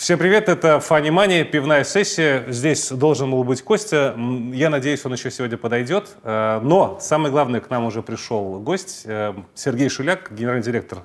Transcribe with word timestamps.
Всем 0.00 0.18
привет, 0.18 0.48
это 0.48 0.80
Фани 0.80 1.10
Мани, 1.10 1.44
пивная 1.44 1.84
сессия. 1.84 2.46
Здесь 2.48 2.90
должен 2.90 3.30
был 3.32 3.44
быть 3.44 3.60
Костя. 3.60 4.16
Я 4.50 4.70
надеюсь, 4.70 5.04
он 5.04 5.12
еще 5.12 5.30
сегодня 5.30 5.58
подойдет. 5.58 6.16
Э, 6.22 6.58
но 6.62 6.96
самое 7.02 7.30
главное, 7.30 7.60
к 7.60 7.68
нам 7.68 7.84
уже 7.84 8.02
пришел 8.02 8.58
гость 8.60 9.02
э, 9.04 9.34
Сергей 9.54 9.90
Шуляк, 9.90 10.32
генеральный 10.32 10.62
директор 10.62 11.00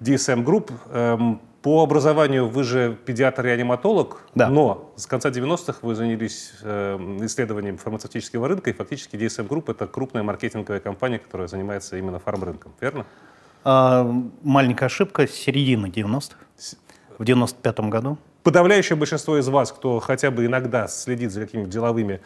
DSM 0.00 0.42
Group. 0.44 0.72
Эм, 0.90 1.40
по 1.62 1.84
образованию 1.84 2.48
вы 2.48 2.64
же 2.64 2.98
педиатр-реаниматолог, 3.06 4.20
да. 4.34 4.48
но 4.48 4.92
с 4.96 5.06
конца 5.06 5.28
90-х 5.28 5.78
вы 5.82 5.94
занялись 5.94 6.52
э, 6.62 6.96
исследованием 7.20 7.78
фармацевтического 7.78 8.48
рынка, 8.48 8.70
и 8.70 8.72
фактически 8.72 9.14
DSM 9.14 9.46
Group— 9.46 9.66
это 9.70 9.86
крупная 9.86 10.24
маркетинговая 10.24 10.80
компания, 10.80 11.20
которая 11.20 11.46
занимается 11.46 11.96
именно 11.96 12.18
фармрынком, 12.18 12.72
верно? 12.80 13.06
А, 13.62 14.02
маленькая 14.42 14.86
ошибка, 14.86 15.28
середина 15.28 15.86
90-х, 15.86 16.36
в 17.16 17.22
95-м 17.22 17.90
году 17.90 18.18
подавляющее 18.42 18.96
большинство 18.96 19.38
из 19.38 19.48
вас, 19.48 19.72
кто 19.72 20.00
хотя 20.00 20.30
бы 20.30 20.46
иногда 20.46 20.88
следит 20.88 21.32
за 21.32 21.42
какими-то 21.42 21.70
деловыми 21.70 22.20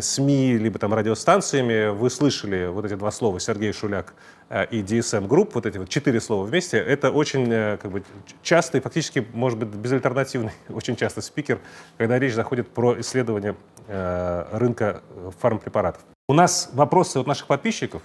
СМИ, 0.00 0.56
либо 0.56 0.78
там 0.78 0.94
радиостанциями, 0.94 1.90
вы 1.90 2.08
слышали 2.08 2.66
вот 2.66 2.84
эти 2.84 2.94
два 2.94 3.10
слова 3.10 3.38
Сергей 3.38 3.72
Шуляк 3.72 4.14
э, 4.48 4.66
и 4.70 4.82
DSM 4.82 5.28
Group, 5.28 5.50
вот 5.54 5.66
эти 5.66 5.76
вот 5.78 5.88
четыре 5.88 6.20
слова 6.20 6.46
вместе, 6.46 6.78
это 6.78 7.10
очень 7.10 7.46
э, 7.52 7.76
как 7.76 7.90
бы, 7.90 8.02
частый, 8.42 8.80
фактически, 8.80 9.26
может 9.34 9.58
быть, 9.58 9.68
безальтернативный, 9.68 10.52
очень 10.70 10.96
часто 10.96 11.20
спикер, 11.20 11.60
когда 11.98 12.18
речь 12.18 12.34
заходит 12.34 12.68
про 12.68 12.98
исследование 13.00 13.54
э, 13.86 14.46
рынка 14.52 15.02
фармпрепаратов. 15.40 16.02
У 16.28 16.32
нас 16.32 16.70
вопросы 16.72 17.18
от 17.18 17.26
наших 17.26 17.46
подписчиков. 17.46 18.02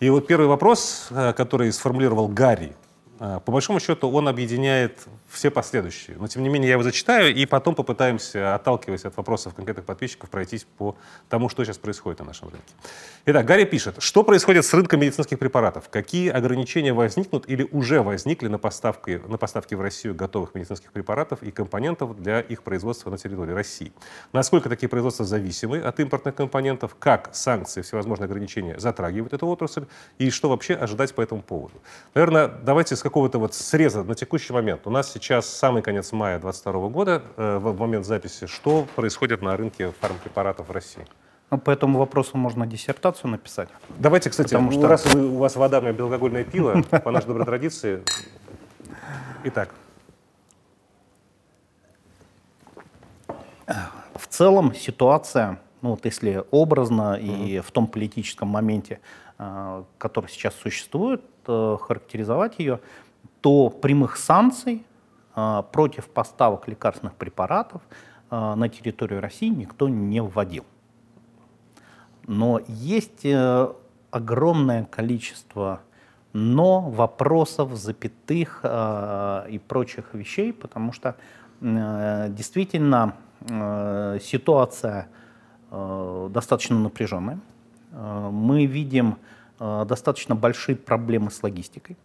И 0.00 0.10
вот 0.10 0.26
первый 0.26 0.46
вопрос, 0.46 1.08
который 1.36 1.70
сформулировал 1.72 2.26
Гарри, 2.26 2.74
по 3.18 3.52
большому 3.52 3.80
счету 3.80 4.10
он 4.10 4.28
объединяет 4.28 5.06
все 5.30 5.50
последующие. 5.50 6.16
Но, 6.18 6.26
тем 6.26 6.42
не 6.42 6.48
менее, 6.48 6.68
я 6.68 6.72
его 6.74 6.82
зачитаю, 6.82 7.34
и 7.34 7.46
потом 7.46 7.74
попытаемся, 7.74 8.54
отталкиваясь 8.54 9.04
от 9.04 9.16
вопросов 9.16 9.54
конкретных 9.54 9.86
подписчиков, 9.86 10.28
пройтись 10.28 10.66
по 10.76 10.96
тому, 11.28 11.48
что 11.48 11.64
сейчас 11.64 11.78
происходит 11.78 12.18
на 12.18 12.26
нашем 12.26 12.48
рынке. 12.48 12.72
Итак, 13.26 13.46
Гарри 13.46 13.64
пишет, 13.64 13.96
что 14.00 14.24
происходит 14.24 14.64
с 14.64 14.74
рынком 14.74 15.00
медицинских 15.00 15.38
препаратов? 15.38 15.88
Какие 15.88 16.30
ограничения 16.30 16.92
возникнут 16.92 17.48
или 17.48 17.68
уже 17.70 18.02
возникли 18.02 18.48
на 18.48 18.58
поставки, 18.58 19.22
на 19.26 19.38
поставки 19.38 19.74
в 19.74 19.80
Россию 19.80 20.14
готовых 20.14 20.54
медицинских 20.54 20.90
препаратов 20.92 21.42
и 21.42 21.52
компонентов 21.52 22.20
для 22.20 22.40
их 22.40 22.64
производства 22.64 23.10
на 23.10 23.18
территории 23.18 23.52
России? 23.52 23.92
Насколько 24.32 24.68
такие 24.68 24.88
производства 24.88 25.24
зависимы 25.24 25.78
от 25.78 26.00
импортных 26.00 26.34
компонентов? 26.34 26.96
Как 26.98 27.30
санкции, 27.32 27.82
всевозможные 27.82 28.24
ограничения 28.24 28.78
затрагивают 28.80 29.32
эту 29.32 29.46
отрасль? 29.46 29.86
И 30.18 30.30
что 30.30 30.48
вообще 30.48 30.74
ожидать 30.74 31.14
по 31.14 31.20
этому 31.20 31.42
поводу? 31.42 31.74
Наверное, 32.14 32.48
давайте 32.48 32.96
с 32.96 33.02
какого-то 33.02 33.38
вот 33.38 33.54
среза 33.54 34.02
на 34.02 34.14
текущий 34.16 34.52
момент. 34.52 34.86
У 34.86 34.90
нас 34.90 35.12
сейчас 35.12 35.19
самый 35.42 35.82
конец 35.82 36.12
мая 36.12 36.38
2022 36.38 36.88
года, 36.88 37.22
э, 37.36 37.58
в 37.58 37.78
момент 37.78 38.06
записи. 38.06 38.46
Что 38.46 38.86
происходит 38.96 39.42
на 39.42 39.56
рынке 39.56 39.92
фармпрепаратов 40.00 40.68
в 40.68 40.72
России? 40.72 41.04
Ну, 41.50 41.58
по 41.58 41.70
этому 41.70 41.98
вопросу 41.98 42.36
можно 42.36 42.66
диссертацию 42.66 43.30
написать. 43.30 43.68
Давайте, 43.98 44.30
кстати, 44.30 44.48
Потому 44.48 44.70
что... 44.70 44.86
раз 44.86 45.04
вы, 45.06 45.26
у 45.26 45.38
вас 45.38 45.56
вода, 45.56 45.80
у 45.80 45.92
белокогольное 45.92 46.44
пиво, 46.44 46.82
по 47.04 47.10
нашей 47.10 47.26
доброй 47.26 47.44
традиции. 47.44 48.02
Итак. 49.44 49.74
В 54.14 54.26
целом 54.28 54.74
ситуация, 54.74 55.60
ну 55.82 55.90
вот 55.90 56.04
если 56.04 56.44
образно 56.50 57.14
и 57.14 57.60
в 57.60 57.70
том 57.72 57.86
политическом 57.86 58.48
моменте, 58.48 59.00
э, 59.38 59.82
который 59.98 60.28
сейчас 60.28 60.54
существует, 60.54 61.22
э, 61.46 61.76
характеризовать 61.80 62.58
ее, 62.58 62.80
то 63.40 63.70
прямых 63.70 64.16
санкций 64.16 64.84
против 65.72 66.08
поставок 66.08 66.68
лекарственных 66.68 67.14
препаратов 67.14 67.82
а, 68.30 68.54
на 68.56 68.68
территорию 68.68 69.20
России 69.20 69.48
никто 69.48 69.88
не 69.88 70.22
вводил. 70.22 70.64
Но 72.26 72.60
есть 72.68 73.24
э, 73.24 73.72
огромное 74.10 74.84
количество 74.84 75.80
но, 76.32 76.80
вопросов, 76.80 77.74
запятых 77.74 78.60
э, 78.62 79.46
и 79.50 79.58
прочих 79.58 80.14
вещей, 80.14 80.52
потому 80.52 80.92
что 80.92 81.16
э, 81.60 82.28
действительно 82.30 83.16
э, 83.40 84.18
ситуация 84.22 85.08
э, 85.70 86.28
достаточно 86.30 86.78
напряженная. 86.78 87.40
Э, 87.90 88.30
мы 88.30 88.66
видим 88.66 89.16
э, 89.58 89.84
достаточно 89.88 90.36
большие 90.36 90.76
проблемы 90.76 91.32
с 91.32 91.42
логистикой. 91.42 91.96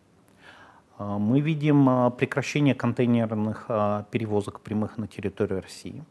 А, 0.97 1.17
мы 1.17 1.41
видим 1.41 1.89
а, 1.89 2.09
прекращение 2.09 2.75
контейнерных 2.75 3.65
а, 3.67 4.03
перевозок 4.11 4.61
прямых 4.61 4.97
на 4.97 5.07
территорию 5.07 5.61
России. 5.61 6.03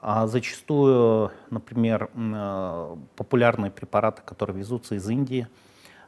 Зачастую, 0.00 1.32
например, 1.50 2.08
популярные 3.16 3.72
препараты, 3.72 4.22
которые 4.24 4.56
везутся 4.56 4.94
из 4.94 5.10
Индии, 5.10 5.48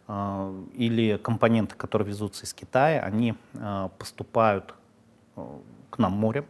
или 0.07 1.19
компоненты, 1.21 1.75
которые 1.75 2.07
везутся 2.07 2.45
из 2.45 2.55
Китая, 2.55 3.01
они 3.01 3.35
поступают 3.99 4.77
к 5.35 5.99
нам 5.99 6.13
морем. 6.13 6.47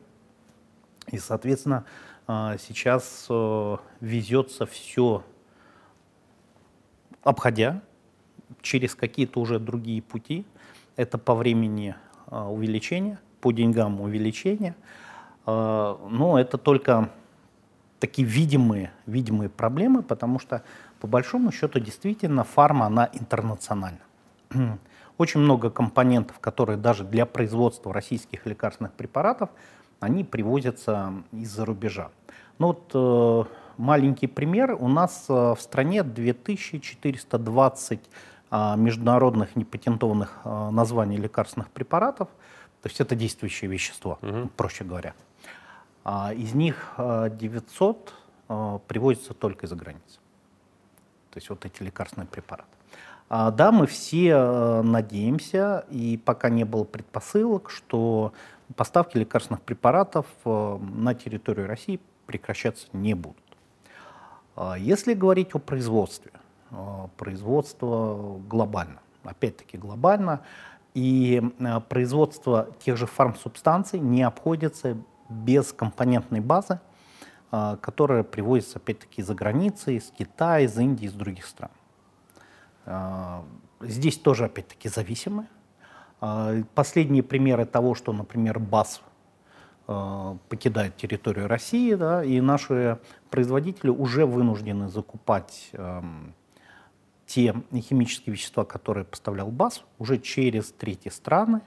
И, 1.06 1.16
соответственно, 1.16 1.86
сейчас 2.26 3.26
везется 4.00 4.66
все, 4.66 5.24
обходя 7.22 7.80
через 8.60 8.94
какие-то 8.94 9.40
уже 9.40 9.58
другие 9.58 10.02
пути, 10.02 10.44
это 10.96 11.18
по 11.18 11.34
времени 11.34 11.94
а, 12.26 12.50
увеличение, 12.50 13.18
по 13.40 13.52
деньгам 13.52 14.00
увеличение. 14.00 14.74
А, 15.46 15.98
но 16.08 16.38
это 16.38 16.58
только 16.58 17.10
такие 17.98 18.26
видимые, 18.26 18.92
видимые 19.06 19.48
проблемы, 19.48 20.02
потому 20.02 20.38
что 20.38 20.62
по 21.00 21.06
большому 21.06 21.52
счету 21.52 21.80
действительно 21.80 22.44
фарма, 22.44 22.86
она 22.86 23.08
интернациональна. 23.12 24.00
Очень 25.18 25.40
много 25.40 25.70
компонентов, 25.70 26.38
которые 26.40 26.76
даже 26.78 27.04
для 27.04 27.26
производства 27.26 27.92
российских 27.92 28.46
лекарственных 28.46 28.92
препаратов, 28.92 29.50
они 30.00 30.24
привозятся 30.24 31.12
из-за 31.32 31.64
рубежа. 31.66 32.10
Ну 32.58 32.68
вот 32.68 32.90
э, 32.94 33.44
маленький 33.76 34.26
пример. 34.26 34.76
У 34.78 34.88
нас 34.88 35.26
э, 35.28 35.32
в 35.32 35.58
стране 35.60 36.02
2420 36.02 38.00
а, 38.00 38.02
международных 38.50 39.54
непатентованных 39.54 40.38
а, 40.44 40.70
названий 40.70 41.16
лекарственных 41.16 41.70
препаратов, 41.70 42.28
то 42.82 42.88
есть 42.88 43.00
это 43.00 43.14
действующее 43.14 43.70
вещество, 43.70 44.18
угу. 44.22 44.48
проще 44.56 44.84
говоря. 44.84 45.14
А, 46.04 46.32
из 46.34 46.54
них 46.54 46.94
900 46.98 48.14
привозятся 48.88 49.32
только 49.32 49.66
из-за 49.66 49.76
границы. 49.76 50.18
То 51.30 51.36
есть 51.36 51.48
вот 51.50 51.64
эти 51.64 51.84
лекарственные 51.84 52.26
препараты. 52.26 52.68
Да, 53.28 53.70
мы 53.70 53.86
все 53.86 54.82
надеемся, 54.82 55.84
и 55.88 56.16
пока 56.16 56.48
не 56.48 56.64
было 56.64 56.82
предпосылок, 56.82 57.70
что 57.70 58.32
поставки 58.74 59.16
лекарственных 59.16 59.62
препаратов 59.62 60.26
на 60.44 61.14
территорию 61.14 61.68
России 61.68 62.00
прекращаться 62.26 62.88
не 62.92 63.14
будут. 63.14 63.38
Если 64.78 65.14
говорить 65.14 65.54
о 65.54 65.60
производстве, 65.60 66.32
производство 67.16 68.38
глобально. 68.48 69.00
Опять-таки 69.24 69.76
глобально. 69.76 70.40
И 70.94 71.42
э, 71.58 71.80
производство 71.88 72.68
тех 72.84 72.96
же 72.96 73.06
фармсубстанций 73.06 74.00
не 74.00 74.22
обходится 74.22 74.96
без 75.28 75.72
компонентной 75.72 76.40
базы, 76.40 76.80
э, 77.52 77.76
которая 77.80 78.22
привозится 78.22 78.78
опять-таки 78.78 79.20
из-за 79.20 79.34
границы, 79.34 79.96
из 79.96 80.10
Китая, 80.10 80.60
из 80.60 80.76
Индии, 80.78 81.06
из 81.06 81.12
других 81.12 81.46
стран. 81.46 81.70
Здесь 83.80 84.18
тоже 84.18 84.46
опять-таки 84.46 84.88
зависимы. 84.88 85.46
Последние 86.74 87.22
примеры 87.22 87.66
того, 87.66 87.94
что, 87.94 88.12
например, 88.12 88.58
БАС 88.58 89.02
покидает 89.86 90.96
территорию 90.96 91.46
России, 91.46 91.94
да, 91.94 92.24
и 92.24 92.40
наши 92.40 92.98
производители 93.30 93.90
уже 93.90 94.24
вынуждены 94.26 94.88
закупать 94.88 95.70
эм, 95.72 96.34
те 97.30 97.54
химические 97.72 98.32
вещества, 98.32 98.64
которые 98.64 99.04
поставлял 99.04 99.52
БАС, 99.52 99.84
уже 100.00 100.18
через 100.18 100.72
третьи 100.72 101.10
страны, 101.10 101.60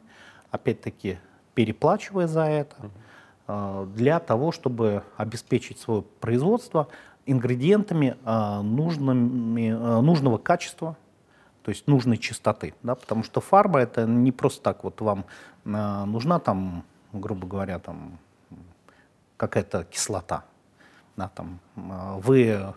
опять-таки 0.51 1.19
переплачивая 1.53 2.27
за 2.27 2.43
это, 2.43 2.75
э, 3.47 3.87
для 3.95 4.19
того, 4.19 4.51
чтобы 4.51 5.03
обеспечить 5.15 5.79
свое 5.79 6.01
производство 6.19 6.89
ингредиентами 7.25 8.17
э, 8.25 8.61
нужными, 8.61 9.69
э, 9.69 10.01
нужного 10.01 10.37
качества, 10.37 10.97
то 11.61 11.69
есть 11.69 11.87
нужной 11.87 12.17
чистоты. 12.17 12.73
Да? 12.83 12.95
Потому 12.95 13.23
что 13.23 13.39
фарба 13.39 13.79
это 13.79 14.05
не 14.05 14.33
просто 14.33 14.61
так, 14.61 14.83
вот 14.83 14.99
вам 14.99 15.23
нужна 15.63 16.39
там, 16.39 16.83
грубо 17.13 17.47
говоря, 17.47 17.79
там 17.79 18.19
какая-то 19.37 19.85
кислота. 19.85 20.43
Да, 21.15 21.29
там, 21.29 21.59
вы, 21.75 22.73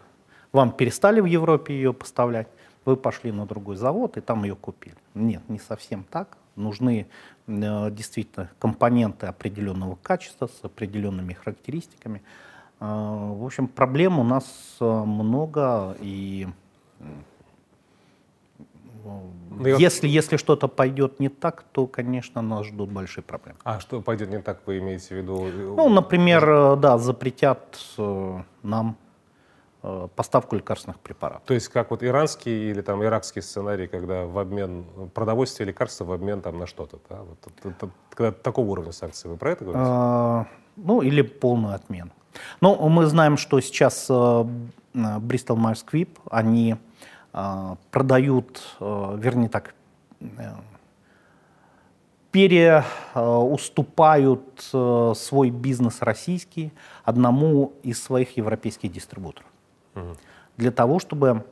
вам 0.52 0.70
перестали 0.70 1.20
в 1.20 1.24
Европе 1.24 1.74
ее 1.74 1.92
поставлять, 1.92 2.46
вы 2.86 2.96
пошли 2.96 3.32
на 3.32 3.46
другой 3.46 3.76
завод 3.76 4.16
и 4.16 4.20
там 4.20 4.44
ее 4.44 4.56
купили. 4.56 4.96
Нет, 5.14 5.42
не 5.48 5.58
совсем 5.58 6.04
так. 6.04 6.38
нужны 6.54 7.06
э, 7.46 7.90
действительно 7.90 8.50
компоненты 8.58 9.26
определенного 9.26 9.96
качества 9.96 10.46
с 10.46 10.64
определенными 10.64 11.34
характеристиками. 11.34 12.22
Э, 12.80 12.84
в 12.86 13.44
общем, 13.44 13.68
проблем 13.68 14.18
у 14.18 14.24
нас 14.24 14.46
э, 14.80 14.84
много, 14.84 15.96
и 16.00 16.48
ну, 19.04 19.66
если, 19.66 20.08
если 20.08 20.36
что-то 20.36 20.66
пойдет 20.66 21.20
не 21.20 21.28
так, 21.28 21.64
то, 21.72 21.86
конечно, 21.86 22.42
нас 22.42 22.66
ждут 22.66 22.90
большие 22.90 23.22
проблемы. 23.22 23.58
А 23.62 23.78
что 23.78 24.00
пойдет 24.00 24.30
не 24.30 24.40
так, 24.40 24.62
вы 24.66 24.78
имеете 24.78 25.14
в 25.14 25.18
виду? 25.18 25.44
Ну, 25.76 25.88
например, 25.88 26.76
да, 26.76 26.98
запретят 26.98 27.78
нам 28.62 28.96
поставку 30.14 30.56
лекарственных 30.56 30.98
препаратов. 31.00 31.46
То 31.46 31.54
есть 31.54 31.68
как 31.68 31.90
вот 31.90 32.02
иранский 32.02 32.70
или 32.70 32.80
там 32.80 33.04
иракский 33.04 33.42
сценарий, 33.42 33.86
когда 33.86 34.24
в 34.24 34.38
обмен 34.38 34.84
продовольствие 35.14 35.66
лекарства 35.66 36.04
в 36.04 36.12
обмен 36.12 36.40
там 36.40 36.58
на 36.58 36.66
что-то, 36.66 36.98
да? 37.08 37.22
Вот, 37.22 37.38
это, 37.46 37.68
это, 37.68 37.90
когда 38.10 38.32
такого 38.32 38.70
уровня 38.70 38.92
санкций, 38.92 39.30
вы 39.30 39.36
про 39.36 39.52
это 39.52 39.64
говорите? 39.64 39.88
А, 39.88 40.46
ну, 40.76 41.02
или 41.02 41.22
полную 41.22 41.74
отмену. 41.74 42.10
Ну, 42.60 42.88
мы 42.88 43.06
знаем, 43.06 43.36
что 43.36 43.60
сейчас 43.60 44.10
Bristol 44.96 45.56
Myers 45.56 45.84
Squibb, 45.84 46.08
они 46.30 46.76
э, 47.32 47.76
продают, 47.90 48.62
э, 48.80 49.16
вернее 49.18 49.48
так, 49.48 49.74
э, 50.20 50.26
переуступают 52.30 54.60
свой 54.60 55.50
бизнес 55.50 56.02
российский 56.02 56.72
одному 57.02 57.72
из 57.82 58.02
своих 58.02 58.36
европейских 58.36 58.92
дистрибуторов. 58.92 59.48
Угу. 59.96 60.16
Для 60.58 60.70
того, 60.70 61.00
чтобы 61.00 61.44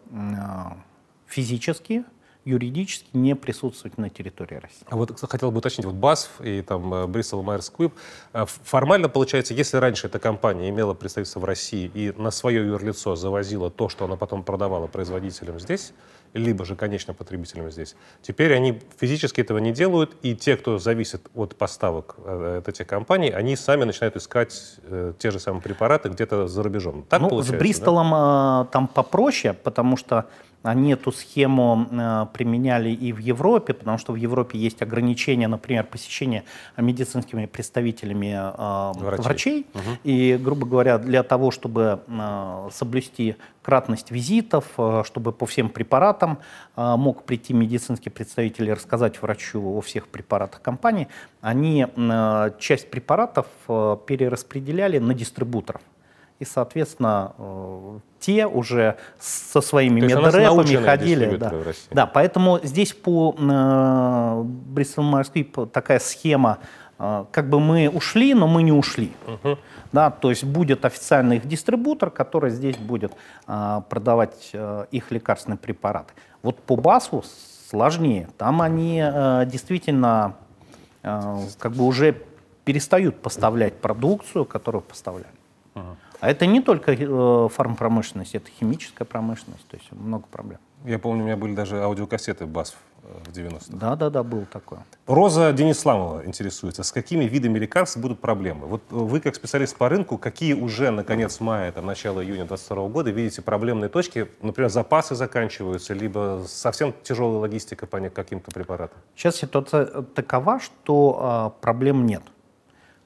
физически 1.26 2.04
юридически 2.44 3.08
не 3.14 3.34
присутствовать 3.34 3.96
на 3.96 4.10
территории 4.10 4.56
России. 4.56 4.84
А 4.88 4.96
вот 4.96 5.18
хотел 5.18 5.50
бы 5.50 5.58
уточнить, 5.58 5.86
вот 5.86 5.94
БАСФ 5.94 6.42
и 6.42 6.60
там 6.62 7.10
Брисел 7.10 7.42
Майерс 7.42 7.70
Квип, 7.70 7.94
формально 8.32 9.08
получается, 9.08 9.54
если 9.54 9.78
раньше 9.78 10.08
эта 10.08 10.18
компания 10.18 10.68
имела 10.68 10.92
представительство 10.94 11.40
в 11.40 11.44
России 11.44 11.90
и 11.94 12.12
на 12.12 12.30
свое 12.30 12.66
юрлицо 12.66 13.16
завозила 13.16 13.70
то, 13.70 13.88
что 13.88 14.04
она 14.04 14.16
потом 14.16 14.42
продавала 14.42 14.86
производителям 14.86 15.58
здесь, 15.58 15.94
либо 16.34 16.64
же 16.64 16.76
конечным 16.76 17.16
потребителям 17.16 17.70
здесь. 17.70 17.96
Теперь 18.20 18.52
они 18.54 18.80
физически 18.98 19.40
этого 19.40 19.58
не 19.58 19.72
делают, 19.72 20.16
и 20.22 20.34
те, 20.34 20.56
кто 20.56 20.78
зависит 20.78 21.28
от 21.34 21.56
поставок 21.56 22.16
э, 22.24 22.58
от 22.58 22.68
этих 22.68 22.86
компаний, 22.86 23.30
они 23.30 23.56
сами 23.56 23.84
начинают 23.84 24.16
искать 24.16 24.76
э, 24.82 25.14
те 25.18 25.30
же 25.30 25.38
самые 25.38 25.62
препараты 25.62 26.08
где-то 26.08 26.48
за 26.48 26.62
рубежом. 26.62 27.04
Так 27.08 27.22
ну, 27.22 27.40
с 27.40 27.50
Бристолом 27.50 28.10
да? 28.10 28.66
э, 28.68 28.72
там 28.72 28.88
попроще, 28.88 29.54
потому 29.54 29.96
что 29.96 30.26
они 30.64 30.92
эту 30.92 31.12
схему 31.12 31.86
э, 31.90 32.26
применяли 32.32 32.88
и 32.88 33.12
в 33.12 33.18
Европе, 33.18 33.74
потому 33.74 33.98
что 33.98 34.12
в 34.12 34.16
Европе 34.16 34.58
есть 34.58 34.80
ограничения, 34.80 35.46
например, 35.46 35.84
посещения 35.84 36.44
медицинскими 36.78 37.44
представителями 37.44 38.32
э, 38.34 38.92
врачей. 38.98 39.24
врачей. 39.24 39.66
Угу. 39.74 39.82
И, 40.04 40.38
грубо 40.42 40.66
говоря, 40.66 40.96
для 40.98 41.22
того, 41.22 41.50
чтобы 41.50 42.00
э, 42.06 42.68
соблюсти 42.72 43.36
кратность 43.62 44.10
визитов, 44.10 44.64
чтобы 45.04 45.32
по 45.32 45.46
всем 45.46 45.70
препаратам 45.70 46.38
мог 46.76 47.22
прийти 47.22 47.54
медицинский 47.54 48.10
представитель 48.10 48.68
и 48.68 48.72
рассказать 48.74 49.22
врачу 49.22 49.78
о 49.78 49.80
всех 49.80 50.08
препаратах 50.08 50.60
компании, 50.60 51.08
они 51.40 51.86
часть 52.58 52.90
препаратов 52.90 53.46
перераспределяли 53.66 54.98
на 54.98 55.14
дистрибуторов 55.14 55.80
и, 56.40 56.44
соответственно, 56.44 57.32
э, 57.38 57.98
те 58.18 58.46
уже 58.46 58.96
со 59.18 59.60
своими 59.60 60.00
медрэпами 60.00 60.84
ходили. 60.84 61.36
Да. 61.36 61.52
да, 61.90 62.06
поэтому 62.06 62.58
здесь 62.62 62.92
по 62.92 63.34
э, 63.38 63.42
Myers 63.42 65.66
такая 65.66 66.00
схема, 66.00 66.58
э, 66.98 67.24
как 67.30 67.48
бы 67.48 67.60
мы 67.60 67.88
ушли, 67.88 68.34
но 68.34 68.48
мы 68.48 68.62
не 68.62 68.72
ушли. 68.72 69.12
Угу. 69.26 69.58
Да, 69.92 70.10
то 70.10 70.30
есть 70.30 70.42
будет 70.42 70.84
официальный 70.84 71.36
их 71.36 71.46
дистрибутор, 71.46 72.10
который 72.10 72.50
здесь 72.50 72.76
будет 72.76 73.12
э, 73.46 73.80
продавать 73.88 74.50
э, 74.52 74.86
их 74.90 75.12
лекарственные 75.12 75.58
препараты. 75.58 76.14
Вот 76.42 76.58
по 76.58 76.76
БАСу 76.76 77.24
сложнее. 77.70 78.28
Там 78.38 78.60
они 78.60 79.00
э, 79.04 79.46
действительно 79.46 80.34
э, 81.04 81.36
как 81.58 81.72
бы 81.72 81.84
уже 81.84 82.16
перестают 82.64 83.22
поставлять 83.22 83.74
продукцию, 83.74 84.44
которую 84.44 84.82
поставляли. 84.82 85.26
Угу. 85.74 85.96
А 86.24 86.28
это 86.30 86.46
не 86.46 86.62
только 86.62 86.92
э, 86.92 87.48
фармпромышленность, 87.52 88.34
это 88.34 88.48
химическая 88.58 89.04
промышленность, 89.04 89.66
то 89.68 89.76
есть 89.76 89.92
много 89.92 90.24
проблем. 90.30 90.58
Я 90.86 90.98
помню, 90.98 91.22
у 91.22 91.26
меня 91.26 91.36
были 91.36 91.54
даже 91.54 91.82
аудиокассеты 91.82 92.46
БАСФ 92.46 92.76
э, 93.02 93.08
в 93.26 93.36
90-х. 93.36 93.66
Да, 93.68 93.94
да, 93.94 94.08
да, 94.08 94.22
был 94.22 94.46
такое. 94.50 94.86
Роза 95.06 95.52
Денисламова 95.52 96.24
интересуется, 96.24 96.82
с 96.82 96.92
какими 96.92 97.24
видами 97.24 97.58
лекарств 97.58 97.98
будут 97.98 98.20
проблемы? 98.20 98.66
Вот 98.66 98.80
вы, 98.88 99.20
как 99.20 99.34
специалист 99.34 99.76
по 99.76 99.90
рынку, 99.90 100.16
какие 100.16 100.54
уже 100.54 100.90
на 100.90 101.04
конец 101.04 101.40
мая, 101.40 101.70
там, 101.72 101.84
начало 101.84 102.20
июня 102.20 102.46
2022 102.46 102.88
года 102.88 103.10
видите 103.10 103.42
проблемные 103.42 103.90
точки? 103.90 104.26
Например, 104.40 104.70
запасы 104.70 105.14
заканчиваются, 105.14 105.92
либо 105.92 106.46
совсем 106.48 106.94
тяжелая 107.02 107.40
логистика 107.40 107.86
по 107.86 108.00
каким-то 108.00 108.50
препаратам? 108.50 108.96
Сейчас 109.14 109.36
ситуация 109.36 109.84
такова, 110.14 110.58
что 110.58 111.52
э, 111.58 111.60
проблем 111.60 112.06
нет. 112.06 112.22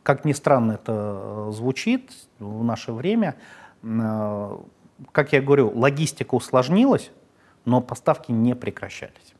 Как 0.08 0.25
ни 0.25 0.32
странно 0.32 0.72
это 0.72 0.93
э, 0.96 1.50
звучит 1.52 2.12
в 2.38 2.64
наше 2.64 2.93
время, 2.93 3.37
э, 3.82 4.58
как 5.12 5.34
я 5.34 5.43
говорю, 5.43 5.70
логистика 5.78 6.34
усложнилась, 6.34 7.10
но 7.66 7.82
поставки 7.82 8.32
не 8.32 8.55
прекращались. 8.55 9.34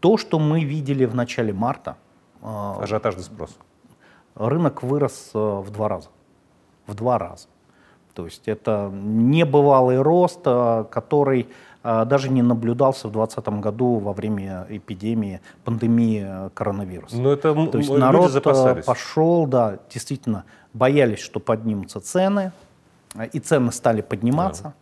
То, 0.00 0.16
что 0.16 0.40
мы 0.40 0.64
видели 0.64 1.04
в 1.04 1.14
начале 1.14 1.52
марта... 1.52 1.98
Э, 2.42 2.78
Ажиотажный 2.80 3.22
спрос. 3.22 3.56
Рынок 4.34 4.82
вырос 4.82 5.30
в 5.32 5.70
два 5.70 5.88
раза. 5.88 6.08
В 6.88 6.94
два 6.94 7.16
раза. 7.16 7.46
То 8.12 8.24
есть 8.24 8.48
это 8.48 8.90
небывалый 8.92 10.02
рост, 10.02 10.40
который 10.42 11.48
даже 11.86 12.30
не 12.30 12.42
наблюдался 12.42 13.06
в 13.06 13.12
2020 13.12 13.60
году 13.60 13.98
во 13.98 14.12
время 14.12 14.66
эпидемии, 14.68 15.40
пандемии 15.64 16.24
э, 16.26 16.50
коронавируса. 16.52 17.16
Но 17.16 17.32
это 17.32 17.54
То 17.54 17.78
есть 17.78 17.90
народ 17.90 18.30
э, 18.30 18.32
запасались. 18.32 18.84
пошел, 18.84 19.46
да, 19.46 19.78
действительно, 19.92 20.44
боялись, 20.72 21.20
что 21.20 21.38
поднимутся 21.38 22.00
цены, 22.00 22.50
э, 23.14 23.28
и 23.28 23.38
цены 23.38 23.70
стали 23.70 24.00
подниматься. 24.00 24.74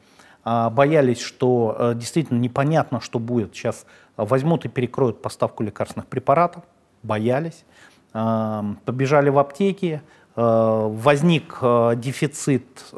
Да. 0.44 0.70
Боялись, 0.70 1.20
что 1.20 1.92
действительно 1.94 2.38
непонятно, 2.38 3.00
что 3.00 3.18
будет. 3.18 3.54
Сейчас 3.54 3.86
возьмут 4.18 4.66
и 4.66 4.68
перекроют 4.68 5.22
поставку 5.22 5.62
лекарственных 5.62 6.06
препаратов. 6.06 6.64
Боялись. 7.02 7.64
Побежали 8.12 9.30
в 9.30 9.38
аптеки, 9.38 10.02
возник 10.36 11.60
дефицит 11.62 12.92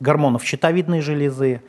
гормонов 0.00 0.44
щитовидной 0.44 1.02
железы, 1.02 1.60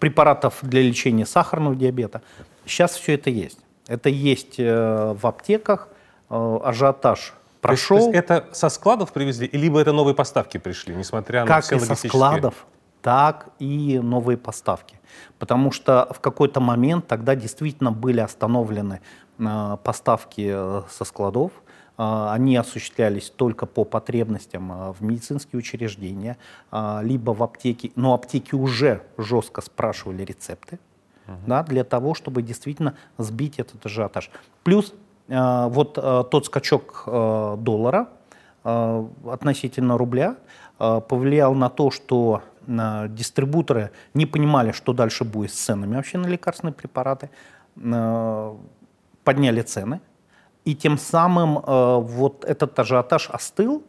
препаратов 0.00 0.58
для 0.62 0.82
лечения 0.82 1.26
сахарного 1.26 1.76
диабета. 1.76 2.22
Сейчас 2.64 2.92
все 2.92 3.14
это 3.14 3.30
есть. 3.30 3.58
Это 3.86 4.08
есть 4.08 4.54
э, 4.58 5.14
в 5.20 5.26
аптеках, 5.26 5.88
э, 6.28 6.58
ажиотаж 6.64 7.34
прошел. 7.60 7.98
То 7.98 8.02
есть, 8.04 8.26
то 8.26 8.34
есть 8.34 8.48
это 8.48 8.54
со 8.54 8.68
складов 8.68 9.12
привезли, 9.12 9.48
либо 9.52 9.80
это 9.80 9.92
новые 9.92 10.14
поставки 10.14 10.58
пришли, 10.58 10.94
несмотря 10.94 11.44
как 11.44 11.48
на 11.48 11.60
все 11.60 11.76
и 11.76 11.78
со 11.80 11.94
складов, 11.94 12.66
так 13.02 13.48
и 13.58 13.98
новые 14.02 14.36
поставки. 14.36 15.00
Потому 15.38 15.72
что 15.72 16.08
в 16.10 16.20
какой-то 16.20 16.60
момент 16.60 17.06
тогда 17.06 17.34
действительно 17.34 17.90
были 17.92 18.20
остановлены 18.20 19.00
э, 19.38 19.76
поставки 19.82 20.50
со 20.88 21.04
складов, 21.04 21.52
они 22.02 22.56
осуществлялись 22.56 23.28
только 23.28 23.66
по 23.66 23.84
потребностям 23.84 24.72
а, 24.72 24.92
в 24.94 25.02
медицинские 25.02 25.58
учреждения, 25.58 26.38
а, 26.70 27.02
либо 27.02 27.32
в 27.32 27.42
аптеке, 27.42 27.92
но 27.94 28.14
аптеки 28.14 28.54
уже 28.54 29.02
жестко 29.18 29.60
спрашивали 29.60 30.24
рецепты, 30.24 30.78
uh-huh. 31.26 31.36
да, 31.46 31.62
для 31.62 31.84
того, 31.84 32.14
чтобы 32.14 32.40
действительно 32.42 32.94
сбить 33.18 33.58
этот 33.58 33.84
ажиотаж. 33.84 34.30
Плюс 34.62 34.94
вот 35.28 35.94
тот 35.94 36.46
скачок 36.46 37.04
доллара 37.06 38.08
относительно 38.64 39.96
рубля 39.96 40.34
повлиял 40.76 41.54
на 41.54 41.68
то, 41.68 41.92
что 41.92 42.42
дистрибуторы 42.66 43.92
не 44.12 44.26
понимали, 44.26 44.72
что 44.72 44.92
дальше 44.92 45.22
будет 45.22 45.52
с 45.52 45.54
ценами 45.54 45.94
вообще 45.94 46.18
на 46.18 46.26
лекарственные 46.26 46.74
препараты, 46.74 47.30
подняли 49.22 49.62
цены, 49.62 50.00
и 50.70 50.74
тем 50.74 50.98
самым 50.98 51.58
э, 51.58 51.96
вот 52.00 52.44
этот 52.44 52.78
ажиотаж 52.78 53.30
остыл, 53.30 53.82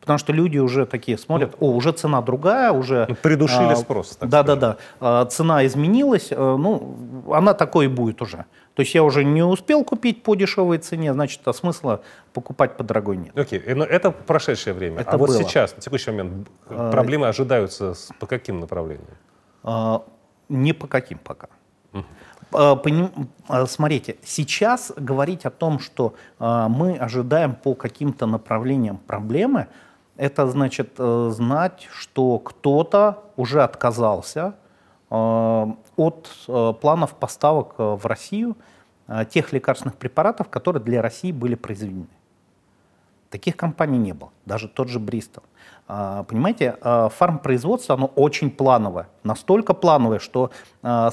потому 0.00 0.18
что 0.18 0.32
люди 0.32 0.58
уже 0.58 0.84
такие 0.84 1.16
смотрят, 1.16 1.56
о, 1.60 1.72
уже 1.72 1.92
цена 1.92 2.20
другая, 2.20 2.72
уже... 2.72 3.06
Ну, 3.08 3.14
придушили 3.14 3.72
а, 3.72 3.76
спрос, 3.76 4.16
так 4.16 4.28
Да, 4.28 4.42
скажем. 4.42 4.60
да, 4.60 4.68
да. 4.68 4.76
А, 5.00 5.24
цена 5.24 5.64
изменилась, 5.64 6.28
а, 6.30 6.56
ну, 6.56 7.24
она 7.32 7.54
такой 7.54 7.86
и 7.86 7.88
будет 7.88 8.20
уже. 8.20 8.44
То 8.74 8.82
есть 8.82 8.94
я 8.94 9.02
уже 9.02 9.24
не 9.24 9.42
успел 9.42 9.82
купить 9.82 10.22
по 10.22 10.34
дешевой 10.34 10.76
цене, 10.76 11.14
значит, 11.14 11.40
а 11.48 11.54
смысла 11.54 12.02
покупать 12.34 12.76
по 12.76 12.84
дорогой 12.84 13.16
нет. 13.16 13.38
Окей, 13.38 13.58
okay. 13.58 13.74
но 13.74 13.84
это 13.84 14.10
прошедшее 14.10 14.74
время. 14.74 15.00
Это 15.00 15.12
а 15.12 15.18
было. 15.18 15.28
вот 15.28 15.36
сейчас, 15.36 15.74
на 15.74 15.80
текущий 15.80 16.10
момент, 16.10 16.48
проблемы 16.68 17.26
а, 17.26 17.30
ожидаются 17.30 17.94
по 18.20 18.26
каким 18.26 18.60
направлениям? 18.60 19.16
А, 19.62 20.02
не 20.50 20.74
по 20.74 20.86
каким 20.86 21.16
пока. 21.16 21.48
Смотрите, 23.66 24.16
сейчас 24.24 24.92
говорить 24.96 25.44
о 25.44 25.50
том, 25.50 25.78
что 25.78 26.14
мы 26.38 26.96
ожидаем 26.96 27.54
по 27.54 27.74
каким-то 27.74 28.26
направлениям 28.26 28.96
проблемы, 28.96 29.66
это 30.16 30.46
значит 30.46 30.96
знать, 30.96 31.86
что 31.92 32.38
кто-то 32.38 33.24
уже 33.36 33.62
отказался 33.62 34.54
от 35.10 36.30
планов 36.80 37.14
поставок 37.14 37.74
в 37.78 38.00
Россию 38.06 38.56
тех 39.28 39.52
лекарственных 39.52 39.96
препаратов, 39.96 40.48
которые 40.48 40.82
для 40.82 41.02
России 41.02 41.32
были 41.32 41.54
произведены. 41.54 42.08
Таких 43.28 43.56
компаний 43.56 43.98
не 43.98 44.12
было, 44.12 44.30
даже 44.46 44.68
тот 44.68 44.88
же 44.88 44.98
Бристол. 44.98 45.42
Понимаете, 45.86 46.76
фармпроизводство, 46.80 47.96
оно 47.96 48.06
очень 48.06 48.50
плановое, 48.50 49.08
настолько 49.24 49.74
плановое, 49.74 50.20
что 50.20 50.50
а, 50.82 51.10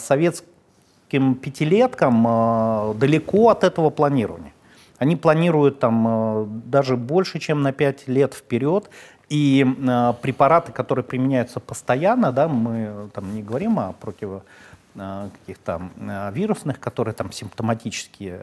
советским 1.14 1.36
пятилеткам 1.36 2.98
далеко 2.98 3.50
от 3.50 3.64
этого 3.64 3.90
планирования. 3.90 4.54
Они 5.00 5.16
планируют 5.16 5.80
там 5.80 6.62
даже 6.66 6.96
больше, 6.98 7.40
чем 7.40 7.62
на 7.62 7.72
5 7.72 8.08
лет 8.08 8.34
вперед, 8.34 8.90
и 9.30 9.66
препараты, 10.22 10.72
которые 10.72 11.04
применяются 11.04 11.60
постоянно, 11.60 12.32
да, 12.32 12.48
мы 12.48 13.10
там 13.14 13.36
не 13.36 13.42
говорим 13.42 13.80
о 13.80 13.94
против 13.94 14.42
каких-то 14.96 15.82
вирусных, 16.34 16.80
которые 16.80 17.14
там 17.14 17.32
симптоматически 17.32 18.40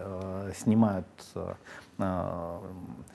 снимают 0.57 1.07
Э, 1.35 1.55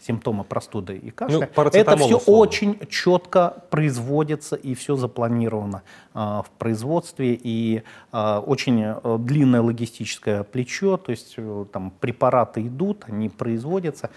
симптомы 0.06 0.44
простуды 0.44 0.98
и 0.98 1.10
кашля. 1.10 1.50
Ну, 1.56 1.64
это 1.64 1.98
все 1.98 2.18
условно. 2.18 2.42
очень 2.42 2.80
четко 2.90 3.64
производится 3.70 4.56
и 4.56 4.76
все 4.76 4.96
запланировано 4.96 5.84
э, 6.14 6.20
в 6.20 6.46
производстве 6.58 7.40
и 7.42 7.84
э, 8.12 8.38
очень 8.46 8.84
э, 8.84 9.18
длинное 9.20 9.62
логистическое 9.62 10.44
плечо, 10.44 10.98
то 10.98 11.12
есть 11.12 11.36
э, 11.38 11.66
там 11.72 11.92
препараты 12.00 12.68
идут, 12.68 13.06
они 13.08 13.30
производятся. 13.30 14.10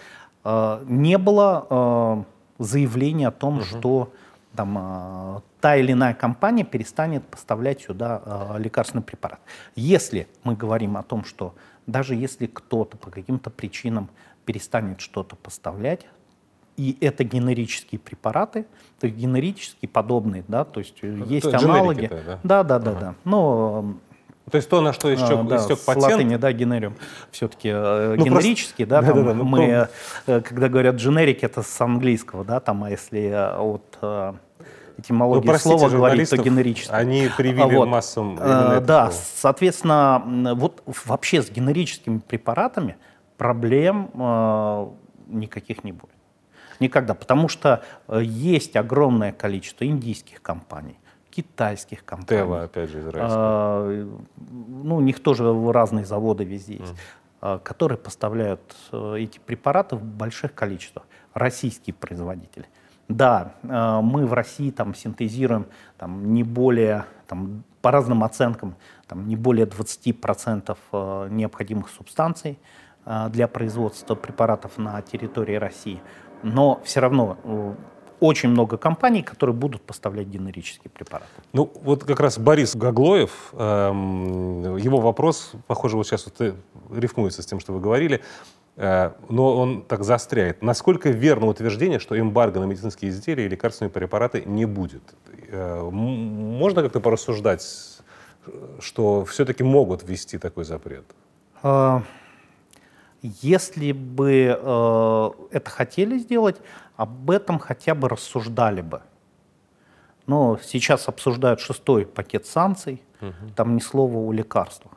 Э, 0.45 0.85
не 0.87 1.17
было 1.17 1.67
э, 1.71 2.63
заявления 2.63 3.29
о 3.29 3.33
том, 3.33 3.59
угу. 3.59 3.65
что 3.65 4.13
там, 4.55 4.77
э, 4.79 5.41
та 5.61 5.77
или 5.77 5.93
иная 5.93 6.15
компания 6.15 6.65
перестанет 6.65 7.25
поставлять 7.25 7.83
сюда 7.83 8.23
э, 8.25 8.59
лекарственный 8.59 9.03
препарат. 9.03 9.41
Если 9.75 10.29
мы 10.45 10.55
говорим 10.55 10.97
о 10.97 11.03
том, 11.03 11.25
что 11.25 11.55
даже 11.87 12.15
если 12.15 12.47
кто-то 12.47 12.99
по 12.99 13.11
каким-то 13.11 13.49
причинам 13.49 14.11
перестанет 14.49 15.03
что-то 15.03 15.37
поставлять, 15.37 16.07
и 16.79 16.97
это 17.03 17.23
генерические 17.23 17.99
препараты, 17.99 18.65
то 18.99 19.07
есть 19.07 19.19
генерические 19.19 19.91
подобные, 19.91 20.43
да, 20.49 20.65
то 20.65 20.81
есть 20.81 20.97
это 21.03 21.25
есть 21.25 21.53
аналоги. 21.53 22.11
Да, 22.43 22.65
да, 22.65 22.79
да, 22.79 22.91
ага. 22.93 23.01
да. 23.01 23.15
Но 23.25 23.97
то 24.51 24.57
есть 24.57 24.71
то, 24.71 24.81
на 24.81 24.95
что 24.95 25.15
истек, 25.15 25.39
а, 25.39 25.43
да, 25.43 25.57
истек 25.57 25.81
патент? 25.85 26.13
латыни, 26.13 26.37
да, 26.37 26.51
генериум. 26.53 26.95
Все-таки 27.31 27.69
э, 27.69 28.15
ну, 28.17 28.25
генерический, 28.25 28.87
просто... 28.87 29.03
да, 29.03 29.13
там 29.13 29.17
да, 29.19 29.33
да, 29.33 29.39
да, 29.39 29.45
мы, 29.45 29.89
ну, 30.27 30.43
когда 30.43 30.71
говорят 30.71 30.95
дженерик, 30.95 31.45
это 31.45 31.63
с 31.63 31.81
английского, 31.83 32.43
да, 32.43 32.59
там, 32.59 32.85
а 32.85 32.91
если 32.91 33.29
э, 33.29 33.59
от 33.59 33.99
э, 34.01 34.33
этимологии 34.97 35.47
ну, 35.47 35.59
слова 35.59 35.91
говорить, 35.91 36.31
то 36.31 36.39
генерический. 36.39 36.95
Они 36.95 37.29
привили 37.37 37.75
вот. 37.75 37.89
массам 37.89 38.39
э, 38.41 38.81
Да, 38.81 39.11
слово. 39.11 39.25
соответственно, 39.37 40.55
вот 40.55 40.83
вообще 41.05 41.43
с 41.43 41.51
генерическими 41.51 42.17
препаратами 42.27 42.97
проблем 43.39 44.11
э, 44.13 44.89
никаких 45.29 45.85
не 45.85 45.93
будет. 45.93 46.11
Никогда. 46.81 47.15
Потому 47.15 47.49
что 47.49 47.83
э, 48.09 48.21
есть 48.23 48.77
огромное 48.77 49.33
количество 49.33 49.85
индийских 49.85 50.43
компаний, 50.43 50.99
китайских 51.31 52.05
компаний. 52.05 52.43
Тева, 52.43 52.65
опять 52.65 52.91
же, 52.91 52.99
израильских. 52.99 53.37
Э, 53.39 54.09
ну, 54.37 54.97
у 54.97 55.01
них 55.01 55.23
тоже 55.23 55.73
разные 55.73 56.05
заводы 56.05 56.45
везде 56.45 56.75
есть, 56.75 56.95
mm. 57.41 57.61
которые 57.61 57.97
поставляют 57.97 58.77
эти 58.93 59.39
препараты 59.39 59.97
в 59.97 60.03
больших 60.03 60.55
количествах. 60.55 61.07
Российские 61.33 61.95
производители. 61.95 62.67
Да, 63.09 63.55
мы 63.63 64.27
в 64.27 64.35
России 64.35 64.71
там 64.71 64.95
синтезируем 64.95 65.67
там, 65.97 66.35
не 66.35 66.43
более, 66.43 67.07
там, 67.27 67.63
по 67.81 67.91
разным 67.91 68.23
оценкам, 68.23 68.75
там, 69.07 69.27
не 69.27 69.37
более 69.37 69.65
20% 69.65 71.31
необходимых 71.31 71.89
субстанций. 71.89 72.59
А, 73.11 73.31
для 73.31 73.49
производства 73.49 74.15
препаратов 74.15 74.77
на 74.77 75.01
территории 75.01 75.55
России. 75.55 76.03
Но 76.43 76.79
все 76.85 77.01
равно 77.01 77.39
очень 78.21 78.51
много 78.51 78.77
компаний, 78.77 79.23
которые 79.23 79.57
будут 79.57 79.81
поставлять 79.81 80.27
генерические 80.27 80.91
препараты. 80.91 81.31
Ну, 81.55 81.73
вот 81.83 82.05
как 82.05 82.21
раз 82.21 82.39
Борис 82.39 82.77
Гаглоев, 82.77 83.55
эм, 83.55 84.77
его 84.77 85.01
вопрос, 85.01 85.53
похоже, 85.67 85.97
вот 85.97 86.07
сейчас 86.07 86.27
вот 86.27 86.55
рифмуется 86.91 87.43
с 87.43 87.47
тем, 87.47 87.61
что 87.61 87.73
вы 87.73 87.81
говорили, 87.81 88.21
э, 88.77 89.13
но 89.31 89.57
он 89.57 89.83
так 89.85 90.05
застряет. 90.05 90.61
Насколько 90.61 91.09
верно 91.09 91.47
утверждение, 91.47 92.01
что 92.01 92.19
эмбарго 92.19 92.61
на 92.61 92.65
медицинские 92.65 93.11
изделия 93.11 93.47
и 93.47 93.49
лекарственные 93.49 93.91
препараты 93.91 94.43
не 94.45 94.67
будет? 94.67 95.15
Э, 95.49 95.89
можно 95.91 96.83
как-то 96.83 97.01
порассуждать, 97.01 97.65
что 98.81 99.25
все-таки 99.25 99.63
могут 99.63 100.03
ввести 100.03 100.37
такой 100.37 100.65
запрет? 100.65 101.07
А, 101.63 102.03
если 103.23 103.93
бы 103.93 104.57
э, 104.59 105.31
это 105.51 105.71
хотели 105.71 106.19
сделать, 106.19 106.57
об 106.97 107.31
этом 107.31 107.59
хотя 107.59 107.95
бы 107.95 108.09
рассуждали 108.09 108.81
бы. 108.81 109.01
Но 110.27 110.59
сейчас 110.63 111.09
обсуждают 111.09 111.61
шестой 111.61 112.05
пакет 112.07 112.47
санкций, 112.47 113.03
угу. 113.21 113.33
там 113.57 113.77
ни 113.77 113.81
слова 113.81 114.19
о 114.19 114.33
лекарствах. 114.33 114.93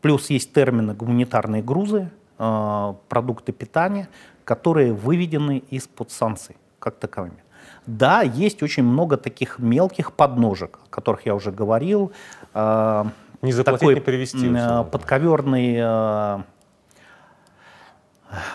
Плюс 0.00 0.30
есть 0.30 0.52
термины 0.52 0.94
гуманитарные 0.94 1.62
грузы, 1.62 2.10
э, 2.38 2.94
продукты 3.08 3.52
питания, 3.52 4.08
которые 4.44 4.92
выведены 4.92 5.62
из-под 5.70 6.10
санкций 6.10 6.56
как 6.78 6.96
таковыми. 6.96 7.42
Да, 7.86 8.22
есть 8.22 8.62
очень 8.62 8.82
много 8.82 9.16
таких 9.16 9.58
мелких 9.58 10.12
подножек, 10.12 10.78
о 10.84 10.90
которых 10.90 11.26
я 11.26 11.34
уже 11.34 11.50
говорил. 11.50 12.12
Э, 12.54 13.04
не 13.42 13.52
заплатить, 13.52 13.80
такой, 13.80 13.94
не 13.94 14.00
привезти. 14.00 14.50
Э, 14.54 14.84
подковерный 14.84 16.44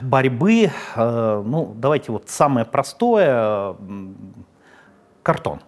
борьбы, 0.02 0.72
э, 0.96 1.44
ну, 1.46 1.74
давайте 1.76 2.12
вот 2.12 2.30
самое 2.30 2.66
простое, 2.66 3.76
картон. 5.24 5.62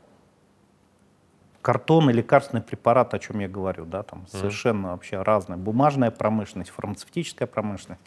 Картон 1.61 2.09
и 2.09 2.13
лекарственный 2.13 2.61
препарат, 2.61 3.13
о 3.13 3.19
чем 3.19 3.39
я 3.39 3.49
говорю, 3.49 3.85
да, 3.85 4.03
там 4.03 4.19
mm. 4.21 4.37
совершенно 4.37 4.91
вообще 4.91 5.21
разная. 5.21 5.57
Бумажная 5.57 6.11
промышленность, 6.11 6.69
фармацевтическая 6.69 7.47
промышленность. 7.47 8.01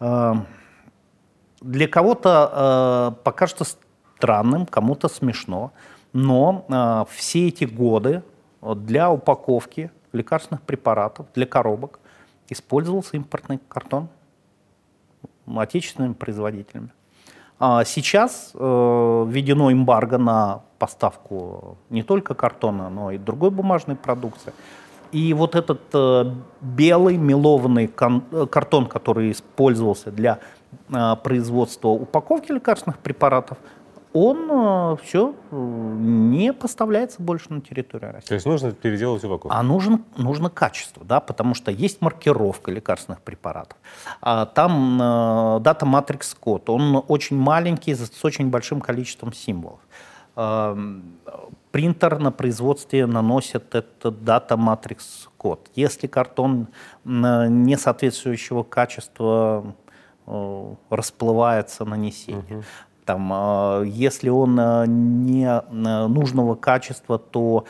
Э, 0.00 0.34
для 1.60 1.88
кого-то 1.88 3.14
э, 3.18 3.22
покажется 3.22 3.64
странным, 4.16 4.66
кому-то 4.66 5.08
смешно, 5.08 5.72
но 6.12 7.06
все 7.10 7.48
эти 7.48 7.64
годы 7.64 8.22
для 8.62 9.10
упаковки 9.12 9.92
лекарственных 10.12 10.62
препаратов, 10.62 11.26
для 11.34 11.46
коробок 11.46 12.00
использовался 12.48 13.16
импортный 13.16 13.60
картон 13.68 14.08
отечественными 15.56 16.14
производителями. 16.14 16.90
А 17.60 17.84
сейчас 17.84 18.52
э, 18.54 19.26
введено 19.28 19.72
эмбарго 19.72 20.18
на 20.18 20.62
поставку 20.78 21.76
не 21.90 22.02
только 22.02 22.34
картона, 22.34 22.88
но 22.88 23.10
и 23.10 23.18
другой 23.18 23.50
бумажной 23.50 23.96
продукции. 23.96 24.52
И 25.10 25.32
вот 25.32 25.54
этот 25.54 25.80
э, 25.92 26.32
белый 26.60 27.16
мелованный 27.16 27.90
э, 27.90 28.46
картон, 28.46 28.86
который 28.86 29.32
использовался 29.32 30.10
для 30.10 30.38
э, 30.90 31.16
производства 31.22 31.88
упаковки 31.88 32.52
лекарственных 32.52 32.98
препаратов, 32.98 33.58
он 34.12 34.48
э, 34.50 34.96
все 35.02 35.34
э, 35.50 35.56
не 35.56 36.52
поставляется 36.52 37.22
больше 37.22 37.52
на 37.52 37.60
территорию 37.60 38.12
России. 38.12 38.28
То 38.28 38.34
есть 38.34 38.46
нужно 38.46 38.72
переделать 38.72 39.22
упаковку? 39.24 39.50
А 39.56 39.62
нужен, 39.62 40.04
нужно 40.16 40.50
качество, 40.50 41.04
да, 41.04 41.20
потому 41.20 41.54
что 41.54 41.70
есть 41.70 42.00
маркировка 42.00 42.70
лекарственных 42.70 43.20
препаратов. 43.20 43.78
А 44.20 44.46
там 44.46 44.98
э, 45.00 45.60
дата 45.60 45.86
матрикс 45.86 46.34
код, 46.34 46.70
он 46.70 47.04
очень 47.08 47.36
маленький, 47.36 47.94
с 47.94 48.24
очень 48.24 48.50
большим 48.50 48.80
количеством 48.80 49.32
символов. 49.32 49.80
Э, 50.36 50.76
принтер 51.70 52.18
на 52.18 52.32
производстве 52.32 53.06
наносит 53.06 53.74
этот 53.74 54.24
дата 54.24 54.56
матрикс 54.56 55.28
код. 55.36 55.68
Если 55.74 56.06
картон 56.06 56.68
не 57.04 57.76
соответствующего 57.76 58.62
качества 58.62 59.74
расплывается 60.90 61.84
нанесение. 61.84 62.58
Угу. 62.58 62.64
Там, 63.08 63.30
а, 63.32 63.82
если 63.84 64.28
он 64.28 64.60
а, 64.60 64.84
не 64.86 65.46
а, 65.46 66.08
нужного 66.08 66.56
качества, 66.56 67.18
то 67.18 67.64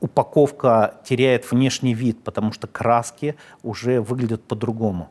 упаковка 0.00 0.94
теряет 1.04 1.50
внешний 1.52 1.92
вид, 1.92 2.24
потому 2.24 2.52
что 2.52 2.66
краски 2.66 3.36
уже 3.62 4.00
выглядят 4.00 4.42
по-другому. 4.42 5.10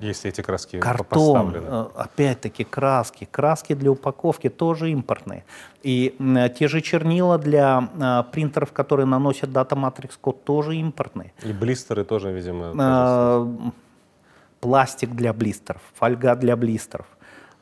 Если 0.00 0.30
эти 0.30 0.40
краски 0.40 0.80
Картон, 0.80 1.52
поставлены. 1.52 1.88
опять-таки 1.94 2.64
краски, 2.64 3.28
краски 3.30 3.74
для 3.74 3.92
упаковки 3.92 4.48
тоже 4.48 4.90
импортные. 4.90 5.44
И 5.84 6.16
те 6.58 6.66
же 6.66 6.80
чернила 6.80 7.38
для 7.38 8.24
принтеров, 8.32 8.72
которые 8.72 9.06
наносят 9.06 9.50
Data 9.50 9.76
Matrix 9.76 10.18
код, 10.20 10.42
тоже 10.42 10.74
импортные. 10.76 11.32
И 11.44 11.52
блистеры 11.52 12.04
тоже, 12.04 12.32
видимо. 12.32 12.72
тоже 12.72 13.72
пластик 14.60 15.14
для 15.14 15.32
блистеров, 15.32 15.82
фольга 15.94 16.36
для 16.36 16.56
блистеров. 16.56 17.06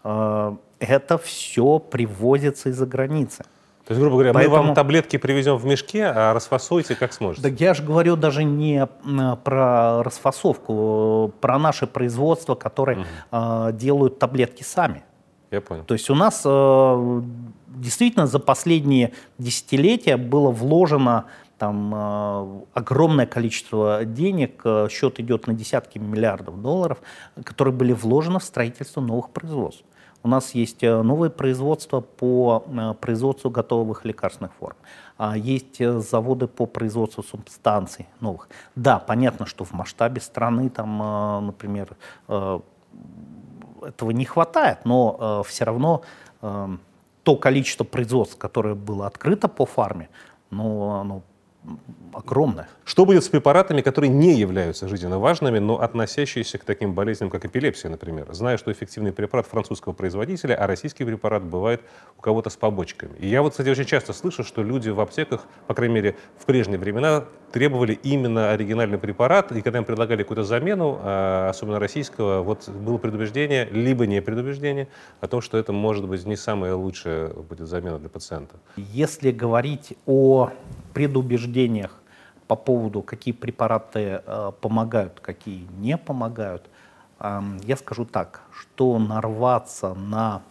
Э, 0.04 0.54
Это 0.80 1.18
все 1.18 1.80
привозится 1.80 2.68
из-за 2.68 2.86
границы. 2.86 3.42
То 3.84 3.94
есть, 3.94 4.00
грубо 4.00 4.16
говоря, 4.16 4.32
мы 4.32 4.40
Поэтому- 4.40 4.56
вам 4.66 4.74
таблетки 4.74 5.16
привезем 5.16 5.56
в 5.56 5.64
мешке, 5.64 6.04
а 6.06 6.32
расфасуйте 6.34 6.94
как 6.94 7.12
сможете. 7.12 7.42
Так 7.50 7.60
я 7.60 7.74
же 7.74 7.82
говорю 7.82 8.16
даже 8.16 8.44
не 8.44 8.86
м, 9.04 9.36
про 9.42 10.02
расфасовку, 10.04 11.32
про 11.40 11.58
наше 11.58 11.86
производство, 11.86 12.54
которые 12.54 13.06
э, 13.32 13.70
делают 13.72 14.18
таблетки 14.18 14.62
сами. 14.62 15.02
Я 15.50 15.60
понял. 15.62 15.84
То 15.84 15.94
есть 15.94 16.10
у 16.10 16.14
нас 16.14 16.42
э, 16.44 17.22
действительно 17.68 18.26
за 18.26 18.38
последние 18.38 19.12
десятилетия 19.38 20.16
было 20.16 20.50
вложено 20.50 21.24
там 21.58 21.92
э, 21.94 22.62
огромное 22.72 23.26
количество 23.26 24.04
денег, 24.04 24.62
э, 24.64 24.88
счет 24.90 25.20
идет 25.20 25.46
на 25.46 25.54
десятки 25.54 25.98
миллиардов 25.98 26.62
долларов, 26.62 26.98
которые 27.44 27.74
были 27.74 27.92
вложены 27.92 28.38
в 28.38 28.44
строительство 28.44 29.00
новых 29.00 29.30
производств. 29.30 29.84
У 30.22 30.28
нас 30.28 30.54
есть 30.54 30.82
э, 30.82 31.02
новые 31.02 31.30
производства 31.30 32.00
по 32.00 32.64
производству 33.00 33.50
готовых 33.50 34.04
лекарственных 34.04 34.52
форм. 34.54 34.76
А 35.16 35.36
Есть 35.36 35.84
заводы 35.84 36.46
по 36.46 36.66
производству 36.66 37.22
субстанций 37.24 38.06
новых. 38.20 38.48
Да, 38.76 38.98
понятно, 39.00 39.46
что 39.46 39.64
в 39.64 39.72
масштабе 39.72 40.20
страны 40.20 40.70
там, 40.70 41.44
например, 41.44 41.96
этого 42.28 44.10
не 44.10 44.24
хватает, 44.24 44.84
но 44.84 45.42
все 45.44 45.64
равно 45.64 46.02
то 46.40 47.36
количество 47.36 47.82
производств, 47.82 48.38
которое 48.38 48.76
было 48.76 49.08
открыто 49.08 49.48
по 49.48 49.66
фарме, 49.66 50.08
ну, 50.50 50.90
оно 50.90 51.22
м, 51.68 51.80
огромное. 52.12 52.68
Что 52.84 53.04
будет 53.04 53.22
с 53.22 53.28
препаратами, 53.28 53.80
которые 53.82 54.10
не 54.10 54.34
являются 54.34 54.88
жизненно 54.88 55.18
важными, 55.18 55.58
но 55.58 55.80
относящиеся 55.80 56.58
к 56.58 56.64
таким 56.64 56.94
болезням, 56.94 57.30
как 57.30 57.44
эпилепсия, 57.44 57.90
например? 57.90 58.26
Знаю, 58.32 58.58
что 58.58 58.72
эффективный 58.72 59.12
препарат 59.12 59.46
французского 59.46 59.92
производителя, 59.92 60.54
а 60.54 60.66
российский 60.66 61.04
препарат 61.04 61.44
бывает 61.44 61.80
у 62.16 62.22
кого-то 62.22 62.50
с 62.50 62.56
побочками. 62.56 63.12
И 63.18 63.28
я 63.28 63.42
вот, 63.42 63.52
кстати, 63.52 63.68
очень 63.68 63.84
часто 63.84 64.12
слышу, 64.12 64.44
что 64.44 64.62
люди 64.62 64.88
в 64.88 65.00
аптеках, 65.00 65.46
по 65.66 65.74
крайней 65.74 65.94
мере, 65.94 66.16
в 66.38 66.44
прежние 66.46 66.78
времена, 66.78 67.24
требовали 67.52 67.98
именно 68.02 68.52
оригинальный 68.52 68.98
препарат, 68.98 69.52
и 69.52 69.62
когда 69.62 69.78
им 69.78 69.84
предлагали 69.84 70.22
какую-то 70.22 70.44
замену, 70.44 70.98
а, 71.02 71.48
особенно 71.50 71.78
российского, 71.78 72.42
вот 72.42 72.68
было 72.68 72.98
предубеждение, 72.98 73.66
либо 73.70 74.06
не 74.06 74.20
предубеждение, 74.20 74.88
о 75.20 75.28
том, 75.28 75.40
что 75.40 75.58
это 75.58 75.72
может 75.72 76.06
быть 76.06 76.24
не 76.26 76.36
самая 76.36 76.74
лучшая 76.74 77.28
будет 77.28 77.66
замена 77.68 77.98
для 77.98 78.08
пациента. 78.08 78.56
Если 78.76 79.30
говорить 79.30 79.94
о 80.06 80.50
предубеждениях 80.98 81.92
по 82.48 82.56
поводу, 82.56 83.02
какие 83.02 83.32
препараты 83.32 84.20
э, 84.26 84.52
помогают, 84.60 85.20
какие 85.20 85.64
не 85.78 85.96
помогают, 85.96 86.68
эм, 87.20 87.58
я 87.58 87.76
скажу 87.76 88.04
так, 88.04 88.40
что 88.50 88.98
нарваться 88.98 89.94
на 89.94 90.42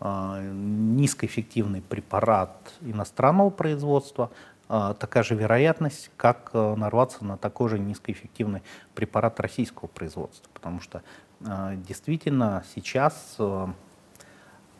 э, 0.00 0.50
низкоэффективный 0.50 1.82
препарат 1.82 2.56
иностранного 2.80 3.50
производства 3.50 4.30
э, 4.70 4.94
такая 4.98 5.24
же 5.24 5.34
вероятность, 5.34 6.10
как 6.16 6.52
э, 6.54 6.74
нарваться 6.76 7.22
на 7.22 7.36
такой 7.36 7.68
же 7.68 7.78
низкоэффективный 7.78 8.62
препарат 8.94 9.40
российского 9.40 9.88
производства. 9.88 10.48
Потому 10.54 10.80
что 10.80 11.02
э, 11.40 11.76
действительно 11.86 12.64
сейчас 12.74 13.36
э, 13.38 13.66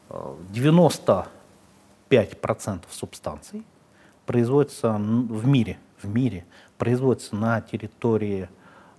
э, 0.08 0.36
95% 2.08 2.84
субстанций 2.88 3.62
производится 4.30 4.92
в 4.92 5.44
мире, 5.44 5.76
в 6.00 6.06
мире 6.06 6.44
производится 6.78 7.34
на 7.34 7.60
территории 7.60 8.48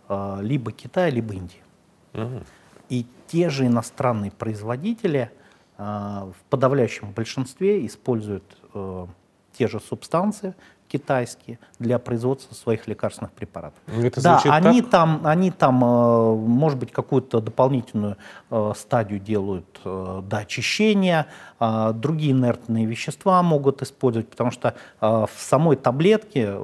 э, 0.09 0.37
либо 0.41 0.73
Китая, 0.73 1.09
либо 1.09 1.33
Индии. 1.33 1.63
Мгм. 2.11 2.43
И 2.89 3.05
те 3.27 3.49
же 3.49 3.65
иностранные 3.65 4.29
производители 4.29 5.31
э, 5.77 5.83
в 5.83 6.35
подавляющем 6.49 7.13
большинстве 7.13 7.85
используют 7.85 8.43
э, 8.73 9.07
те 9.53 9.69
же 9.69 9.79
субстанции 9.79 10.53
китайские 10.91 11.57
для 11.79 11.99
производства 11.99 12.53
своих 12.53 12.87
лекарственных 12.87 13.31
препаратов. 13.31 13.79
Это 13.87 14.21
да, 14.21 14.41
они 14.45 14.81
так? 14.81 14.91
там, 14.91 15.21
они 15.23 15.51
там, 15.51 15.83
э, 15.83 16.35
может 16.35 16.77
быть, 16.77 16.91
какую-то 16.91 17.39
дополнительную 17.39 18.17
э, 18.49 18.73
стадию 18.75 19.19
делают 19.19 19.79
э, 19.85 20.21
до 20.23 20.37
очищения, 20.37 21.27
а 21.59 21.93
другие 21.93 22.33
инертные 22.33 22.85
вещества 22.85 23.41
могут 23.41 23.81
использовать, 23.81 24.27
потому 24.29 24.51
что 24.51 24.73
в 24.99 25.29
самой 25.37 25.75
таблетке 25.77 26.55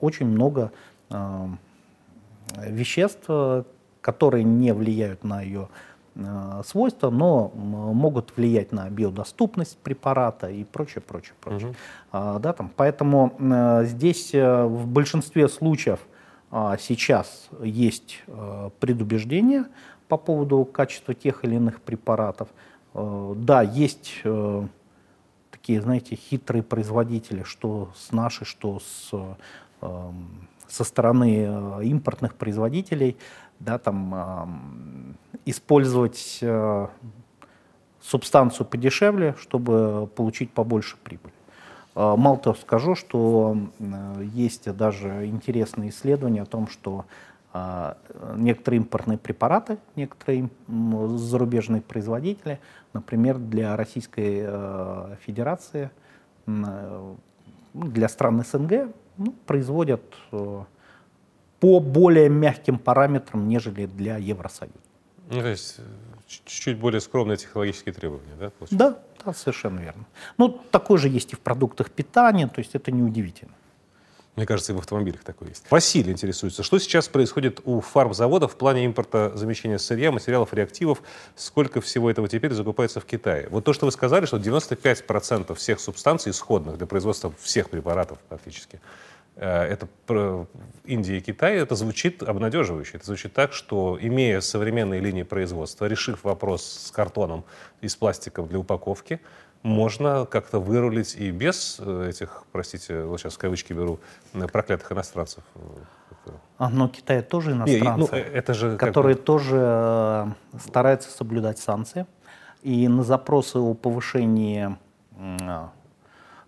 очень 0.00 0.26
много 0.26 0.72
веществ, 2.56 3.28
которые 4.00 4.44
не 4.44 4.72
влияют 4.72 5.24
на 5.24 5.42
ее 5.42 5.68
свойства, 6.64 7.10
но 7.10 7.48
могут 7.54 8.36
влиять 8.36 8.72
на 8.72 8.88
биодоступность 8.90 9.78
препарата 9.78 10.50
и 10.50 10.64
прочее, 10.64 11.00
прочее, 11.00 11.34
прочее. 11.40 11.74
А, 12.10 12.38
да, 12.38 12.52
там, 12.52 12.70
поэтому 12.76 13.34
э, 13.38 13.84
здесь 13.86 14.34
э, 14.34 14.64
в 14.64 14.86
большинстве 14.86 15.48
случаев 15.48 16.00
а, 16.50 16.76
сейчас 16.76 17.48
есть 17.62 18.22
э, 18.26 18.70
предубеждение 18.78 19.64
по 20.08 20.18
поводу 20.18 20.66
качества 20.66 21.14
тех 21.14 21.44
или 21.44 21.54
иных 21.54 21.80
препаратов. 21.80 22.48
Э, 22.92 23.34
да, 23.36 23.62
есть 23.62 24.20
э, 24.24 24.66
такие, 25.50 25.80
знаете, 25.80 26.16
хитрые 26.16 26.62
производители, 26.62 27.42
что 27.44 27.90
с 27.96 28.12
нашей, 28.12 28.44
что 28.44 28.80
с, 28.80 29.10
эм, 29.80 30.48
со 30.68 30.84
стороны 30.84 31.46
э, 31.46 31.84
импортных 31.84 32.34
производителей, 32.34 33.16
да, 33.64 33.78
там 33.78 35.16
использовать 35.44 36.38
э, 36.40 36.86
субстанцию 38.00 38.66
подешевле, 38.66 39.34
чтобы 39.38 40.08
получить 40.14 40.50
побольше 40.50 40.96
прибыли. 41.02 41.32
Э, 41.94 42.14
Мало 42.16 42.38
того 42.38 42.56
скажу, 42.56 42.94
что 42.94 43.56
э, 43.78 44.24
есть 44.32 44.70
даже 44.76 45.26
интересные 45.26 45.90
исследования 45.90 46.42
о 46.42 46.46
том, 46.46 46.68
что 46.68 47.04
э, 47.52 47.94
некоторые 48.36 48.78
импортные 48.78 49.18
препараты, 49.18 49.78
некоторые 49.96 50.48
зарубежные 50.68 51.82
производители, 51.82 52.60
например, 52.92 53.38
для 53.38 53.76
Российской 53.76 54.42
э, 54.44 55.16
Федерации, 55.24 55.90
для 57.74 58.08
стран 58.08 58.44
СНГ 58.44 58.92
ну, 59.16 59.32
производят 59.46 60.02
по 61.62 61.78
более 61.78 62.28
мягким 62.28 62.76
параметрам, 62.76 63.48
нежели 63.48 63.86
для 63.86 64.16
Евросоюза. 64.16 64.74
Ну, 65.30 65.40
то 65.40 65.46
есть 65.46 65.76
э, 65.78 65.82
чуть-чуть 66.26 66.76
более 66.76 67.00
скромные 67.00 67.36
технологические 67.36 67.92
требования, 67.92 68.34
да? 68.40 68.50
получается? 68.50 68.76
Да, 68.76 68.98
да, 69.24 69.32
совершенно 69.32 69.78
верно. 69.78 70.04
Ну, 70.38 70.48
такое 70.72 70.98
же 70.98 71.08
есть 71.08 71.32
и 71.32 71.36
в 71.36 71.38
продуктах 71.38 71.92
питания, 71.92 72.48
то 72.48 72.58
есть 72.58 72.74
это 72.74 72.90
неудивительно. 72.90 73.52
Мне 74.34 74.44
кажется, 74.44 74.72
и 74.72 74.74
в 74.74 74.78
автомобилях 74.78 75.22
такое 75.22 75.50
есть. 75.50 75.64
Василий 75.70 76.10
интересуется, 76.10 76.64
что 76.64 76.80
сейчас 76.80 77.06
происходит 77.06 77.60
у 77.64 77.80
фармзаводов 77.80 78.54
в 78.54 78.56
плане 78.56 78.84
импорта 78.84 79.30
замещения 79.36 79.78
сырья, 79.78 80.10
материалов, 80.10 80.52
реактивов? 80.52 81.00
Сколько 81.36 81.80
всего 81.80 82.10
этого 82.10 82.26
теперь 82.26 82.54
закупается 82.54 82.98
в 82.98 83.04
Китае? 83.04 83.46
Вот 83.50 83.64
то, 83.64 83.72
что 83.72 83.86
вы 83.86 83.92
сказали, 83.92 84.26
что 84.26 84.38
95% 84.38 85.54
всех 85.54 85.78
субстанций 85.78 86.32
исходных 86.32 86.76
для 86.76 86.86
производства 86.86 87.32
всех 87.40 87.70
препаратов 87.70 88.18
практически, 88.28 88.76
э, 88.76 88.78
это 89.36 89.88
про 90.06 90.46
Индия 90.84 91.18
и 91.18 91.20
Китай, 91.20 91.56
это 91.56 91.74
звучит 91.74 92.22
обнадеживающе. 92.22 92.98
Это 92.98 93.06
звучит 93.06 93.32
так, 93.32 93.52
что 93.52 93.98
имея 94.00 94.40
современные 94.40 95.00
линии 95.00 95.22
производства, 95.22 95.86
решив 95.86 96.24
вопрос 96.24 96.64
с 96.64 96.90
картоном 96.90 97.44
и 97.80 97.88
с 97.88 97.96
пластиком 97.96 98.46
для 98.46 98.58
упаковки, 98.58 99.20
можно 99.62 100.26
как-то 100.26 100.58
вырулить 100.58 101.14
и 101.14 101.30
без 101.30 101.78
э, 101.80 102.08
этих, 102.10 102.44
простите, 102.50 103.04
вот 103.04 103.20
сейчас 103.20 103.34
в 103.34 103.38
кавычки 103.38 103.72
беру, 103.72 104.00
э, 104.34 104.46
проклятых 104.48 104.90
иностранцев. 104.90 105.44
э. 105.54 105.60
А, 106.58 106.68
но 106.68 106.88
Китай 106.88 107.22
тоже 107.22 107.54
Не, 107.54 107.74
и, 107.74 107.80
иностранцы, 107.80 108.12
ну, 108.12 108.18
э, 108.18 108.20
это 108.20 108.54
же 108.54 108.76
как 108.76 108.80
бы- 108.80 108.86
которые 108.86 109.16
тоже 109.16 109.58
э, 109.60 110.26
стараются 110.58 111.10
соблюдать 111.10 111.58
санкции. 111.58 112.06
И 112.62 112.86
на 112.88 113.02
запросы 113.02 113.58
о 113.58 113.74
повышении 113.74 114.76
э, 115.16 115.68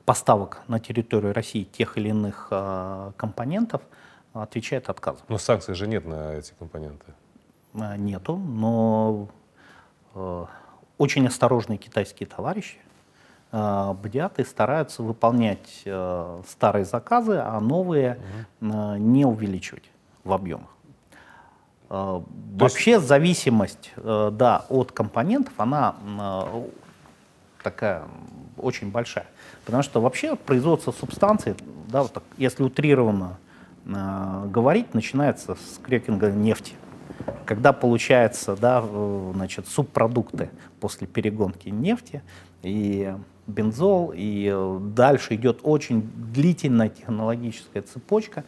поставок 0.04 0.62
на 0.68 0.80
территорию 0.80 1.32
России 1.32 1.64
тех 1.64 1.96
или 1.96 2.08
иных 2.10 2.48
э, 2.50 3.12
компонентов 3.16 3.82
отвечает 4.32 4.88
отказом. 4.88 5.22
Но 5.28 5.38
санкций 5.38 5.74
же 5.74 5.86
нет 5.86 6.04
на 6.06 6.34
эти 6.34 6.52
компоненты. 6.58 7.06
Э, 7.74 7.96
Нету, 7.96 8.36
но 8.36 9.28
очень 10.96 11.26
осторожные 11.26 11.76
китайские 11.76 12.28
товарищи 12.28 12.78
бдят 13.50 14.38
и 14.38 14.44
стараются 14.44 15.02
выполнять 15.02 15.84
старые 16.48 16.84
заказы, 16.84 17.36
а 17.36 17.58
новые 17.60 18.20
э, 18.60 18.96
не 18.98 19.24
увеличивать 19.24 19.90
в 20.22 20.32
объемах. 20.32 20.70
Э, 21.90 22.20
вообще 22.56 22.92
есть... 22.92 23.06
зависимость 23.06 23.92
да, 23.96 24.64
от 24.68 24.92
компонентов, 24.92 25.52
она 25.56 25.96
такая 27.62 28.04
очень 28.56 28.90
большая. 28.90 29.26
Потому 29.64 29.82
что 29.82 30.00
вообще 30.00 30.36
производство 30.36 30.92
субстанций, 30.92 31.54
да, 31.88 32.02
вот 32.02 32.12
так, 32.12 32.22
если 32.36 32.62
утрированно 32.62 33.38
э, 33.86 34.46
говорить, 34.48 34.94
начинается 34.94 35.54
с 35.54 35.78
крекинга 35.82 36.30
нефти. 36.30 36.74
Когда 37.46 37.72
получается 37.72 38.56
да, 38.56 38.84
значит, 39.34 39.68
субпродукты 39.68 40.50
после 40.80 41.06
перегонки 41.06 41.68
нефти 41.68 42.22
и 42.62 43.14
бензол, 43.46 44.12
и 44.14 44.78
дальше 44.80 45.34
идет 45.34 45.60
очень 45.62 46.02
длительная 46.32 46.88
технологическая 46.88 47.82
цепочка. 47.82 48.44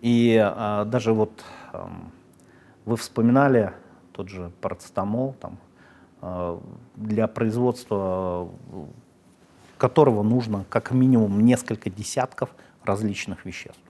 И 0.00 0.34
э, 0.42 0.84
даже 0.86 1.12
вот 1.12 1.44
э, 1.72 1.86
вы 2.84 2.96
вспоминали 2.96 3.72
тот 4.12 4.28
же 4.28 4.50
парацетамол, 4.60 5.34
там, 5.40 5.58
э, 6.22 6.58
для 6.96 7.26
производства 7.26 8.48
которого 9.80 10.22
нужно 10.22 10.66
как 10.68 10.92
минимум 10.92 11.44
несколько 11.44 11.88
десятков 11.88 12.50
различных 12.84 13.46
веществ. 13.46 13.80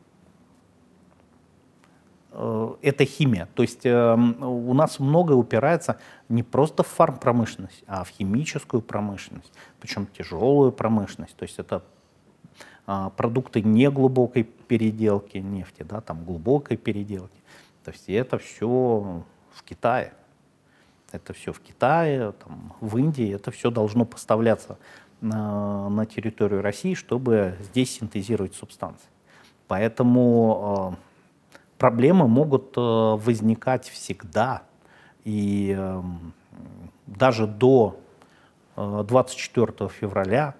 Э, 2.31 2.74
это 2.81 3.05
химия. 3.05 3.48
То 3.55 3.62
есть 3.62 3.85
э, 3.85 4.14
у 4.14 4.72
нас 4.72 5.00
многое 5.00 5.37
упирается 5.37 5.98
не 6.29 6.44
просто 6.44 6.85
в 6.85 6.87
фармпромышленность, 6.87 7.83
а 7.88 8.05
в 8.05 8.09
химическую 8.09 8.83
промышленность, 8.83 9.53
причем 9.81 10.07
тяжелую 10.07 10.70
промышленность. 10.70 11.35
То 11.37 11.42
есть 11.42 11.59
это 11.59 11.83
а, 12.87 13.11
продукты 13.11 13.62
неглубокой 13.62 14.44
переделки 14.44 15.38
нефти, 15.38 15.83
да, 15.83 16.00
там 16.00 16.24
глубокой 16.24 16.76
переделки. 16.76 17.40
То 17.85 17.90
есть 17.90 18.09
это 18.09 18.38
все 18.38 19.24
в 19.53 19.62
Китае. 19.64 20.12
Это 21.12 21.33
все 21.33 21.53
в 21.53 21.59
Китае, 21.59 22.33
там, 22.33 22.72
в 22.81 22.96
Индии, 22.96 23.35
это 23.35 23.50
все 23.50 23.70
должно 23.70 24.05
поставляться 24.05 24.79
на, 25.21 25.89
на 25.89 26.07
территорию 26.07 26.63
России, 26.63 26.95
чтобы 26.95 27.57
здесь 27.61 27.93
синтезировать 27.93 28.55
субстанции. 28.55 29.09
Поэтому 29.69 30.97
э, 30.97 31.77
проблемы 31.79 32.27
могут 32.27 32.77
э, 32.77 32.81
возникать 32.81 33.89
всегда. 33.89 34.63
И 35.25 35.75
э, 35.79 36.03
даже 37.07 37.47
до 37.47 38.01
э, 38.77 39.05
24 39.07 39.89
февраля 39.89 40.55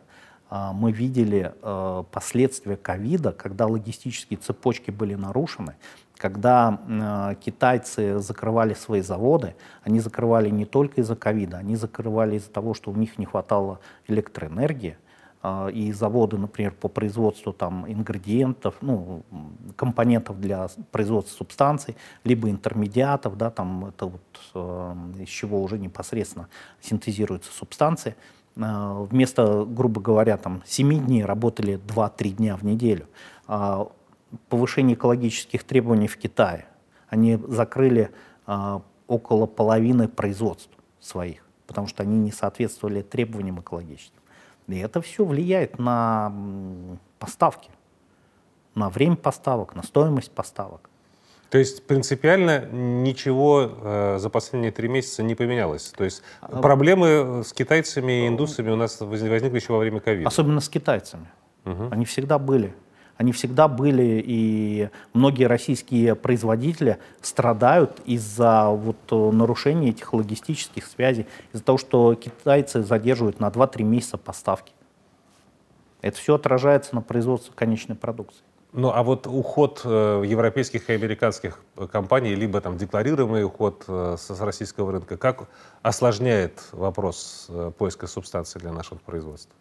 э, 0.51 0.71
мы 0.73 0.93
видели 0.93 1.53
э, 1.61 2.05
последствия 2.11 2.77
ковида, 2.77 3.33
когда 3.33 3.67
логистические 3.67 4.39
цепочки 4.39 4.91
были 4.91 5.15
нарушены, 5.15 5.75
когда 6.21 6.79
э, 6.87 7.35
китайцы 7.41 8.19
закрывали 8.19 8.75
свои 8.75 9.01
заводы, 9.01 9.55
они 9.83 10.01
закрывали 10.01 10.51
не 10.51 10.67
только 10.67 11.01
из-за 11.01 11.17
ковида, 11.17 11.57
они 11.57 11.77
закрывали 11.77 12.37
из-за 12.37 12.51
того, 12.51 12.75
что 12.75 12.91
у 12.91 12.95
них 12.95 13.17
не 13.17 13.25
хватало 13.25 13.81
электроэнергии, 14.07 14.99
э, 15.43 15.71
и 15.73 15.93
заводы, 15.93 16.37
например, 16.37 16.73
по 16.73 16.89
производству 16.89 17.55
там, 17.55 17.91
ингредиентов, 17.91 18.75
ну, 18.83 19.23
компонентов 19.77 20.39
для 20.39 20.69
производства 20.91 21.39
субстанций, 21.39 21.97
либо 22.23 22.51
интермедиатов, 22.51 23.39
да, 23.39 23.51
там, 23.51 23.87
это 23.87 24.05
вот, 24.05 24.21
э, 24.55 24.95
из 25.21 25.29
чего 25.29 25.63
уже 25.63 25.79
непосредственно 25.79 26.49
синтезируются 26.83 27.51
субстанции, 27.51 28.15
э, 28.57 29.07
вместо, 29.11 29.65
грубо 29.65 30.03
говоря, 30.03 30.37
там, 30.37 30.63
7 30.67 31.07
дней 31.07 31.25
работали 31.25 31.77
2-3 31.77 32.33
дня 32.33 32.59
в 32.59 32.63
неделю. 32.63 33.07
Повышение 34.49 34.95
экологических 34.95 35.65
требований 35.65 36.09
в 36.09 36.17
Китае. 36.17 36.67
Они 37.09 37.37
закрыли 37.49 38.11
а, 38.47 38.83
около 39.07 39.47
половины 39.47 40.07
производств 40.09 40.71
своих, 41.01 41.45
потому 41.67 41.89
что 41.89 42.03
они 42.03 42.19
не 42.19 42.31
соответствовали 42.31 43.03
требованиям 43.03 43.61
экологическим. 43.61 44.21
И 44.69 44.79
это 44.79 45.01
все 45.01 45.25
влияет 45.25 45.79
на 45.79 46.33
поставки, 47.19 47.71
на 48.75 48.89
время 48.89 49.17
поставок, 49.17 49.75
на 49.75 49.83
стоимость 49.83 50.31
поставок. 50.31 50.89
То 51.51 51.59
есть 51.59 51.85
принципиально 51.87 52.67
ничего 52.71 53.69
э, 53.83 54.19
за 54.21 54.31
последние 54.31 54.71
три 54.71 54.89
месяца 54.89 55.25
не 55.25 55.35
поменялось. 55.35 55.93
То 55.97 56.05
есть 56.05 56.23
а, 56.41 56.61
проблемы 56.61 57.43
с 57.45 57.53
китайцами 57.53 58.25
и 58.25 58.29
индусами 58.29 58.71
у 58.71 58.77
нас 58.77 59.01
возникли 59.01 59.57
еще 59.57 59.73
во 59.73 59.81
время 59.81 59.99
ковида. 59.99 60.29
Особенно 60.29 60.61
с 60.61 60.69
китайцами. 60.69 61.27
Угу. 61.65 61.89
Они 61.91 62.05
всегда 62.05 62.39
были 62.39 62.73
они 63.21 63.33
всегда 63.33 63.69
были, 63.69 64.25
и 64.27 64.89
многие 65.13 65.45
российские 65.45 66.15
производители 66.15 66.97
страдают 67.21 68.01
из-за 68.07 68.69
вот 68.69 68.97
э, 69.11 69.15
нарушения 69.15 69.91
этих 69.91 70.15
логистических 70.15 70.87
связей, 70.87 71.27
из-за 71.53 71.63
того, 71.63 71.77
что 71.77 72.15
китайцы 72.15 72.83
задерживают 72.83 73.39
на 73.39 73.49
2-3 73.49 73.83
месяца 73.83 74.17
поставки. 74.17 74.73
Это 76.01 76.17
все 76.17 76.37
отражается 76.37 76.95
на 76.95 77.03
производстве 77.03 77.53
конечной 77.55 77.95
продукции. 77.95 78.41
Ну, 78.73 78.91
а 78.91 79.03
вот 79.03 79.27
уход 79.27 79.83
э, 79.85 80.23
европейских 80.25 80.89
и 80.89 80.95
американских 80.95 81.61
компаний, 81.93 82.35
либо 82.35 82.63
там 82.63 82.79
декларируемый 82.79 83.45
уход 83.45 83.85
э, 83.87 84.17
с 84.19 84.31
российского 84.41 84.93
рынка, 84.93 85.19
как 85.19 85.47
осложняет 85.83 86.63
вопрос 86.73 87.49
э, 87.51 87.71
поиска 87.77 88.07
субстанции 88.07 88.59
для 88.59 88.73
нашего 88.73 88.97
производства? 88.97 89.55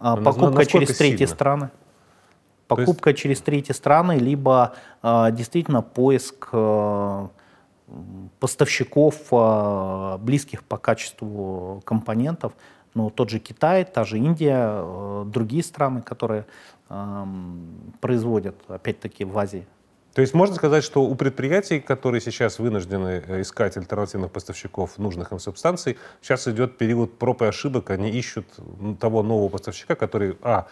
А, 0.00 0.16
покупка 0.16 0.66
через 0.66 0.96
третьи 0.96 1.24
страны. 1.26 1.70
Покупка 2.66 3.10
есть... 3.10 3.22
через 3.22 3.40
третьи 3.40 3.72
страны, 3.72 4.18
либо 4.18 4.74
э, 5.02 5.30
действительно 5.32 5.82
поиск 5.82 6.48
э, 6.52 7.28
поставщиков, 8.40 9.16
э, 9.30 10.18
близких 10.20 10.64
по 10.64 10.76
качеству 10.76 11.82
компонентов. 11.84 12.52
Ну, 12.94 13.10
тот 13.10 13.30
же 13.30 13.38
Китай, 13.38 13.84
та 13.84 14.04
же 14.04 14.18
Индия, 14.18 14.68
э, 14.70 15.24
другие 15.26 15.62
страны, 15.62 16.02
которые 16.02 16.46
э, 16.88 17.24
производят, 18.00 18.56
опять-таки, 18.68 19.24
в 19.24 19.38
Азии 19.38 19.66
то 20.16 20.22
есть 20.22 20.32
можно 20.32 20.56
сказать, 20.56 20.82
что 20.82 21.02
у 21.02 21.14
предприятий, 21.14 21.78
которые 21.78 22.22
сейчас 22.22 22.58
вынуждены 22.58 23.22
э, 23.26 23.42
искать 23.42 23.76
альтернативных 23.76 24.32
поставщиков 24.32 24.96
нужных 24.96 25.30
им 25.30 25.38
субстанций, 25.38 25.98
сейчас 26.22 26.48
идет 26.48 26.78
период 26.78 27.18
проб 27.18 27.42
и 27.42 27.44
ошибок, 27.44 27.90
они 27.90 28.08
ищут 28.08 28.46
того 28.98 29.22
нового 29.22 29.50
поставщика, 29.50 29.94
который, 29.94 30.38
а, 30.40 30.68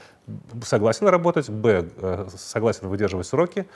согласен 0.64 1.08
работать, 1.08 1.50
б, 1.50 1.90
э, 1.94 2.26
согласен 2.34 2.88
выдерживать 2.88 3.26
сроки, 3.26 3.66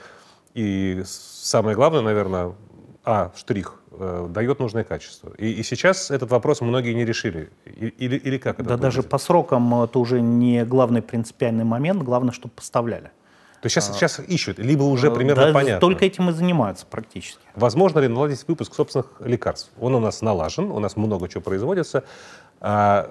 и 0.55 1.03
самое 1.05 1.75
главное, 1.75 2.01
наверное, 2.01 2.55
а, 3.03 3.31
штрих, 3.35 3.79
э, 3.91 4.27
дает 4.27 4.57
нужное 4.57 4.83
качество. 4.83 5.31
И, 5.37 5.51
и 5.51 5.61
сейчас 5.61 6.09
этот 6.09 6.31
вопрос 6.31 6.61
многие 6.61 6.93
не 6.93 7.05
решили. 7.05 7.51
Или, 7.65 8.15
или 8.15 8.39
как 8.39 8.59
это 8.59 8.69
Да 8.69 8.75
будет? 8.75 8.81
даже 8.81 9.03
по 9.03 9.19
срокам 9.19 9.83
это 9.83 9.99
уже 9.99 10.19
не 10.19 10.65
главный 10.65 11.03
принципиальный 11.03 11.63
момент, 11.63 12.01
главное, 12.01 12.31
чтобы 12.31 12.55
поставляли. 12.55 13.11
То 13.61 13.65
есть 13.65 13.73
сейчас, 13.73 13.93
сейчас 13.93 14.19
ищут, 14.19 14.57
либо 14.57 14.83
уже 14.83 15.07
э, 15.07 15.11
примерно 15.11 15.47
да, 15.47 15.53
понятно. 15.53 15.79
Только 15.81 16.05
этим 16.05 16.29
и 16.29 16.33
занимаются 16.33 16.85
практически. 16.85 17.39
Возможно 17.55 17.99
ли 17.99 18.07
наладить 18.07 18.47
выпуск 18.47 18.73
собственных 18.73 19.07
лекарств? 19.19 19.69
Он 19.79 19.95
у 19.95 19.99
нас 19.99 20.21
налажен, 20.21 20.71
у 20.71 20.79
нас 20.79 20.95
много 20.95 21.27
чего 21.27 21.41
производится. 21.41 22.05
А, 22.61 23.09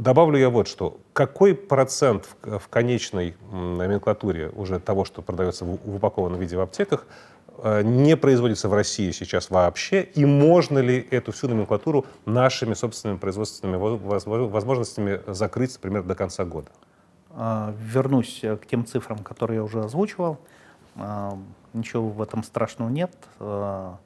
добавлю 0.00 0.38
я 0.38 0.50
вот 0.50 0.68
что. 0.68 0.98
Какой 1.12 1.54
процент 1.54 2.26
в, 2.42 2.58
в 2.58 2.68
конечной 2.68 3.34
номенклатуре 3.50 4.50
уже 4.50 4.78
того, 4.78 5.04
что 5.04 5.22
продается 5.22 5.64
в, 5.64 5.78
в 5.84 5.96
упакованном 5.96 6.38
виде 6.38 6.56
в 6.56 6.60
аптеках, 6.60 7.06
э, 7.62 7.82
не 7.82 8.16
производится 8.16 8.68
в 8.68 8.74
России 8.74 9.10
сейчас 9.10 9.48
вообще, 9.48 10.02
и 10.02 10.26
можно 10.26 10.78
ли 10.78 11.06
эту 11.10 11.32
всю 11.32 11.48
номенклатуру 11.48 12.06
нашими 12.26 12.74
собственными 12.74 13.18
производственными 13.18 13.78
возможностями 14.48 15.20
закрыть, 15.26 15.74
например, 15.74 16.02
до 16.02 16.14
конца 16.14 16.44
года? 16.44 16.68
А, 17.40 17.72
вернусь 17.78 18.40
к 18.40 18.66
тем 18.66 18.84
цифрам, 18.84 19.18
которые 19.18 19.58
я 19.58 19.62
уже 19.62 19.84
озвучивал. 19.84 20.38
А, 20.96 21.38
ничего 21.72 22.08
в 22.08 22.20
этом 22.20 22.42
страшного 22.42 22.88
нет. 22.88 23.12
А, 23.38 23.96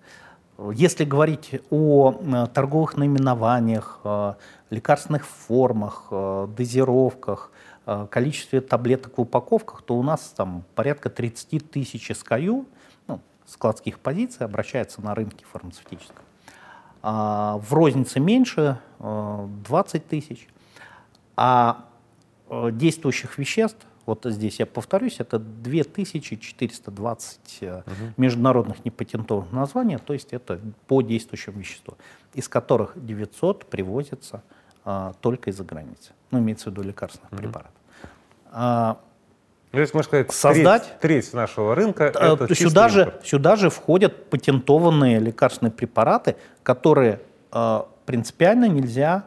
если 0.74 1.06
говорить 1.06 1.62
о 1.70 2.12
торговых 2.52 2.98
наименованиях, 2.98 4.00
лекарственных 4.70 5.26
формах, 5.26 6.12
дозировках, 6.54 7.50
количестве 8.10 8.60
таблеток 8.60 9.16
в 9.16 9.22
упаковках, 9.22 9.82
то 9.82 9.96
у 9.96 10.02
нас 10.02 10.20
там 10.36 10.62
порядка 10.74 11.08
30 11.08 11.68
тысяч 11.68 12.10
SKU, 12.10 12.66
ну, 13.08 13.20
складских 13.46 13.98
позиций, 13.98 14.46
обращается 14.46 15.00
на 15.00 15.14
рынке 15.16 15.44
фармацевтическом. 15.50 16.22
В 17.02 17.66
рознице 17.70 18.20
меньше, 18.20 18.78
20 19.00 20.06
тысяч. 20.06 20.46
А 21.34 21.86
Э, 21.91 21.91
действующих 22.72 23.38
веществ, 23.38 23.86
вот 24.04 24.24
здесь 24.24 24.58
я 24.58 24.66
повторюсь, 24.66 25.20
это 25.20 25.38
2420 25.38 27.58
угу. 27.62 27.82
международных 28.16 28.84
непатентованных 28.84 29.52
названий, 29.52 29.96
то 29.98 30.12
есть 30.12 30.32
это 30.32 30.58
по 30.88 31.02
действующему 31.02 31.60
веществу, 31.60 31.96
из 32.34 32.48
которых 32.48 32.94
900 32.96 33.66
привозятся 33.66 34.42
а, 34.84 35.12
только 35.20 35.50
из-за 35.50 35.62
границы. 35.64 36.12
Ну, 36.32 36.40
имеется 36.40 36.70
в 36.70 36.72
виду 36.72 36.82
лекарственных 36.82 37.30
угу. 37.32 37.42
препаратов. 37.42 37.72
А, 38.50 38.98
Ну, 39.72 39.78
есть, 39.78 39.94
можно 39.94 40.08
сказать, 40.08 40.32
создать... 40.32 40.98
Треть, 41.00 41.24
треть 41.24 41.34
нашего 41.34 41.76
рынка— 41.76 42.04
это 42.06 42.48
чистый 42.48 42.68
сюда 42.68 42.88
же, 42.88 43.02
импорт. 43.02 43.26
сюда 43.26 43.56
же 43.56 43.70
входят 43.70 44.28
патентованные 44.28 45.20
лекарственные 45.20 45.72
препараты, 45.72 46.36
которые 46.62 47.20
э, 47.52 47.82
принципиально 48.04 48.68
нельзя 48.68 49.24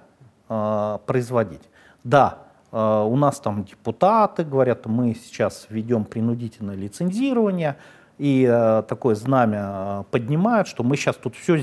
э, 0.49 0.99
производить. 1.05 1.61
Да, 2.03 2.39
э, 2.39 2.44
у 2.71 3.15
нас 3.15 3.39
там 3.39 3.63
депутаты 3.63 4.43
говорят, 4.43 4.85
мы 4.85 5.15
сейчас 5.15 5.67
ведем 5.69 6.03
принудительное 6.03 6.75
лицензирование, 6.75 7.77
и 8.17 8.47
э, 8.49 8.83
такое 8.87 9.15
знамя 9.15 9.65
э, 9.67 10.03
поднимают, 10.09 10.67
что 10.67 10.83
мы 10.83 10.95
сейчас 10.95 11.17
тут 11.17 11.35
все 11.35 11.59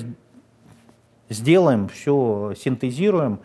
сделаем, 1.30 1.88
все 1.88 2.52
синтезируем, 2.56 3.40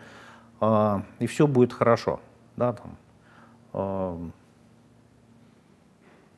э, 0.60 1.00
и 1.18 1.26
все 1.26 1.46
будет 1.46 1.72
хорошо. 1.72 2.20
Да, 2.56 2.74
там, 2.74 2.96
э, 3.72 4.28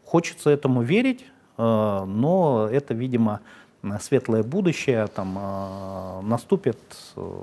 хочется 0.05 0.51
этому 0.51 0.83
верить, 0.83 1.25
э, 1.59 2.05
но 2.07 2.69
это, 2.71 2.95
видимо, 2.95 3.41
светлое 4.01 4.45
будущее 4.45 5.07
там, 5.09 5.37
э, 5.39 6.21
наступит 6.23 6.79
э, 7.17 7.43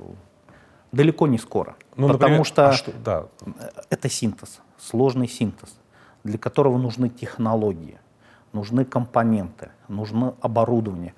далеко 0.92 1.26
не 1.26 1.38
скоро. 1.38 1.76
Ну, 1.96 2.08
потому 2.08 2.12
например, 2.12 2.44
что, 2.46 2.68
а 2.68 2.72
что- 2.72 2.92
да. 3.04 3.26
это 3.90 4.08
синтез, 4.08 4.60
сложный 4.78 5.28
синтез, 5.28 5.78
для 6.24 6.38
которого 6.38 6.78
нужны 6.78 7.08
технологии, 7.08 7.98
нужны 8.52 8.84
компоненты, 8.84 9.70
нужно 9.88 10.34
оборудование. 10.40 11.14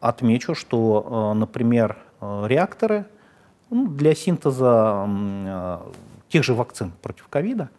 Отмечу, 0.00 0.54
что, 0.54 1.32
э, 1.34 1.38
например, 1.38 1.98
э, 2.20 2.44
реакторы 2.46 3.06
ну, 3.70 3.88
для 3.88 4.14
синтеза 4.14 5.06
э, 5.08 5.78
тех 6.28 6.44
же 6.44 6.54
вакцин 6.54 6.92
против 7.02 7.28
ковида, 7.28 7.70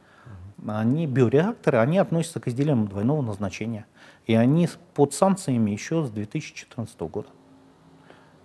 они 0.65 1.05
биореакторы, 1.05 1.77
они 1.77 1.97
относятся 1.97 2.39
к 2.39 2.47
изделиям 2.47 2.87
двойного 2.87 3.21
назначения. 3.21 3.85
И 4.25 4.33
они 4.33 4.67
под 4.93 5.13
санкциями 5.13 5.71
еще 5.71 6.03
с 6.03 6.09
2014 6.09 6.99
года. 7.01 7.29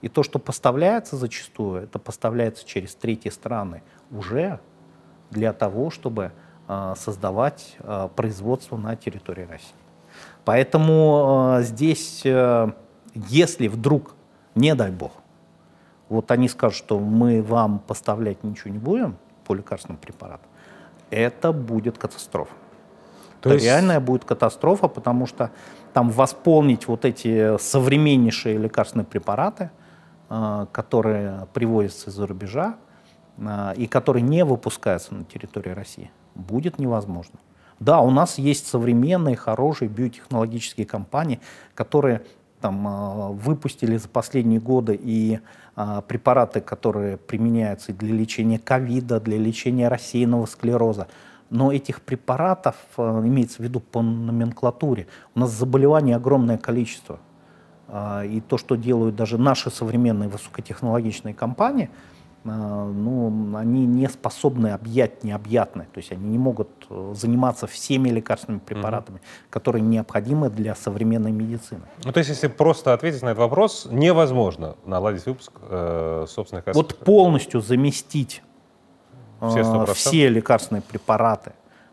И 0.03 0.09
то, 0.09 0.23
что 0.23 0.39
поставляется 0.39 1.17
зачастую, 1.17 1.85
это 1.85 1.99
поставляется 1.99 2.67
через 2.67 2.95
третьи 2.95 3.31
страны 3.31 3.83
уже 4.11 4.59
для 5.31 5.53
того, 5.53 5.91
чтобы 5.91 6.33
э, 6.69 6.95
создавать 6.97 7.77
э, 7.79 8.09
производство 8.15 8.77
на 8.77 8.97
территории 8.97 9.47
России. 9.47 9.75
Поэтому 10.45 11.57
э, 11.59 11.63
здесь, 11.63 12.23
э, 12.25 12.73
если 13.15 13.69
вдруг, 13.69 14.15
не 14.57 14.75
дай 14.75 14.91
бог, 14.91 15.13
вот 16.09 16.31
они 16.33 16.49
скажут, 16.49 16.77
что 16.77 16.99
мы 16.99 17.41
вам 17.41 17.79
поставлять 17.79 18.43
ничего 18.45 18.71
не 18.71 18.79
будем 18.79 19.17
по 19.45 19.55
лекарственным 19.55 19.99
препаратам, 19.99 20.49
это 21.11 21.53
будет 21.53 21.97
катастрофа. 21.97 22.53
То 23.41 23.49
это 23.51 23.55
есть- 23.55 23.67
реальная 23.67 24.01
будет 24.01 24.25
катастрофа, 24.25 24.89
потому 24.89 25.27
что 25.27 25.51
там 25.93 26.11
восполнить 26.11 26.89
вот 26.89 27.05
эти 27.05 27.57
современнейшие 27.59 28.59
лекарственные 28.59 29.07
препараты, 29.07 29.65
э, 29.65 29.82
которые 30.73 31.47
привозятся 31.53 32.11
из-за 32.11 32.27
рубежа 32.27 32.77
э, 33.37 33.75
и 33.77 33.87
которые 33.87 34.23
не 34.23 34.45
выпускаются 34.45 35.15
на 35.15 35.25
территории 35.25 35.71
России, 35.71 36.11
будет 36.35 36.79
невозможно. 36.79 37.39
Да, 37.81 38.01
у 38.01 38.11
нас 38.11 38.39
есть 38.39 38.67
современные, 38.69 39.35
хорошие 39.35 39.89
биотехнологические 39.89 40.87
компании, 40.87 41.41
которые 41.75 42.23
там, 42.63 42.87
э, 42.87 43.33
выпустили 43.33 43.97
за 43.97 44.09
последние 44.09 44.61
годы 44.61 44.99
и 45.03 45.41
э, 45.77 46.03
препараты, 46.07 46.61
которые 46.61 47.17
применяются 47.17 47.93
для 47.93 48.15
лечения 48.15 48.59
ковида, 48.59 49.21
для 49.21 49.37
лечения 49.37 49.89
рассеянного 49.89 50.47
склероза. 50.47 51.09
Но 51.51 51.73
этих 51.73 52.01
препаратов, 52.01 52.77
э, 52.97 53.03
имеется 53.03 53.57
в 53.57 53.65
виду 53.65 53.81
по 53.81 54.01
номенклатуре, 54.01 55.09
у 55.35 55.41
нас 55.41 55.51
заболеваний 55.51 56.13
огромное 56.13 56.57
количество. 56.57 57.19
А, 57.89 58.25
И 58.25 58.41
то, 58.41 58.59
что 58.59 58.77
делают 58.77 59.17
даже 59.17 59.39
наши 59.39 59.71
современные 59.71 60.29
высокотехнологичные 60.29 61.35
компании, 61.35 61.91
а, 62.45 62.87
ну, 62.87 63.57
они 63.57 63.87
не 63.87 64.09
способны 64.09 64.69
объять 64.69 65.23
необъятное. 65.23 65.87
То 65.93 65.99
есть 65.99 66.11
они 66.11 66.29
не 66.29 66.39
могут 66.39 66.69
э, 66.91 67.13
заниматься 67.15 67.67
всеми 67.67 68.09
лекарственными 68.09 68.61
препаратами, 68.61 69.21
которые 69.49 69.83
необходимы 69.83 70.51
для 70.51 70.75
современной 70.75 71.31
медицины. 71.31 71.83
Ну, 72.05 72.13
то 72.13 72.19
есть, 72.19 72.31
если 72.31 72.49
просто 72.49 72.95
ответить 72.95 73.23
на 73.23 73.29
этот 73.29 73.39
вопрос, 73.39 73.87
невозможно 73.91 74.75
наладить 74.85 75.25
выпуск 75.27 75.53
э, 75.69 76.27
собственных. 76.29 76.65
Вот 76.75 76.99
полностью 76.99 77.61
заместить 77.61 78.43
э, 79.41 79.49
Все 79.49 79.61
100%? 79.61 79.95
все 79.95 80.29
лекарственные 80.29 80.83
препараты, 80.83 81.53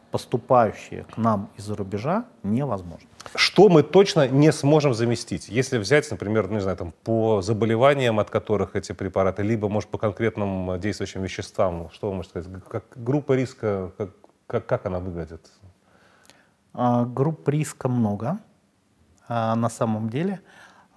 поступающие 0.10 1.04
к 1.04 1.18
нам 1.18 1.50
из-за 1.58 1.76
рубежа, 1.76 2.26
невозможно. 2.42 3.09
Что 3.36 3.70
мы 3.70 3.84
точно 3.84 4.28
не 4.28 4.52
сможем 4.52 4.94
заместить? 4.94 5.50
Если 5.50 5.78
взять, 5.78 6.10
например, 6.10 6.48
ну, 6.48 6.56
не 6.56 6.62
знаю, 6.62 6.78
там, 6.78 6.94
по 7.04 7.42
заболеваниям, 7.42 8.20
от 8.20 8.30
которых 8.30 8.76
эти 8.76 8.92
препараты, 8.94 9.44
либо, 9.44 9.70
может, 9.70 9.90
по 9.90 9.98
конкретным 9.98 10.80
действующим 10.80 11.22
веществам, 11.22 11.90
что 11.92 12.10
вы 12.10 12.16
можете 12.16 12.42
сказать? 12.42 12.64
Как 12.68 12.86
группа 12.96 13.34
риска, 13.34 13.92
как, 13.98 14.10
как, 14.48 14.66
как 14.66 14.86
она 14.86 15.00
выглядит? 15.00 15.52
А, 16.74 17.06
Групп 17.06 17.48
риска 17.50 17.88
много 17.88 18.40
а, 19.28 19.56
на 19.56 19.70
самом 19.70 20.10
деле. 20.10 20.42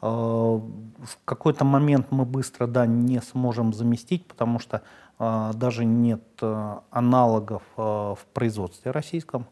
А, 0.00 0.08
В 0.08 1.18
какой-то 1.24 1.64
момент 1.64 2.06
мы 2.10 2.24
быстро 2.24 2.66
да, 2.66 2.86
не 2.86 3.20
сможем 3.20 3.72
заместить, 3.72 4.26
потому 4.26 4.58
что 4.58 4.82
а, 5.18 5.52
даже 5.52 5.84
нет 5.84 6.22
а, 6.40 6.82
аналогов 6.90 7.62
а, 7.76 8.14
в 8.14 8.24
производстве 8.32 8.90
российском. 8.90 9.46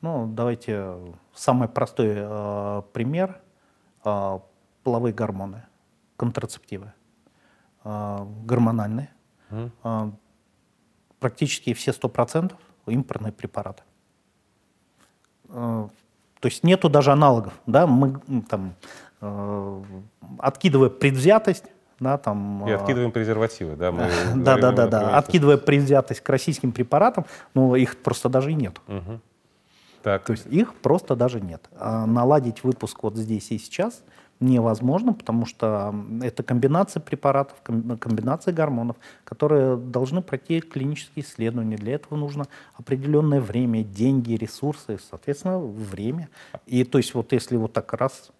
Ну, 0.00 0.26
давайте 0.26 0.96
самый 1.34 1.68
простой 1.68 2.14
а, 2.16 2.82
пример. 2.92 3.40
А, 4.04 4.42
Половые 4.82 5.12
гормоны, 5.12 5.62
контрацептивы, 6.16 6.92
а, 7.84 8.26
гормональные. 8.44 9.10
Мгм. 9.50 9.72
А, 9.82 10.10
Практически 11.18 11.74
все 11.74 11.92
100% 11.92 12.52
импортные 12.86 13.32
препараты. 13.32 13.82
Э, 15.50 15.88
То 16.40 16.46
есть 16.46 16.64
нету 16.64 16.88
даже 16.88 17.12
аналогов, 17.12 17.52
да, 17.66 17.86
мы 17.86 18.20
там, 18.48 18.74
э, 19.20 19.82
откидывая 20.38 20.88
предвзятость, 20.88 21.64
да, 21.98 22.16
там... 22.16 22.66
И 22.66 22.70
э, 22.70 22.74
откидываем 22.74 23.12
презервативы, 23.12 23.76
да? 23.76 23.92
Мы 23.92 24.08
да, 24.36 24.56
да, 24.56 24.72
да, 24.72 24.86
да, 24.86 25.18
откидывая 25.18 25.58
предвзятость 25.58 26.22
к 26.22 26.28
российским 26.30 26.72
препаратам, 26.72 27.26
ну, 27.52 27.74
их 27.74 28.02
просто 28.02 28.30
даже 28.30 28.52
и 28.52 28.54
нет. 28.54 28.80
Мгм. 28.86 29.20
Так, 30.02 30.24
То 30.24 30.32
есть 30.32 30.46
их 30.46 30.74
просто 30.74 31.16
даже 31.16 31.40
нет. 31.40 31.68
А 31.76 32.06
наладить 32.06 32.64
выпуск 32.64 33.02
вот 33.02 33.16
здесь 33.16 33.50
и 33.50 33.58
сейчас 33.58 34.02
невозможно, 34.40 35.12
потому 35.12 35.44
что 35.44 35.94
это 36.22 36.42
комбинация 36.42 37.00
препаратов, 37.00 37.58
ком- 37.62 37.98
комбинация 37.98 38.54
гормонов, 38.54 38.96
которые 39.24 39.76
должны 39.76 40.22
пройти 40.22 40.60
клинические 40.60 41.24
исследования. 41.24 41.76
Для 41.76 41.94
этого 41.94 42.16
нужно 42.18 42.46
определенное 42.74 43.40
время, 43.40 43.84
деньги, 43.84 44.32
ресурсы, 44.32 44.98
соответственно, 45.10 45.58
время. 45.58 46.30
И 46.66 46.84
то 46.84 46.96
есть 46.98 47.14
вот 47.14 47.32
если 47.32 47.56
вот 47.56 47.74
так 47.74 47.92
раз 47.92 48.30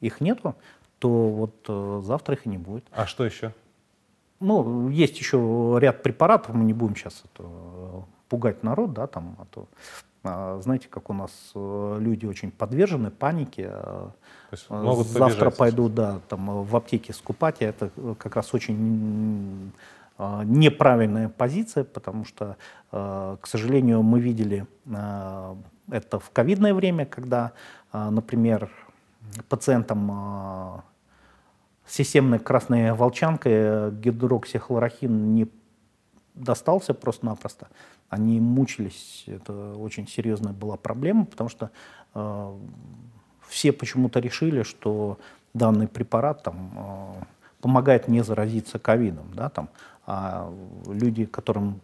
их 0.00 0.22
нету, 0.22 0.54
то 0.98 1.08
вот 1.28 1.54
э, 1.68 2.02
завтра 2.04 2.34
их 2.34 2.46
и 2.46 2.48
не 2.48 2.58
будет. 2.58 2.84
а 2.92 3.06
что 3.06 3.24
еще? 3.24 3.54
Ну, 4.38 4.88
есть 4.88 5.18
еще 5.18 5.76
ряд 5.78 6.02
препаратов, 6.02 6.54
мы 6.54 6.64
не 6.64 6.72
будем 6.72 6.96
сейчас 6.96 7.22
это, 7.24 7.44
э, 7.46 8.00
пугать 8.30 8.62
народ, 8.62 8.94
да, 8.94 9.06
там, 9.06 9.36
а 9.38 9.44
то, 9.44 9.68
знаете, 10.22 10.88
как 10.88 11.08
у 11.08 11.14
нас 11.14 11.30
э, 11.54 11.96
люди 11.98 12.26
очень 12.26 12.50
подвержены 12.50 13.10
панике, 13.10 13.68
То 13.68 14.14
есть 14.52 14.66
э, 14.68 14.74
могут 14.74 15.06
завтра 15.06 15.46
побежать. 15.46 15.56
пойду, 15.56 15.88
да, 15.88 16.20
там, 16.28 16.50
э, 16.50 16.62
в 16.62 16.76
аптеке 16.76 17.14
скупать, 17.14 17.62
и 17.62 17.64
это 17.64 17.90
как 18.18 18.36
раз 18.36 18.52
очень 18.52 19.72
э, 20.18 20.42
неправильная 20.44 21.30
позиция, 21.30 21.84
потому 21.84 22.24
что, 22.26 22.56
к 22.90 23.40
сожалению, 23.44 24.02
мы 24.02 24.20
видели 24.20 24.66
это 25.90 26.18
в 26.18 26.30
ковидное 26.30 26.74
время, 26.74 27.06
когда, 27.06 27.52
например, 27.92 28.70
пациентам 29.48 30.82
системной 31.86 32.38
красной 32.38 32.92
волчанкой 32.92 33.92
гидроксихлорохин 33.92 35.34
не 35.34 35.48
достался 36.34 36.94
просто-напросто. 36.94 37.68
Они 38.10 38.40
мучились, 38.40 39.24
это 39.28 39.74
очень 39.76 40.08
серьезная 40.08 40.52
была 40.52 40.76
проблема, 40.76 41.24
потому 41.24 41.48
что 41.48 41.70
э, 42.14 42.58
все 43.48 43.72
почему-то 43.72 44.18
решили, 44.18 44.64
что 44.64 45.18
данный 45.54 45.86
препарат 45.86 46.42
там, 46.42 46.72
э, 46.76 47.24
помогает 47.60 48.08
не 48.08 48.22
заразиться 48.22 48.80
ковидом, 48.80 49.32
да, 49.34 49.48
там, 49.48 49.68
а 50.06 50.52
люди, 50.86 51.24
которым 51.24 51.80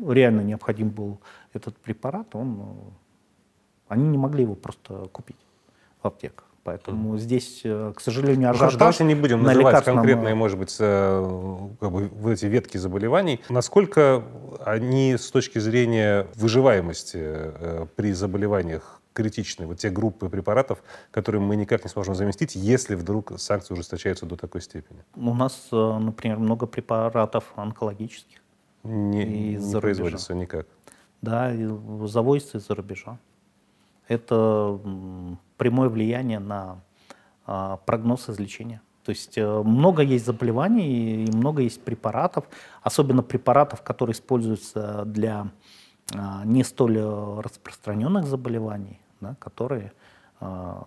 реально 0.00 0.40
необходим 0.40 0.88
был 0.88 1.20
этот 1.52 1.76
препарат, 1.76 2.34
он, 2.34 2.60
э, 2.60 2.64
они 3.88 4.08
не 4.08 4.16
могли 4.16 4.44
его 4.44 4.54
просто 4.54 5.08
купить 5.12 5.36
в 6.02 6.06
аптеках. 6.06 6.46
Поэтому 6.64 7.18
здесь, 7.18 7.62
э, 7.64 7.92
к 7.94 8.00
сожалению, 8.00 8.50
Ну, 8.50 8.54
ажиотаж 8.54 8.78
давайте 8.78 9.04
не 9.04 9.14
будем 9.16 9.38
на 9.42 9.48
называть 9.48 9.66
лекарственном, 9.66 9.98
конкретные, 9.98 10.34
может 10.36 10.58
быть, 10.58 10.76
э, 10.78 11.68
как 11.80 11.90
бы, 11.90 12.08
вот 12.08 12.30
эти 12.30 12.46
ветки 12.46 12.76
заболеваний. 12.76 13.40
Насколько 13.48 14.22
они 14.64 15.16
с 15.16 15.28
точки 15.30 15.58
зрения 15.58 16.28
выживаемости 16.36 17.18
э, 17.20 17.86
при 17.96 18.12
заболеваниях 18.12 19.00
критичны, 19.12 19.66
вот 19.66 19.78
те 19.78 19.90
группы 19.90 20.28
препаратов, 20.28 20.82
которые 21.10 21.42
мы 21.42 21.56
никак 21.56 21.82
не 21.84 21.90
сможем 21.90 22.14
заместить, 22.14 22.54
если 22.54 22.94
вдруг 22.94 23.32
санкции 23.38 23.74
ужесточаются 23.74 24.24
до 24.24 24.36
такой 24.36 24.60
степени? 24.62 25.04
У 25.16 25.34
нас, 25.34 25.68
например, 25.72 26.38
много 26.38 26.66
препаратов 26.66 27.52
онкологических. 27.56 28.38
Не, 28.84 29.56
не 29.56 29.80
производится 29.80 30.34
никак. 30.34 30.66
Да, 31.20 31.52
завозится 32.06 32.58
из-за 32.58 32.74
рубежа. 32.74 33.18
Это 34.08 34.78
прямое 35.56 35.88
влияние 35.88 36.38
на 36.38 36.80
а, 37.46 37.76
прогноз 37.78 38.28
излечения. 38.28 38.82
То 39.04 39.10
есть 39.10 39.36
э, 39.36 39.62
много 39.64 40.02
есть 40.02 40.24
заболеваний 40.24 41.24
и 41.24 41.36
много 41.36 41.62
есть 41.62 41.82
препаратов, 41.82 42.44
особенно 42.82 43.22
препаратов, 43.22 43.82
которые 43.82 44.14
используются 44.14 45.04
для 45.04 45.48
а, 46.14 46.44
не 46.44 46.62
столь 46.62 46.98
э, 46.98 47.40
распространенных 47.40 48.26
заболеваний, 48.26 49.00
да, 49.20 49.34
которые 49.40 49.92
а, 50.40 50.84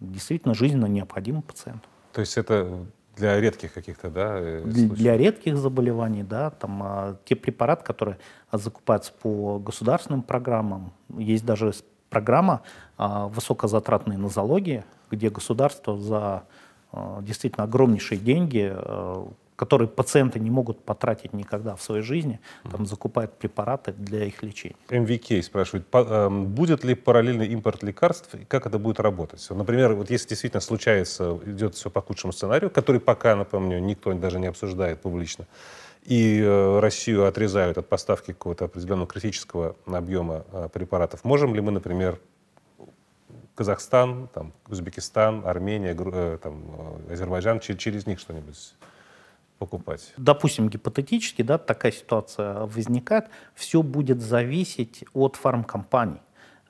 действительно 0.00 0.54
жизненно 0.54 0.86
необходимы 0.86 1.42
пациенту. 1.42 1.88
То 2.12 2.20
есть 2.20 2.36
это 2.36 2.86
для 3.16 3.40
редких 3.40 3.72
каких-то, 3.72 4.10
да? 4.10 4.36
Э, 4.38 4.62
случаев? 4.62 4.92
Для 4.94 5.16
редких 5.16 5.56
заболеваний, 5.56 6.22
да. 6.22 6.50
Там 6.50 6.82
а, 6.82 7.16
те 7.24 7.34
препараты, 7.36 7.84
которые 7.84 8.18
закупаются 8.52 9.12
по 9.12 9.58
государственным 9.58 10.22
программам, 10.22 10.92
есть 11.16 11.44
даже 11.44 11.72
программа 12.10 12.62
а, 12.96 13.28
высокозатратной 13.28 14.16
нозологии, 14.16 14.84
где 15.10 15.30
государство 15.30 15.98
за 15.98 16.44
а, 16.92 17.20
действительно 17.22 17.64
огромнейшие 17.64 18.18
деньги 18.18 18.70
а, 18.72 19.28
которые 19.56 19.88
пациенты 19.88 20.38
не 20.38 20.50
могут 20.50 20.84
потратить 20.84 21.32
никогда 21.32 21.74
в 21.74 21.82
своей 21.82 22.02
жизни, 22.02 22.38
там 22.70 22.86
закупают 22.86 23.32
препараты 23.38 23.92
для 23.92 24.24
их 24.24 24.42
лечения. 24.42 24.76
МВК 24.90 25.42
спрашивает, 25.44 25.86
эм, 25.92 26.46
будет 26.46 26.84
ли 26.84 26.94
параллельный 26.94 27.48
импорт 27.48 27.82
лекарств 27.82 28.34
и 28.34 28.44
как 28.44 28.66
это 28.66 28.78
будет 28.78 29.00
работать? 29.00 29.44
Например, 29.50 29.94
вот 29.94 30.10
если 30.10 30.28
действительно 30.28 30.60
случается, 30.60 31.40
идет 31.46 31.74
все 31.74 31.90
по 31.90 32.02
худшему 32.02 32.32
сценарию, 32.32 32.70
который 32.70 33.00
пока, 33.00 33.34
напомню, 33.34 33.80
никто 33.80 34.12
даже 34.12 34.38
не 34.38 34.46
обсуждает 34.46 35.00
публично, 35.00 35.46
и 36.06 36.40
э, 36.40 36.78
Россию 36.78 37.26
отрезают 37.26 37.78
от 37.78 37.88
поставки 37.88 38.32
какого-то 38.32 38.66
определенного 38.66 39.08
критического 39.08 39.74
объема 39.86 40.44
э, 40.52 40.68
препаратов, 40.72 41.24
можем 41.24 41.54
ли 41.54 41.60
мы, 41.60 41.72
например, 41.72 42.20
Казахстан, 43.56 44.28
там, 44.32 44.52
Узбекистан, 44.68 45.42
Армения, 45.44 45.96
э, 45.98 46.38
там, 46.40 46.62
Азербайджан, 47.10 47.58
через 47.58 48.06
них 48.06 48.20
что-нибудь 48.20 48.74
покупать? 49.58 50.12
Допустим, 50.16 50.68
гипотетически, 50.68 51.42
да, 51.42 51.58
такая 51.58 51.90
ситуация 51.90 52.66
возникает, 52.66 53.26
все 53.54 53.82
будет 53.82 54.20
зависеть 54.20 55.04
от 55.12 55.34
фармкомпаний. 55.34 56.20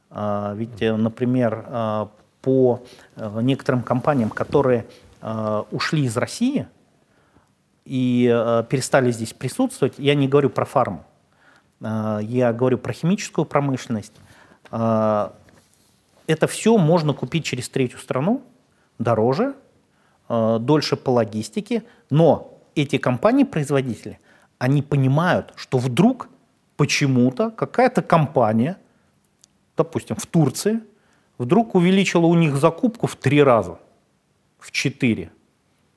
А, 0.09 0.55
ведь, 0.55 0.81
например, 0.81 2.09
по 2.41 2.81
некоторым 3.17 3.83
компаниям, 3.83 4.31
которые 4.31 4.87
ушли 5.73 6.05
из 6.05 6.17
России 6.17 6.69
и 7.87 8.27
перестали 8.69 9.11
здесь 9.13 9.33
присутствовать, 9.33 9.95
я 9.99 10.15
не 10.15 10.29
говорю 10.29 10.51
про 10.51 10.65
фарму, 10.65 11.05
я 11.81 12.53
говорю 12.53 12.79
про 12.79 12.93
химическую 12.93 13.45
промышленность, 13.45 14.13
это 14.71 15.33
все 16.49 16.77
можно 16.77 17.15
купить 17.15 17.45
через 17.45 17.69
третью 17.69 17.99
страну, 18.01 18.43
дороже, 18.99 19.55
дольше 20.29 20.97
по 20.97 21.11
логистике, 21.11 21.85
но 22.11 22.61
эти 22.75 22.99
компании-производители, 22.99 24.19
они 24.59 24.83
понимают, 24.83 25.53
что 25.55 25.79
вдруг 25.79 26.29
почему-то 26.77 27.51
какая-то 27.51 28.03
компания, 28.03 28.77
допустим, 29.77 30.17
в 30.17 30.27
Турции, 30.27 30.81
вдруг 31.39 31.75
увеличила 31.75 32.27
у 32.27 32.35
них 32.35 32.57
закупку 32.57 33.07
в 33.07 33.15
три 33.15 33.43
раза, 33.43 33.79
в 34.59 34.73
четыре. 34.73 35.31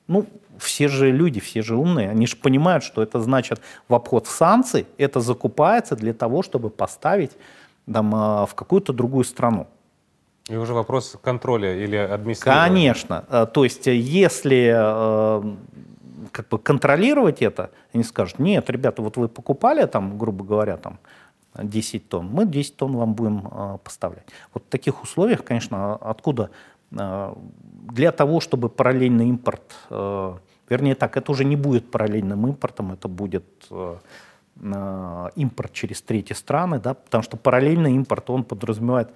Ну, 0.10 0.26
все 0.58 0.88
же 0.88 1.12
люди, 1.12 1.40
все 1.40 1.62
же 1.62 1.76
умные, 1.76 2.10
они 2.10 2.28
же 2.28 2.36
понимают, 2.36 2.84
что 2.84 3.02
это 3.02 3.22
значит 3.22 3.62
в 3.88 3.94
обход 3.94 4.28
санкций, 4.28 4.86
это 4.98 5.22
закупается 5.22 5.96
для 5.96 6.14
того, 6.14 6.44
чтобы 6.44 6.70
поставить 6.70 7.32
там, 7.92 8.14
а, 8.16 8.46
в 8.46 8.56
какую-то 8.56 8.92
другую 8.92 9.24
страну. 9.24 9.68
И 10.50 10.56
уже 10.56 10.74
вопрос 10.74 11.16
контроля 11.22 11.76
или 11.76 11.96
администрирования. 11.96 12.68
Конечно. 12.68 13.24
Э, 13.30 13.46
то 13.46 13.64
есть, 13.64 13.86
если 13.86 14.74
э, 14.76 15.56
как 16.32 16.48
бы 16.50 16.58
контролировать 16.58 17.44
это, 17.44 17.70
они 17.94 18.04
скажут, 18.04 18.40
нет, 18.40 18.68
ребята, 18.70 19.04
вот 19.04 19.16
вы 19.18 19.28
покупали 19.28 19.86
там, 19.86 20.18
грубо 20.18 20.44
говоря, 20.44 20.78
там 20.78 20.98
10 21.56 22.10
тонн, 22.10 22.30
мы 22.32 22.46
10 22.46 22.76
тонн 22.78 22.96
вам 22.96 23.14
будем 23.14 23.48
э, 23.52 23.78
поставлять. 23.84 24.26
Вот 24.54 24.64
в 24.64 24.70
таких 24.70 25.04
условиях, 25.04 25.44
конечно, 25.44 25.96
откуда 25.96 26.44
э, 26.44 26.79
для 26.92 28.12
того, 28.12 28.40
чтобы 28.40 28.70
параллельный 28.70 29.30
импорт, 29.30 29.62
э, 29.90 30.34
вернее 30.70 30.96
так, 30.96 31.18
это 31.18 31.32
уже 31.32 31.46
не 31.46 31.56
будет 31.56 31.92
параллельным 31.92 32.48
импортом, 32.48 32.92
это 32.92 33.08
будет 33.08 33.46
э, 33.70 33.98
импорт 35.36 35.74
через 35.74 36.02
третьи 36.02 36.34
страны, 36.34 36.80
да, 36.80 36.94
потому 36.94 37.24
что 37.24 37.38
параллельный 37.38 37.94
импорт, 37.94 38.30
он 38.30 38.44
подразумевает 38.44 39.10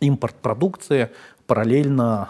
импорт 0.00 0.34
продукции 0.34 1.10
параллельно 1.46 2.28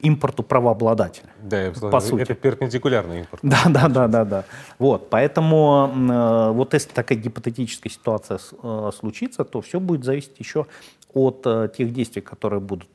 импорту 0.00 0.42
правообладателя. 0.42 1.28
Да, 1.42 1.62
я 1.62 1.72
по 1.72 2.00
сути. 2.00 2.22
это 2.22 2.34
перпендикулярный 2.34 3.20
импорт. 3.20 3.42
Да, 3.42 3.64
да, 3.68 3.88
да, 3.88 4.08
да, 4.08 4.24
да. 4.24 4.44
Вот, 4.78 5.10
поэтому 5.10 5.90
э, 5.92 6.50
вот 6.52 6.74
если 6.74 6.90
такая 6.90 7.18
гипотетическая 7.18 7.92
ситуация 7.92 8.38
э, 8.62 8.90
случится, 8.98 9.44
то 9.44 9.60
все 9.60 9.78
будет 9.78 10.04
зависеть 10.04 10.38
еще 10.38 10.66
от 11.14 11.42
э, 11.46 11.68
тех 11.76 11.92
действий, 11.92 12.22
которые 12.22 12.60
будут 12.60 12.88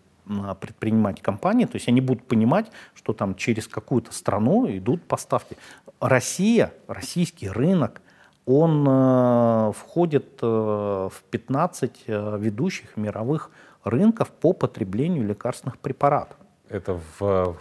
предпринимать 0.60 1.22
компании, 1.22 1.66
то 1.66 1.76
есть 1.76 1.88
они 1.88 2.02
будут 2.02 2.24
понимать, 2.24 2.72
что 2.96 3.14
там 3.14 3.36
через 3.36 3.68
какую-то 3.68 4.12
страну 4.12 4.66
идут 4.68 5.04
поставки. 5.04 5.56
Россия, 6.00 6.74
российский 6.88 7.48
рынок, 7.48 8.02
он 8.46 8.86
э, 8.88 9.72
входит 9.76 10.40
э, 10.42 10.46
в 10.46 11.24
15 11.32 12.04
э, 12.08 12.38
ведущих 12.40 12.96
мировых 12.96 13.50
рынков 13.84 14.30
по 14.30 14.54
потреблению 14.54 15.26
лекарственных 15.26 15.78
препаратов. 15.80 16.38
Это 16.70 17.00
в, 17.20 17.20
в, 17.20 17.58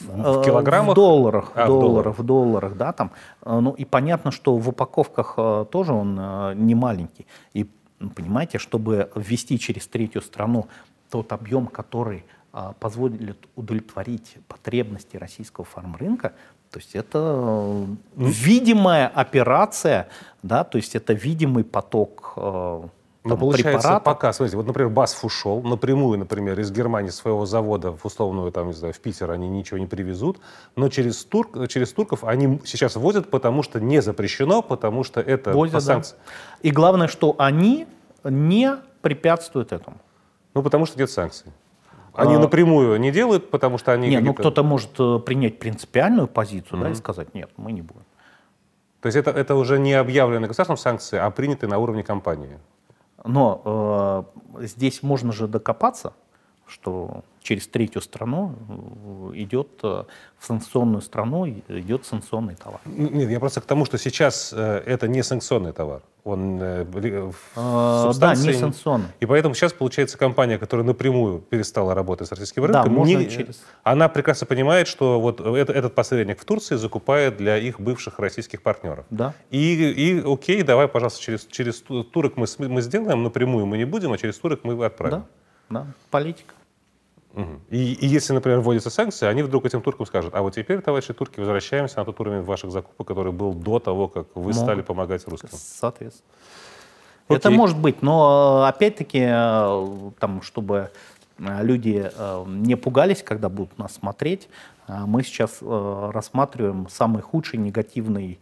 в 0.00 0.44
килограммах? 0.44 0.92
В 0.92 0.94
долларах, 0.94 1.52
а, 1.54 1.64
в 1.64 1.68
долларах, 1.68 2.18
в 2.18 2.22
долларах, 2.22 2.76
да, 2.76 2.92
там. 2.92 3.10
Ну 3.44 3.72
и 3.72 3.84
понятно, 3.84 4.30
что 4.30 4.56
в 4.56 4.68
упаковках 4.68 5.36
тоже 5.70 5.92
он 5.92 6.14
не 6.54 6.74
маленький. 6.76 7.26
И 7.52 7.68
понимаете, 8.14 8.58
чтобы 8.58 9.10
ввести 9.14 9.58
через 9.58 9.86
третью 9.86 10.22
страну 10.22 10.68
тот 11.10 11.32
объем, 11.32 11.66
который 11.66 12.24
позволит 12.80 13.48
удовлетворить 13.56 14.36
потребности 14.48 15.16
российского 15.16 15.64
фармрынка, 15.64 16.34
то 16.70 16.78
есть 16.78 16.94
это 16.94 17.86
видимая 18.16 19.08
операция, 19.08 20.08
да, 20.42 20.64
то 20.64 20.78
есть 20.78 20.94
это 20.96 21.12
видимый 21.12 21.64
поток 21.64 22.34
но 23.24 23.38
получается, 23.38 23.78
препаратов. 23.78 24.04
пока, 24.04 24.32
смотрите, 24.34 24.56
вот, 24.58 24.66
например, 24.66 24.90
БАСФ 24.90 25.24
ушел, 25.24 25.62
напрямую, 25.62 26.18
например, 26.18 26.60
из 26.60 26.70
Германии 26.70 27.08
своего 27.08 27.46
завода 27.46 27.92
в 27.92 28.04
условную, 28.04 28.52
там, 28.52 28.68
не 28.68 28.74
знаю, 28.74 28.92
в 28.92 29.00
Питер 29.00 29.30
они 29.30 29.48
ничего 29.48 29.78
не 29.78 29.86
привезут, 29.86 30.40
но 30.76 30.90
через, 30.90 31.24
турк, 31.24 31.68
через 31.68 31.92
турков 31.92 32.22
они 32.24 32.60
сейчас 32.66 32.96
возят, 32.96 33.30
потому 33.30 33.62
что 33.62 33.80
не 33.80 34.02
запрещено, 34.02 34.60
потому 34.60 35.04
что 35.04 35.20
это 35.20 35.52
возят, 35.52 35.74
по 35.74 35.80
санкциям. 35.80 36.20
Да. 36.26 36.68
И 36.68 36.70
главное, 36.70 37.08
что 37.08 37.34
они 37.38 37.86
не 38.24 38.76
препятствуют 39.00 39.72
этому. 39.72 39.96
Ну, 40.52 40.62
потому 40.62 40.84
что 40.84 40.98
нет 40.98 41.10
санкций. 41.10 41.50
Они 42.12 42.34
а, 42.34 42.38
напрямую 42.38 43.00
не 43.00 43.10
делают, 43.10 43.50
потому 43.50 43.78
что 43.78 43.92
они... 43.92 44.08
Нет, 44.08 44.22
ну 44.22 44.34
кто-то 44.34 44.62
может 44.62 44.90
э, 45.00 45.18
принять 45.18 45.58
принципиальную 45.58 46.28
позицию 46.28 46.78
mm-hmm. 46.78 46.84
да, 46.84 46.90
и 46.90 46.94
сказать, 46.94 47.34
нет, 47.34 47.50
мы 47.56 47.72
не 47.72 47.82
будем. 47.82 48.04
То 49.00 49.06
есть 49.06 49.16
это, 49.16 49.30
это 49.30 49.56
уже 49.56 49.78
не 49.78 49.94
объявленные 49.94 50.46
государством 50.46 50.76
санкции, 50.76 51.18
а 51.18 51.30
принятые 51.30 51.68
на 51.68 51.78
уровне 51.78 52.04
компании. 52.04 52.58
Но 53.24 54.26
э, 54.54 54.66
здесь 54.66 55.02
можно 55.02 55.32
же 55.32 55.48
докопаться, 55.48 56.12
что 56.66 57.22
через 57.44 57.68
третью 57.68 58.00
страну 58.00 58.54
э, 58.68 59.36
идет 59.36 59.68
э, 59.82 60.04
в 60.38 60.46
санкционную 60.46 61.02
страну 61.02 61.46
идет 61.46 62.06
санкционный 62.06 62.54
товар. 62.56 62.80
Нет, 62.86 63.30
я 63.30 63.38
просто 63.38 63.60
к 63.60 63.66
тому, 63.66 63.84
что 63.84 63.98
сейчас 63.98 64.52
э, 64.56 64.82
это 64.86 65.08
не 65.08 65.22
санкционный 65.22 65.72
товар. 65.72 66.02
Он 66.24 66.58
а, 66.62 68.12
Да, 68.18 68.34
не 68.34 68.54
санкционный. 68.54 69.08
И 69.20 69.26
поэтому 69.26 69.54
сейчас, 69.54 69.74
получается, 69.74 70.16
компания, 70.16 70.56
которая 70.56 70.86
напрямую 70.86 71.40
перестала 71.40 71.94
работать 71.94 72.28
с 72.28 72.30
российским 72.30 72.64
рынком, 72.64 72.84
да, 72.84 72.90
можно 72.90 73.18
не, 73.18 73.28
через... 73.28 73.62
она 73.82 74.08
прекрасно 74.08 74.46
понимает, 74.46 74.88
что 74.88 75.20
вот 75.20 75.40
это, 75.42 75.70
этот 75.70 75.94
посредник 75.94 76.40
в 76.40 76.44
Турции 76.46 76.76
закупает 76.76 77.36
для 77.36 77.58
их 77.58 77.78
бывших 77.78 78.18
российских 78.18 78.62
партнеров. 78.62 79.04
Да. 79.10 79.34
И, 79.50 79.74
и 79.74 80.22
окей, 80.24 80.62
давай, 80.62 80.88
пожалуйста, 80.88 81.20
через, 81.20 81.44
через 81.44 81.82
турок 81.82 82.38
мы, 82.38 82.46
мы 82.58 82.80
сделаем, 82.80 83.22
напрямую 83.22 83.66
мы 83.66 83.76
не 83.76 83.84
будем, 83.84 84.10
а 84.14 84.16
через 84.16 84.38
турок 84.38 84.60
мы 84.62 84.82
отправим. 84.82 85.18
Да, 85.18 85.26
да. 85.70 85.86
политика. 86.10 86.54
И, 87.68 87.94
и 87.94 88.06
если, 88.06 88.32
например, 88.32 88.60
вводятся 88.60 88.90
санкции, 88.90 89.26
они 89.26 89.42
вдруг 89.42 89.66
этим 89.66 89.82
туркам 89.82 90.06
скажут, 90.06 90.34
а 90.36 90.42
вот 90.42 90.54
теперь, 90.54 90.80
товарищи 90.80 91.12
турки, 91.12 91.40
возвращаемся 91.40 91.98
на 91.98 92.04
тот 92.04 92.20
уровень 92.20 92.42
ваших 92.42 92.70
закупок, 92.70 93.08
который 93.08 93.32
был 93.32 93.52
до 93.54 93.80
того, 93.80 94.06
как 94.06 94.28
вы 94.36 94.52
ну, 94.52 94.52
стали 94.52 94.82
помогать 94.82 95.26
русским. 95.26 95.48
Соответственно. 95.52 96.28
Окей. 97.26 97.38
Это 97.38 97.50
может 97.50 97.76
быть, 97.76 98.02
но 98.02 98.64
опять-таки, 98.64 99.26
там, 100.20 100.42
чтобы 100.42 100.90
люди 101.38 102.08
не 102.46 102.76
пугались, 102.76 103.24
когда 103.24 103.48
будут 103.48 103.78
нас 103.78 103.94
смотреть, 103.94 104.48
мы 104.86 105.24
сейчас 105.24 105.58
рассматриваем 105.60 106.86
самый 106.88 107.22
худший 107.22 107.58
негативный 107.58 108.38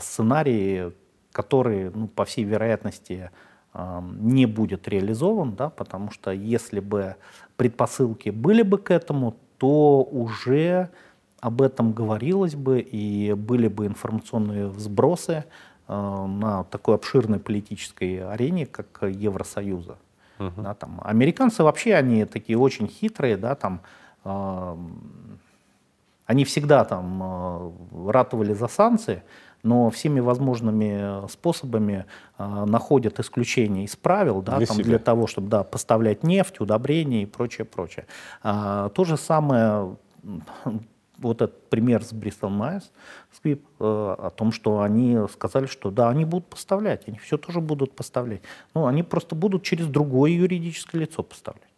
сценарий, 0.00 0.92
который, 1.32 1.90
ну, 1.90 2.06
по 2.06 2.24
всей 2.24 2.44
вероятности, 2.44 3.30
не 3.72 4.46
будет 4.46 4.88
реализован, 4.88 5.54
да, 5.54 5.70
потому 5.70 6.10
что 6.10 6.32
если 6.32 6.80
бы 6.80 7.16
предпосылки 7.56 8.30
были 8.30 8.62
бы 8.62 8.78
к 8.78 8.90
этому, 8.90 9.36
то 9.58 10.02
уже 10.02 10.90
об 11.40 11.62
этом 11.62 11.92
говорилось 11.92 12.54
бы 12.54 12.80
и 12.80 13.32
были 13.32 13.68
бы 13.68 13.86
информационные 13.86 14.68
взбросы 14.68 15.44
э, 15.88 16.26
на 16.26 16.64
такой 16.64 16.94
обширной 16.94 17.38
политической 17.38 18.26
арене, 18.26 18.66
как 18.66 19.02
Евросоюза. 19.02 19.96
Угу. 20.38 20.62
Да, 20.62 20.74
там, 20.74 21.00
американцы 21.04 21.62
вообще, 21.62 21.94
они 21.94 22.24
такие 22.24 22.58
очень 22.58 22.88
хитрые, 22.88 23.36
да, 23.36 23.54
там, 23.54 23.80
э, 24.24 24.76
они 26.26 26.44
всегда 26.44 26.84
там 26.84 27.22
э, 27.22 28.10
ратовали 28.10 28.52
за 28.52 28.68
санкции, 28.68 29.22
но 29.62 29.90
всеми 29.90 30.20
возможными 30.20 31.28
способами 31.28 32.06
э, 32.38 32.64
находят 32.64 33.20
исключения 33.20 33.84
из 33.84 33.96
правил 33.96 34.42
да, 34.42 34.58
для, 34.58 34.66
там, 34.66 34.76
для 34.78 34.98
того, 34.98 35.26
чтобы 35.26 35.48
да, 35.48 35.64
поставлять 35.64 36.22
нефть, 36.22 36.60
удобрения 36.60 37.22
и 37.22 37.26
прочее, 37.26 37.64
прочее. 37.64 38.06
А, 38.42 38.88
то 38.90 39.04
же 39.04 39.16
самое 39.16 39.96
вот 41.18 41.42
этот 41.42 41.68
пример 41.68 42.02
с 42.02 42.12
Bristol 42.12 42.50
Myers 42.50 42.84
Squibb 43.32 43.60
э, 43.78 43.84
о 44.18 44.30
том, 44.30 44.52
что 44.52 44.80
они 44.80 45.18
сказали, 45.32 45.66
что 45.66 45.90
да, 45.90 46.08
они 46.08 46.24
будут 46.24 46.48
поставлять, 46.48 47.06
они 47.06 47.18
все 47.18 47.36
тоже 47.36 47.60
будут 47.60 47.94
поставлять. 47.94 48.42
Но 48.74 48.86
они 48.86 49.02
просто 49.02 49.34
будут 49.34 49.62
через 49.62 49.86
другое 49.86 50.32
юридическое 50.32 51.00
лицо 51.00 51.22
поставлять. 51.22 51.69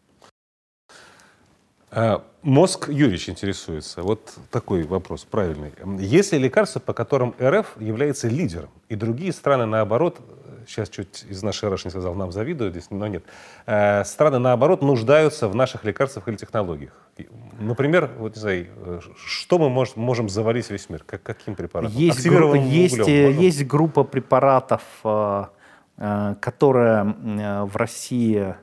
А, 1.94 2.24
мозг 2.42 2.88
Юрьевич 2.88 3.28
интересуется. 3.28 4.02
Вот 4.02 4.34
такой 4.50 4.84
вопрос 4.84 5.24
правильный. 5.24 5.72
Есть 5.98 6.32
ли 6.32 6.38
лекарства, 6.38 6.80
по 6.80 6.94
которым 6.94 7.34
РФ 7.40 7.76
является 7.78 8.28
лидером, 8.28 8.70
и 8.88 8.96
другие 8.96 9.30
страны, 9.32 9.66
наоборот, 9.66 10.18
сейчас 10.66 10.88
чуть 10.88 11.24
из 11.28 11.42
нашей 11.42 11.68
РФ 11.68 11.84
не 11.84 11.90
сказал, 11.90 12.14
нам 12.14 12.32
завидуют 12.32 12.72
здесь, 12.72 12.90
но 12.90 13.06
нет, 13.08 13.24
э, 13.66 14.04
страны, 14.04 14.38
наоборот, 14.38 14.80
нуждаются 14.80 15.48
в 15.48 15.54
наших 15.54 15.84
лекарствах 15.84 16.28
или 16.28 16.36
технологиях? 16.36 16.92
Например, 17.60 18.10
вот 18.18 18.36
не 18.36 18.40
знаю, 18.40 18.66
э, 18.86 19.00
что 19.26 19.58
мы 19.58 19.68
мож, 19.68 19.94
можем 19.94 20.30
завалить 20.30 20.70
весь 20.70 20.88
мир? 20.88 21.04
Как, 21.04 21.22
каким 21.22 21.54
препаратом? 21.54 21.94
Есть, 21.94 22.26
группа, 22.26 22.54
есть, 22.54 23.00
углем, 23.00 23.38
есть 23.38 23.66
группа 23.66 24.02
препаратов, 24.02 24.82
э, 25.04 25.44
которая 26.40 27.04
в 27.66 27.76
России 27.76 28.54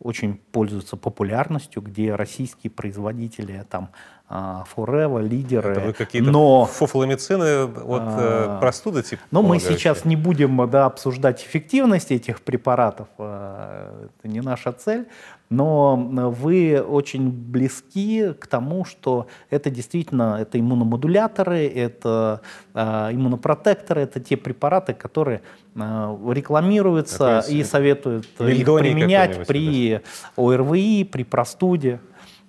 очень 0.00 0.36
пользуются 0.36 0.96
популярностью, 0.96 1.82
где 1.82 2.14
российские 2.14 2.70
производители 2.70 3.64
там 3.68 3.90
Форева, 4.28 5.20
лидеры. 5.20 5.72
Это 5.72 5.80
вы 5.80 5.92
какие-то 5.94 6.30
но, 6.30 6.66
фофломицины 6.66 7.64
от 7.64 8.02
а, 8.04 8.58
простуды 8.60 9.02
типа? 9.02 9.22
Но 9.30 9.42
мы 9.42 9.58
сейчас 9.58 10.04
не 10.04 10.16
будем 10.16 10.68
да, 10.68 10.84
обсуждать 10.84 11.42
эффективность 11.42 12.10
этих 12.10 12.42
препаратов, 12.42 13.08
а, 13.16 14.08
это 14.18 14.28
не 14.28 14.40
наша 14.40 14.72
цель, 14.72 15.06
но 15.50 15.96
вы 15.96 16.78
очень 16.80 17.30
близки 17.30 18.34
к 18.38 18.46
тому, 18.46 18.84
что 18.84 19.28
это 19.48 19.70
действительно 19.70 20.36
это 20.40 20.60
иммуномодуляторы, 20.60 21.66
это 21.66 22.42
а, 22.74 23.10
иммунопротекторы, 23.12 24.02
это 24.02 24.20
те 24.20 24.36
препараты, 24.36 24.92
которые 24.92 25.40
а, 25.74 26.18
рекламируются 26.30 27.42
и 27.48 27.64
советуют 27.64 28.26
их 28.40 28.66
применять 28.66 29.46
при 29.46 30.02
ОРВИ, 30.36 31.04
при 31.04 31.22
простуде. 31.22 32.00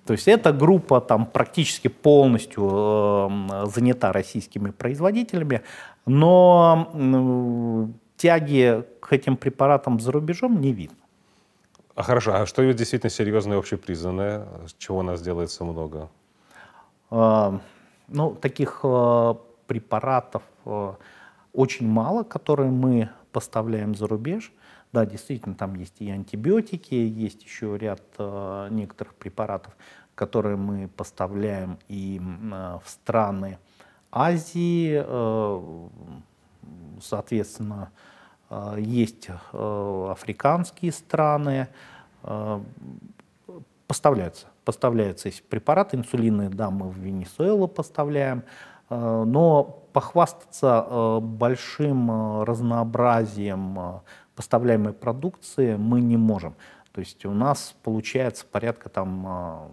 То 0.06 0.12
есть 0.14 0.28
эта 0.28 0.52
группа 0.52 1.00
там 1.00 1.26
практически 1.26 1.88
полностью 1.88 2.68
э, 2.70 3.66
занята 3.66 4.12
российскими 4.12 4.70
производителями, 4.70 5.62
но 6.06 6.90
э, 6.92 7.86
тяги 8.16 8.84
к 9.00 9.12
этим 9.12 9.36
препаратам 9.36 10.00
за 10.00 10.12
рубежом 10.12 10.60
не 10.60 10.72
видно. 10.72 10.96
А 11.94 12.02
хорошо, 12.02 12.34
а 12.34 12.46
что 12.46 12.72
действительно 12.72 13.10
серьезное 13.10 13.58
общепризнанное, 13.58 14.46
чего 14.78 14.98
у 14.98 15.02
нас 15.02 15.20
делается 15.20 15.64
много? 15.64 16.08
Э, 17.10 17.58
ну, 18.08 18.34
таких 18.34 18.80
э, 18.82 19.34
препаратов 19.66 20.42
э, 20.64 20.94
очень 21.52 21.88
мало, 21.88 22.22
которые 22.22 22.70
мы 22.70 23.10
поставляем 23.32 23.94
за 23.94 24.06
рубеж. 24.06 24.52
Да, 24.92 25.06
действительно, 25.06 25.54
там 25.54 25.74
есть 25.74 26.00
и 26.00 26.10
антибиотики, 26.10 26.94
есть 26.94 27.44
еще 27.44 27.78
ряд 27.78 28.02
э, 28.18 28.68
некоторых 28.70 29.14
препаратов, 29.14 29.76
которые 30.20 30.56
мы 30.56 30.86
поставляем 30.88 31.78
и 31.88 32.20
э, 32.20 32.78
в 32.84 32.90
страны 32.90 33.58
Азии, 34.12 35.02
э, 35.02 35.88
соответственно, 37.00 37.90
э, 38.50 38.74
есть 38.78 39.28
африканские 39.52 40.92
страны, 40.92 41.68
поставляются. 43.86 44.48
Поставляются 44.64 45.28
эти 45.28 45.40
препараты, 45.40 45.96
инсулины, 45.96 46.50
да, 46.50 46.70
мы 46.70 46.90
в 46.90 46.98
Венесуэлу 46.98 47.68
поставляем, 47.68 48.42
но 48.90 49.84
похвастаться 49.92 51.20
большим 51.22 52.42
разнообразием 52.42 54.02
поставляемой 54.34 54.92
продукции 54.92 55.76
мы 55.76 56.00
не 56.00 56.16
можем. 56.16 56.54
То 56.92 57.00
есть 57.00 57.24
у 57.24 57.32
нас 57.32 57.74
получается 57.82 58.46
порядка 58.50 58.88
там 58.88 59.70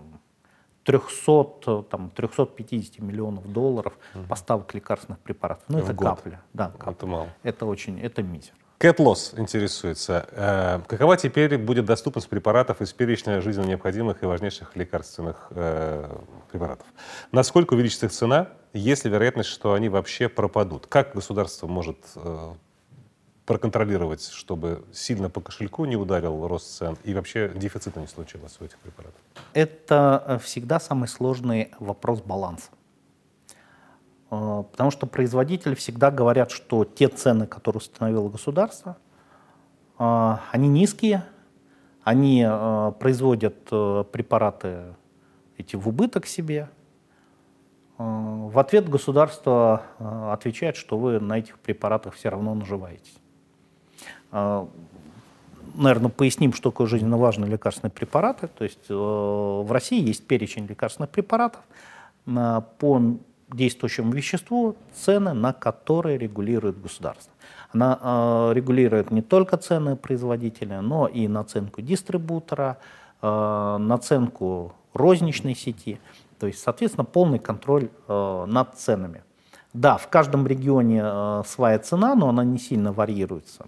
300, 0.83 1.83
там, 1.89 2.09
350 2.11 2.99
миллионов 2.99 3.51
долларов 3.51 3.97
поставок 4.29 4.73
лекарственных 4.73 5.19
препаратов. 5.19 5.65
Ну, 5.67 5.79
это 5.79 5.93
год. 5.93 6.07
капля. 6.07 6.41
Да, 6.53 6.69
капля. 6.69 6.91
Это 6.91 7.05
мало. 7.07 7.27
Это 7.43 7.65
очень, 7.65 7.99
это 7.99 8.23
мизер. 8.23 8.53
Кэт 8.77 8.99
Лосс 8.99 9.33
интересуется. 9.35 10.27
Э, 10.31 10.79
какова 10.87 11.17
теперь 11.17 11.57
будет 11.57 11.85
доступность 11.85 12.29
препаратов 12.29 12.79
из 12.79 12.93
перечня 12.93 13.41
жизненно 13.41 13.65
необходимых 13.65 14.21
и 14.21 14.27
важнейших 14.27 14.75
лекарственных 14.75 15.47
э, 15.49 16.15
препаратов? 16.51 16.85
Насколько 17.31 17.73
увеличится 17.73 18.05
их 18.05 18.11
цена? 18.11 18.49
Есть 18.73 19.03
ли 19.03 19.09
вероятность, 19.09 19.49
что 19.49 19.73
они 19.73 19.89
вообще 19.89 20.29
пропадут? 20.29 20.85
Как 20.85 21.15
государство 21.15 21.65
может 21.65 21.97
э, 22.15 22.53
проконтролировать, 23.47 24.27
чтобы 24.27 24.83
сильно 24.91 25.29
по 25.29 25.39
кошельку 25.39 25.85
не 25.85 25.95
ударил 25.95 26.45
рост 26.47 26.77
цен 26.77 26.97
и 27.05 27.13
вообще 27.13 27.49
дефицита 27.55 28.01
не 28.01 28.07
случилось 28.07 28.57
у 28.59 28.65
этих 28.65 28.77
препаратов? 28.79 29.19
Это 29.53 30.23
э, 30.27 30.39
всегда 30.39 30.81
самый 30.81 31.07
сложный 31.07 31.71
вопрос 31.79 32.21
баланса. 32.21 32.69
Э, 34.29 34.63
потому 34.69 34.91
что 34.91 35.07
производители 35.07 35.75
всегда 35.75 36.11
говорят, 36.11 36.51
что 36.51 36.83
те 36.83 37.07
цены, 37.07 37.47
которые 37.47 37.77
установило 37.77 38.27
государство, 38.27 38.97
э, 39.97 40.35
они 40.51 40.67
низкие, 40.67 41.23
они 42.03 42.47
производят 42.99 43.65
препараты 43.65 44.95
эти 45.57 45.75
в 45.75 45.89
убыток 45.89 46.25
себе. 46.25 46.69
В 47.97 48.57
ответ 48.57 48.87
государство 48.87 49.81
отвечает, 50.31 50.77
что 50.77 50.97
вы 50.97 51.19
на 51.19 51.39
этих 51.39 51.59
препаратах 51.59 52.13
все 52.13 52.29
равно 52.29 52.53
наживаетесь. 52.53 53.17
А, 54.31 54.67
наверное, 55.77 56.09
поясним, 56.09 56.53
что 56.53 56.71
такое 56.71 56.87
жизненно 56.87 57.17
важные 57.17 57.49
лекарственные 57.49 57.91
препараты. 57.91 58.47
То 58.47 58.63
есть 58.63 58.85
э, 58.89 58.93
в 58.93 59.71
России 59.71 60.05
есть 60.05 60.25
перечень 60.27 60.65
лекарственных 60.65 61.09
препаратов 61.09 61.61
по 62.25 63.01
действующему 63.49 64.11
веществу, 64.11 64.75
цены 64.93 65.33
на 65.33 65.53
которые 65.53 66.17
регулирует 66.17 66.81
государство. 66.81 67.31
Она 67.71 67.97
э, 68.01 68.51
регулирует 68.53 69.11
не 69.11 69.21
только 69.21 69.55
цены 69.57 69.95
производителя, 69.95 70.81
но 70.81 71.07
и 71.07 71.27
наценку 71.27 71.81
дистрибутора, 71.81 72.77
э, 73.21 73.77
наценку 73.79 74.73
розничной 74.93 75.55
сети. 75.55 75.99
То 76.39 76.47
есть, 76.47 76.59
соответственно, 76.59 77.05
полный 77.05 77.39
контроль 77.39 77.89
над 78.07 78.75
ценами. 78.75 79.23
Да, 79.73 79.97
в 79.97 80.07
каждом 80.07 80.45
регионе 80.45 81.43
своя 81.45 81.79
цена, 81.79 82.13
но 82.13 82.29
она 82.29 82.43
не 82.43 82.59
сильно 82.59 82.91
варьируется 82.91 83.65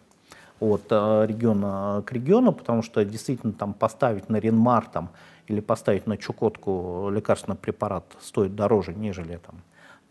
от 0.59 0.83
э, 0.89 1.25
региона 1.27 2.03
к 2.05 2.11
региону, 2.11 2.51
потому 2.51 2.81
что 2.81 3.03
действительно 3.05 3.53
там 3.53 3.73
поставить 3.73 4.29
на 4.29 4.37
Ренмар 4.37 4.87
там, 4.87 5.09
или 5.47 5.61
поставить 5.61 6.07
на 6.07 6.17
Чукотку 6.17 7.09
лекарственный 7.11 7.57
препарат 7.57 8.05
стоит 8.21 8.55
дороже, 8.55 8.93
нежели 8.93 9.37
там, 9.37 9.61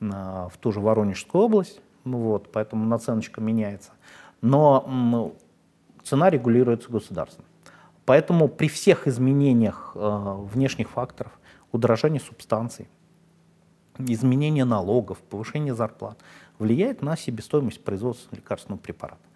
на, 0.00 0.48
в 0.48 0.56
ту 0.56 0.72
же 0.72 0.80
Воронежскую 0.80 1.44
область, 1.44 1.80
ну 2.04 2.18
вот, 2.18 2.50
поэтому 2.52 2.84
наценочка 2.86 3.40
меняется. 3.40 3.90
Но 4.40 5.34
цена 6.02 6.30
регулируется 6.30 6.90
государством. 6.90 7.44
Поэтому 8.04 8.48
при 8.48 8.68
всех 8.68 9.06
изменениях 9.06 9.92
э, 9.94 10.34
внешних 10.52 10.88
факторов, 10.88 11.38
удорожания 11.72 12.20
субстанций, 12.20 12.88
изменения 13.98 14.64
налогов, 14.64 15.18
повышение 15.18 15.74
зарплат, 15.74 16.18
влияет 16.58 17.02
на 17.02 17.16
себестоимость 17.16 17.84
производства 17.84 18.34
лекарственного 18.34 18.80
препарата. 18.80 19.27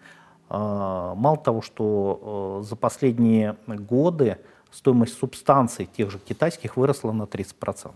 Мало 0.53 1.37
того, 1.37 1.61
что 1.61 2.61
за 2.63 2.75
последние 2.75 3.55
годы 3.67 4.37
стоимость 4.71 5.17
субстанций 5.17 5.85
тех 5.85 6.11
же 6.11 6.19
китайских 6.19 6.77
выросла 6.77 7.11
на 7.11 7.23
30%. 7.23 7.91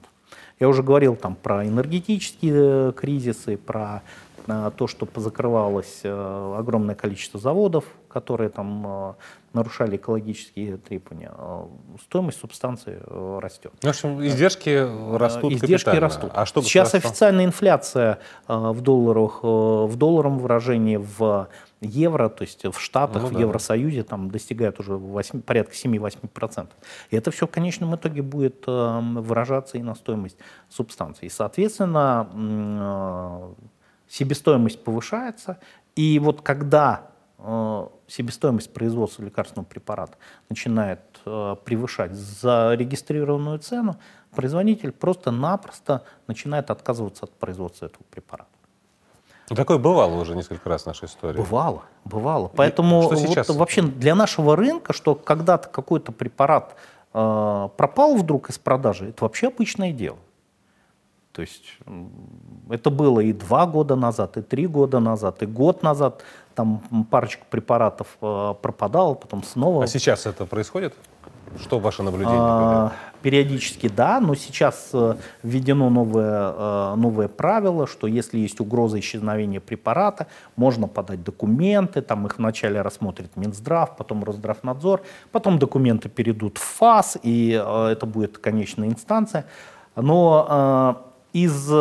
Я 0.59 0.67
уже 0.67 0.81
говорил 0.81 1.15
там 1.15 1.35
про 1.35 1.65
энергетические 1.65 2.93
кризисы, 2.93 3.57
про 3.57 4.01
то, 4.77 4.87
что 4.87 5.05
позакрывалось 5.05 6.01
огромное 6.03 6.95
количество 6.95 7.39
заводов, 7.39 7.85
которые 8.07 8.49
там 8.49 9.15
нарушали 9.57 9.95
экологические 9.95 10.77
требования, 10.77 11.31
а 11.33 11.67
стоимость 12.01 12.39
субстанции 12.39 12.99
э, 13.03 13.39
растет. 13.41 13.73
В 13.81 13.87
общем, 13.87 14.23
издержки 14.25 14.69
э, 14.69 15.17
растут 15.17 15.51
Издержки 15.51 15.95
растут. 15.95 16.31
А 16.33 16.45
что 16.45 16.61
Сейчас 16.61 16.93
росло? 16.93 17.09
официальная 17.09 17.45
инфляция 17.45 18.19
э, 18.47 18.55
в 18.55 18.81
долларах, 18.81 19.43
в 19.43 19.95
долларовом 19.95 20.39
выражении 20.39 20.97
в 20.97 21.47
евро, 21.81 22.29
то 22.29 22.43
есть 22.43 22.65
в 22.65 22.79
Штатах, 22.79 23.21
Ну, 23.23 23.27
в 23.29 23.33
да. 23.33 23.39
Евросоюзе 23.39 24.03
там 24.03 24.31
достигает 24.31 24.79
уже 24.79 24.95
8, 24.95 25.41
порядка 25.41 25.73
7-8%. 25.73 26.69
И 27.11 27.15
это 27.15 27.31
все 27.31 27.45
в 27.47 27.51
конечном 27.51 27.95
итоге 27.95 28.21
будет 28.21 28.65
выражаться 28.65 29.77
и 29.77 29.83
на 29.83 29.95
стоимость 29.95 30.37
субстанции. 30.69 31.27
И, 31.27 31.29
соответственно, 31.29 32.27
себестоимость 34.07 34.83
повышается. 34.83 35.59
И 35.95 36.19
вот 36.19 36.41
когда 36.41 37.11
себестоимость 38.07 38.73
производства 38.73 39.23
лекарственного 39.23 39.67
препарата 39.67 40.17
начинает 40.49 41.01
э, 41.25 41.55
превышать 41.63 42.13
зарегистрированную 42.13 43.59
цену, 43.59 43.97
производитель 44.31 44.91
просто-напросто 44.91 46.03
начинает 46.25 46.71
отказываться 46.71 47.25
от 47.25 47.31
производства 47.33 47.85
этого 47.85 48.03
препарата. 48.09 48.49
Ну, 49.49 49.55
Такое 49.55 49.77
бывало 49.77 50.19
уже 50.19 50.35
несколько 50.35 50.67
раз 50.69 50.83
в 50.83 50.85
нашей 50.87 51.05
истории. 51.05 51.37
Бывало, 51.37 51.83
бывало. 52.03 52.51
Поэтому 52.55 53.03
что 53.03 53.15
вот 53.15 53.19
сейчас? 53.19 53.49
вообще 53.49 53.81
для 53.81 54.13
нашего 54.13 54.55
рынка, 54.55 54.91
что 54.91 55.15
когда-то 55.15 55.69
какой-то 55.69 56.11
препарат 56.11 56.75
э, 57.13 57.69
пропал 57.77 58.17
вдруг 58.17 58.49
из 58.49 58.57
продажи, 58.57 59.09
это 59.09 59.23
вообще 59.23 59.47
обычное 59.47 59.93
дело. 59.93 60.17
То 61.31 61.41
есть 61.41 61.77
это 62.69 62.89
было 62.89 63.19
и 63.21 63.31
два 63.31 63.67
года 63.67 63.95
назад, 63.95 64.37
и 64.37 64.41
три 64.41 64.67
года 64.67 64.99
назад, 64.99 65.43
и 65.43 65.45
год 65.45 65.83
назад. 65.83 66.23
Там 66.55 66.81
парочка 67.11 67.45
препаратов 67.49 68.17
э, 68.21 68.55
пропадала, 68.61 69.13
потом 69.13 69.43
снова. 69.43 69.83
А 69.83 69.87
сейчас 69.87 70.25
это 70.25 70.45
происходит? 70.45 70.95
Что 71.61 71.79
ваше 71.79 72.03
наблюдение? 72.03 72.39
А, 72.39 72.93
периодически 73.21 73.87
да, 73.87 74.19
но 74.19 74.35
сейчас 74.35 74.89
э, 74.93 75.15
введено 75.43 75.89
новое, 75.89 76.53
э, 76.55 76.95
новое 76.95 77.27
правило, 77.27 77.87
что 77.87 78.07
если 78.07 78.39
есть 78.39 78.59
угроза 78.59 78.99
исчезновения 78.99 79.59
препарата, 79.59 80.27
можно 80.55 80.87
подать 80.87 81.23
документы, 81.23 82.01
там 82.01 82.27
их 82.27 82.37
вначале 82.37 82.81
рассмотрит 82.81 83.35
Минздрав, 83.35 83.97
потом 83.97 84.23
Росздравнадзор, 84.23 85.01
потом 85.31 85.59
документы 85.59 86.09
перейдут 86.09 86.57
в 86.57 86.63
ФАС, 86.63 87.17
и 87.23 87.61
э, 87.61 87.87
это 87.87 88.05
будет 88.05 88.37
конечная 88.37 88.89
инстанция. 88.89 89.45
Но 89.95 91.03
из 91.33 91.71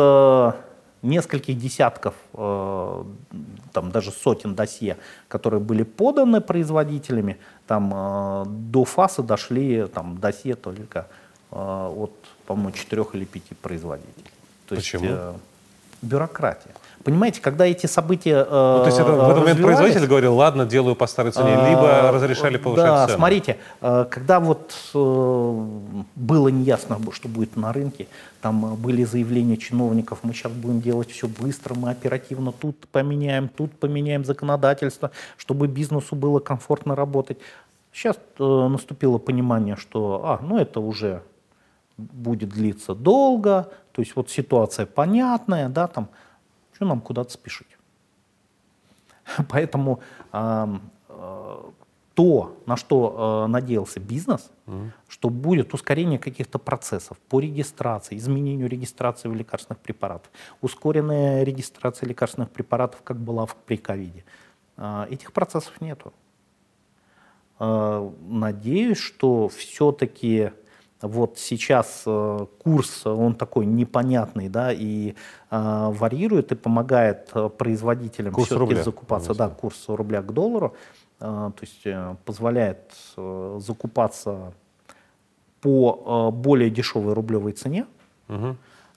нескольких 1.03 1.57
десятков, 1.57 2.15
там 2.33 3.91
даже 3.91 4.11
сотен 4.11 4.55
досье, 4.55 4.97
которые 5.27 5.59
были 5.59 5.83
поданы 5.83 6.41
производителями, 6.41 7.37
там 7.67 7.91
э, 7.93 8.45
до 8.47 8.85
ФАСа 8.85 9.23
дошли 9.23 9.87
там 9.87 10.17
досье 10.17 10.55
только 10.55 11.07
э, 11.51 11.55
от, 11.55 12.13
по-моему, 12.45 12.71
четырех 12.71 13.15
или 13.15 13.25
пяти 13.25 13.55
производителей. 13.55 14.31
То 14.67 14.75
Почему? 14.75 15.03
Есть, 15.03 15.17
э, 15.17 15.33
бюрократия. 16.01 16.71
Понимаете, 17.03 17.39
когда 17.41 17.65
эти 17.65 17.85
события 17.85 18.45
э, 18.45 18.75
Ну, 18.77 18.79
то 18.79 18.85
есть 18.87 18.99
это, 18.99 19.11
в 19.13 19.29
этот 19.29 19.39
момент 19.39 19.61
производитель 19.61 20.07
говорил, 20.07 20.35
ладно, 20.35 20.65
делаю 20.65 20.93
по 20.93 21.07
старой 21.07 21.31
цене, 21.31 21.51
либо 21.51 22.09
а, 22.09 22.11
разрешали 22.11 22.57
повышать 22.57 22.85
да, 22.85 23.05
цену. 23.05 23.17
смотрите, 23.17 23.57
э, 23.81 24.05
когда 24.09 24.41
вот 24.41 24.73
э, 24.93 25.65
было 26.15 26.49
неясно, 26.49 26.99
что 27.13 27.29
будет 27.29 27.55
на 27.55 27.71
рынке, 27.71 28.07
там 28.41 28.73
э, 28.73 28.75
были 28.75 29.05
заявления 29.05 29.55
чиновников, 29.55 30.19
мы 30.23 30.33
сейчас 30.33 30.51
будем 30.51 30.81
делать 30.81 31.09
все 31.09 31.27
быстро, 31.29 31.75
мы 31.75 31.91
оперативно 31.91 32.51
тут 32.51 32.87
поменяем, 32.91 33.47
тут 33.47 33.71
поменяем 33.79 34.25
законодательство, 34.25 35.11
чтобы 35.37 35.67
бизнесу 35.67 36.13
было 36.13 36.39
комфортно 36.39 36.93
работать. 36.93 37.37
Сейчас 37.93 38.17
э, 38.37 38.43
наступило 38.43 39.17
понимание, 39.17 39.77
что, 39.77 40.21
а, 40.25 40.39
ну 40.43 40.57
это 40.57 40.81
уже 40.81 41.21
будет 41.97 42.49
длиться 42.49 42.93
долго, 42.93 43.71
то 43.97 44.01
есть 44.01 44.15
вот 44.15 44.29
ситуация 44.29 44.85
понятная, 44.85 45.69
да, 45.69 45.87
там, 45.87 46.09
что 46.71 46.85
нам 46.85 47.01
куда-то 47.01 47.31
спешить. 47.31 47.79
Поэтому 49.49 50.01
ам, 50.31 50.91
э, 51.09 51.71
то, 52.13 52.61
на 52.67 52.77
что 52.77 53.45
э, 53.45 53.51
надеялся 53.51 53.99
бизнес, 53.99 54.51
что 55.07 55.31
будет 55.31 55.73
ускорение 55.73 56.19
каких-то 56.19 56.59
процессов 56.59 57.17
по 57.27 57.39
регистрации, 57.39 58.17
изменению 58.17 58.69
регистрации 58.69 59.33
лекарственных 59.33 59.79
препаратах, 59.79 60.31
ускоренная 60.61 61.41
регистрация 61.41 62.07
лекарственных 62.07 62.51
препаратов, 62.51 63.01
как 63.01 63.17
была 63.17 63.47
в, 63.47 63.55
при 63.55 63.77
ковиде. 63.77 64.23
А, 64.75 65.07
этих 65.09 65.33
процессов 65.33 65.81
нету. 65.81 66.13
А, 67.57 68.13
надеюсь, 68.29 68.99
что 68.99 69.49
все-таки 69.49 70.51
вот 71.01 71.37
сейчас 71.37 72.03
э, 72.05 72.45
курс, 72.63 73.05
он 73.05 73.35
такой 73.35 73.65
непонятный, 73.65 74.49
да, 74.49 74.73
и 74.73 75.13
э, 75.51 75.89
варьирует 75.91 76.51
и 76.51 76.55
помогает 76.55 77.29
э, 77.33 77.49
производителям 77.49 78.33
Курс 78.33 78.47
все-таки 78.47 78.69
рубля, 78.71 78.83
закупаться, 78.83 79.35
да, 79.35 79.49
курс 79.49 79.85
рубля 79.87 80.21
к 80.21 80.33
доллару, 80.33 80.75
э, 81.19 81.23
то 81.23 81.61
есть 81.61 81.85
э, 81.85 82.15
позволяет 82.25 82.93
э, 83.15 83.59
закупаться 83.61 84.53
по 85.61 86.31
э, 86.31 86.35
более 86.35 86.69
дешевой 86.71 87.13
рублевой 87.13 87.51
цене. 87.51 87.85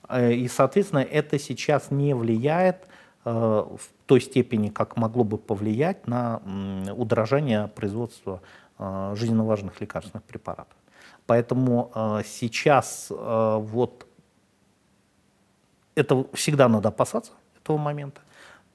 Э, 0.09 0.33
И, 0.33 0.47
соответственно, 0.47 0.99
это 0.99 1.37
сейчас 1.37 1.91
не 1.91 2.15
влияет 2.15 2.87
э, 3.25 3.31
в 3.31 3.79
той 4.07 4.21
степени, 4.21 4.69
как 4.69 4.97
могло 4.97 5.23
бы 5.23 5.37
повлиять 5.37 6.07
на 6.07 6.41
удорожание 6.97 7.67
производства 7.67 8.41
э, 8.79 9.13
жизненно 9.15 9.45
важных 9.45 9.79
лекарственных 9.79 10.23
препаратов. 10.23 10.80
Поэтому 11.25 11.91
э, 11.93 12.21
сейчас 12.25 13.07
э, 13.09 13.57
вот 13.59 14.05
это 15.95 16.25
всегда 16.33 16.67
надо 16.67 16.89
опасаться 16.89 17.31
этого 17.61 17.77
момента. 17.77 18.21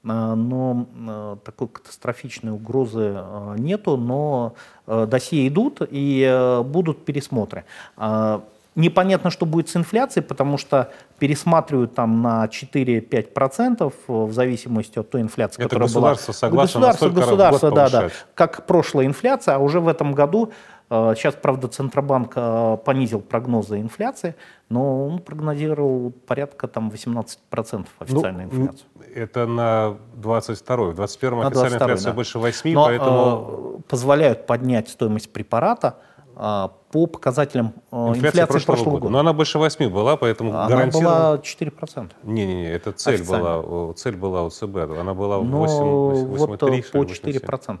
Э, 0.03 0.33
Но 0.35 0.87
э, 1.07 1.37
такой 1.43 1.67
катастрофичной 1.67 2.51
угрозы 2.51 3.13
э, 3.15 3.55
нету, 3.57 3.97
но 3.97 4.55
э, 4.87 5.05
досье 5.09 5.47
идут 5.47 5.81
и 5.89 6.23
э, 6.27 6.61
будут 6.63 7.05
пересмотры. 7.05 7.65
Э, 7.97 8.39
Непонятно, 8.75 9.31
что 9.31 9.47
будет 9.47 9.69
с 9.69 9.75
инфляцией, 9.75 10.23
потому 10.23 10.59
что 10.59 10.91
пересматривают 11.17 11.95
там 11.95 12.21
на 12.21 12.45
4-5% 12.45 13.91
в 14.07 14.31
зависимости 14.31 14.99
от 14.99 15.09
той 15.09 15.21
инфляции, 15.21 15.59
Это 15.63 15.69
которая 15.69 15.89
была. 15.91 16.09
государство 16.11 16.49
Государство, 16.49 16.79
настолько 16.79 17.15
государство, 17.21 17.69
год 17.69 17.75
да, 17.75 17.89
да. 17.89 17.99
повышать. 18.01 18.25
Как 18.35 18.67
прошлая 18.67 19.07
инфляция, 19.07 19.55
а 19.55 19.57
уже 19.57 19.79
в 19.79 19.87
этом 19.87 20.13
году, 20.13 20.51
э, 20.51 20.51
сейчас, 20.89 21.35
правда, 21.35 21.67
Центробанк 21.67 22.33
э, 22.35 22.77
понизил 22.85 23.19
прогнозы 23.19 23.79
инфляции, 23.79 24.35
но 24.69 25.05
он 25.05 25.19
прогнозировал 25.19 26.11
порядка 26.11 26.67
там 26.67 26.89
18% 26.89 27.87
официальной 27.99 28.45
Ну, 28.45 28.51
инфляции. 28.51 28.85
Это 29.13 29.45
на 29.47 29.97
22-й. 30.15 30.93
В 30.93 30.99
21-м 31.01 31.39
На 31.39 31.47
официальная 31.47 31.79
22-й, 31.79 31.83
инфляция 31.83 32.11
да. 32.11 32.15
больше 32.15 32.39
8, 32.39 32.73
Но 32.73 32.85
поэтому 32.85 33.79
э, 33.79 33.81
позволяют 33.89 34.45
поднять 34.45 34.87
стоимость 34.87 35.33
препарата 35.33 35.97
э, 36.37 36.67
по 36.91 37.05
показателям 37.07 37.73
э, 37.91 37.95
инфляция, 37.95 38.29
инфляции 38.29 38.47
прошлого, 38.47 38.75
прошлого 38.75 38.99
года. 38.99 39.11
Но 39.11 39.19
она 39.19 39.33
больше 39.33 39.59
8 39.59 39.89
была, 39.89 40.15
поэтому 40.15 40.51
Она 40.51 40.69
гарантированно... 40.69 41.09
была 41.09 41.35
4%. 41.37 42.11
Не-не-не, 42.23 42.71
это 42.71 42.93
цель 42.93 43.25
была, 43.25 43.93
цель 43.93 44.15
была 44.15 44.43
у 44.43 44.49
ЦБ. 44.49 44.77
Она 44.99 45.13
была 45.13 45.41
Но 45.41 45.57
8, 45.59 46.27
вот 46.27 46.63
э, 46.63 46.81
по 46.91 47.03
4%. 47.03 47.79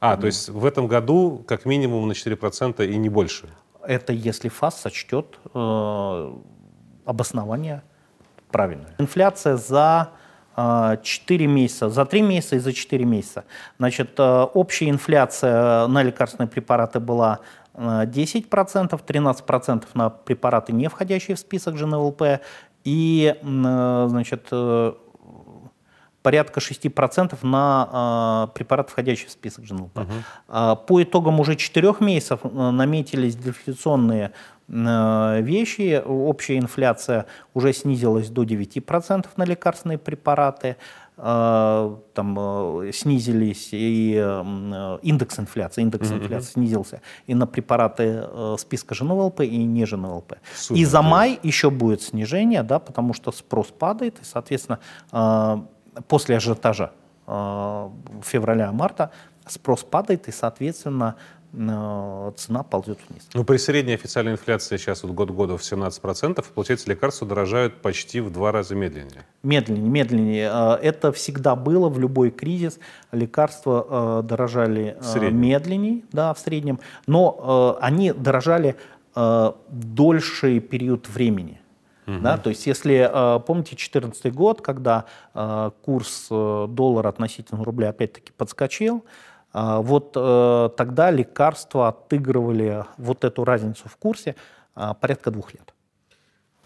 А, 0.00 0.16
то 0.16 0.26
есть 0.26 0.48
в 0.48 0.64
этом 0.64 0.86
году 0.86 1.44
как 1.46 1.66
минимум 1.66 2.08
на 2.08 2.12
4% 2.12 2.86
и 2.86 2.96
не 2.96 3.08
больше. 3.10 3.48
Это 3.82 4.12
если 4.12 4.48
ФАС 4.48 4.80
сочтет 4.80 5.38
э, 5.54 6.32
обоснование 7.04 7.82
правильное. 8.50 8.94
Инфляция 8.98 9.56
за 9.56 10.10
э, 10.56 10.96
4 11.02 11.46
месяца, 11.46 11.90
за 11.90 12.06
3 12.06 12.22
месяца 12.22 12.56
и 12.56 12.58
за 12.58 12.72
4 12.72 13.04
месяца. 13.04 13.44
Значит, 13.78 14.18
э, 14.18 14.46
общая 14.54 14.88
инфляция 14.88 15.86
на 15.86 16.02
лекарственные 16.02 16.48
препараты 16.48 16.98
была 16.98 17.40
э, 17.74 18.06
10%, 18.06 19.00
13% 19.06 19.84
на 19.94 20.10
препараты, 20.10 20.72
не 20.72 20.88
входящие 20.88 21.36
в 21.36 21.40
список 21.40 21.76
ЖНВЛП, 21.76 22.40
и 22.84 23.34
э, 23.40 24.06
значит, 24.08 24.48
э, 24.50 24.92
порядка 26.22 26.60
6% 26.60 27.38
на 27.42 28.48
э, 28.50 28.54
препарат, 28.54 28.90
входящий 28.90 29.26
в 29.26 29.30
список 29.30 29.64
ЖНЛП. 29.64 30.00
А 30.48 30.74
по 30.74 31.02
итогам 31.02 31.40
уже 31.40 31.56
4 31.56 31.94
месяцев 32.00 32.40
э, 32.44 32.48
наметились 32.70 33.36
дефляционные 33.36 34.32
э, 34.68 35.40
вещи. 35.42 36.02
Общая 36.04 36.58
инфляция 36.58 37.26
уже 37.54 37.72
снизилась 37.72 38.28
до 38.28 38.44
9% 38.44 39.26
на 39.36 39.44
лекарственные 39.44 39.98
препараты. 39.98 40.76
э, 41.20 41.96
там 42.14 42.38
э, 42.38 42.92
снизились 42.92 43.68
и 43.72 44.14
э, 44.16 44.98
индекс 45.02 45.38
инфляции, 45.38 45.82
индекс 45.82 46.10
mm-hmm. 46.10 46.22
инфляции 46.22 46.52
снизился 46.52 47.00
и 47.26 47.34
на 47.34 47.46
препараты 47.46 48.24
э, 48.24 48.56
списка 48.58 48.94
ЖНВЛП 48.94 49.40
и 49.40 49.64
не 49.64 49.86
ЖНВЛП. 49.86 50.34
Супер, 50.54 50.80
и 50.80 50.84
за 50.84 51.02
май 51.02 51.38
еще 51.42 51.70
будет 51.70 52.02
снижение, 52.02 52.62
да, 52.62 52.78
потому 52.78 53.14
что 53.14 53.32
спрос 53.32 53.68
падает, 53.68 54.18
и, 54.20 54.24
соответственно, 54.24 54.78
э, 55.12 55.58
после 56.08 56.36
ажиотажа 56.36 56.92
э, 57.26 57.88
февраля-марта 58.22 59.10
спрос 59.46 59.82
падает, 59.82 60.28
и, 60.28 60.32
соответственно, 60.32 61.16
Э, 61.52 62.32
цена 62.36 62.62
ползет 62.62 62.98
вниз. 63.08 63.28
Ну, 63.34 63.44
при 63.44 63.56
средней 63.56 63.94
официальной 63.94 64.32
инфляции 64.32 64.76
сейчас 64.76 65.02
вот 65.02 65.12
год 65.12 65.30
года 65.30 65.56
в 65.56 65.62
17%, 65.62 66.44
получается, 66.54 66.88
лекарства 66.88 67.26
дорожают 67.26 67.82
почти 67.82 68.20
в 68.20 68.30
два 68.30 68.52
раза 68.52 68.76
медленнее. 68.76 69.26
Медленнее, 69.42 69.90
медленнее. 69.90 70.50
Э, 70.52 70.74
это 70.80 71.10
всегда 71.12 71.56
было 71.56 71.88
в 71.88 71.98
любой 71.98 72.30
кризис. 72.30 72.78
Лекарства 73.10 74.22
дорожали 74.22 74.96
медленнее, 75.30 76.02
да, 76.12 76.32
в 76.34 76.38
среднем, 76.38 76.78
но 77.06 77.78
они 77.80 78.12
дорожали 78.12 78.76
дольший 79.14 80.60
период 80.60 81.08
времени. 81.08 81.59
Угу. 82.16 82.20
Да, 82.20 82.38
то 82.38 82.50
есть, 82.50 82.66
если 82.66 83.08
помните 83.46 83.70
2014 83.70 84.32
год, 84.34 84.62
когда 84.62 85.04
курс 85.82 86.28
доллара 86.30 87.08
относительно 87.08 87.62
рубля 87.64 87.90
опять-таки 87.90 88.32
подскочил, 88.32 89.04
вот 89.52 90.12
э, 90.14 90.70
тогда 90.76 91.10
лекарства 91.10 91.88
отыгрывали 91.88 92.84
вот 92.98 93.24
эту 93.24 93.44
разницу 93.44 93.88
в 93.88 93.96
курсе 93.96 94.36
порядка 95.00 95.32
двух 95.32 95.52
лет. 95.52 95.74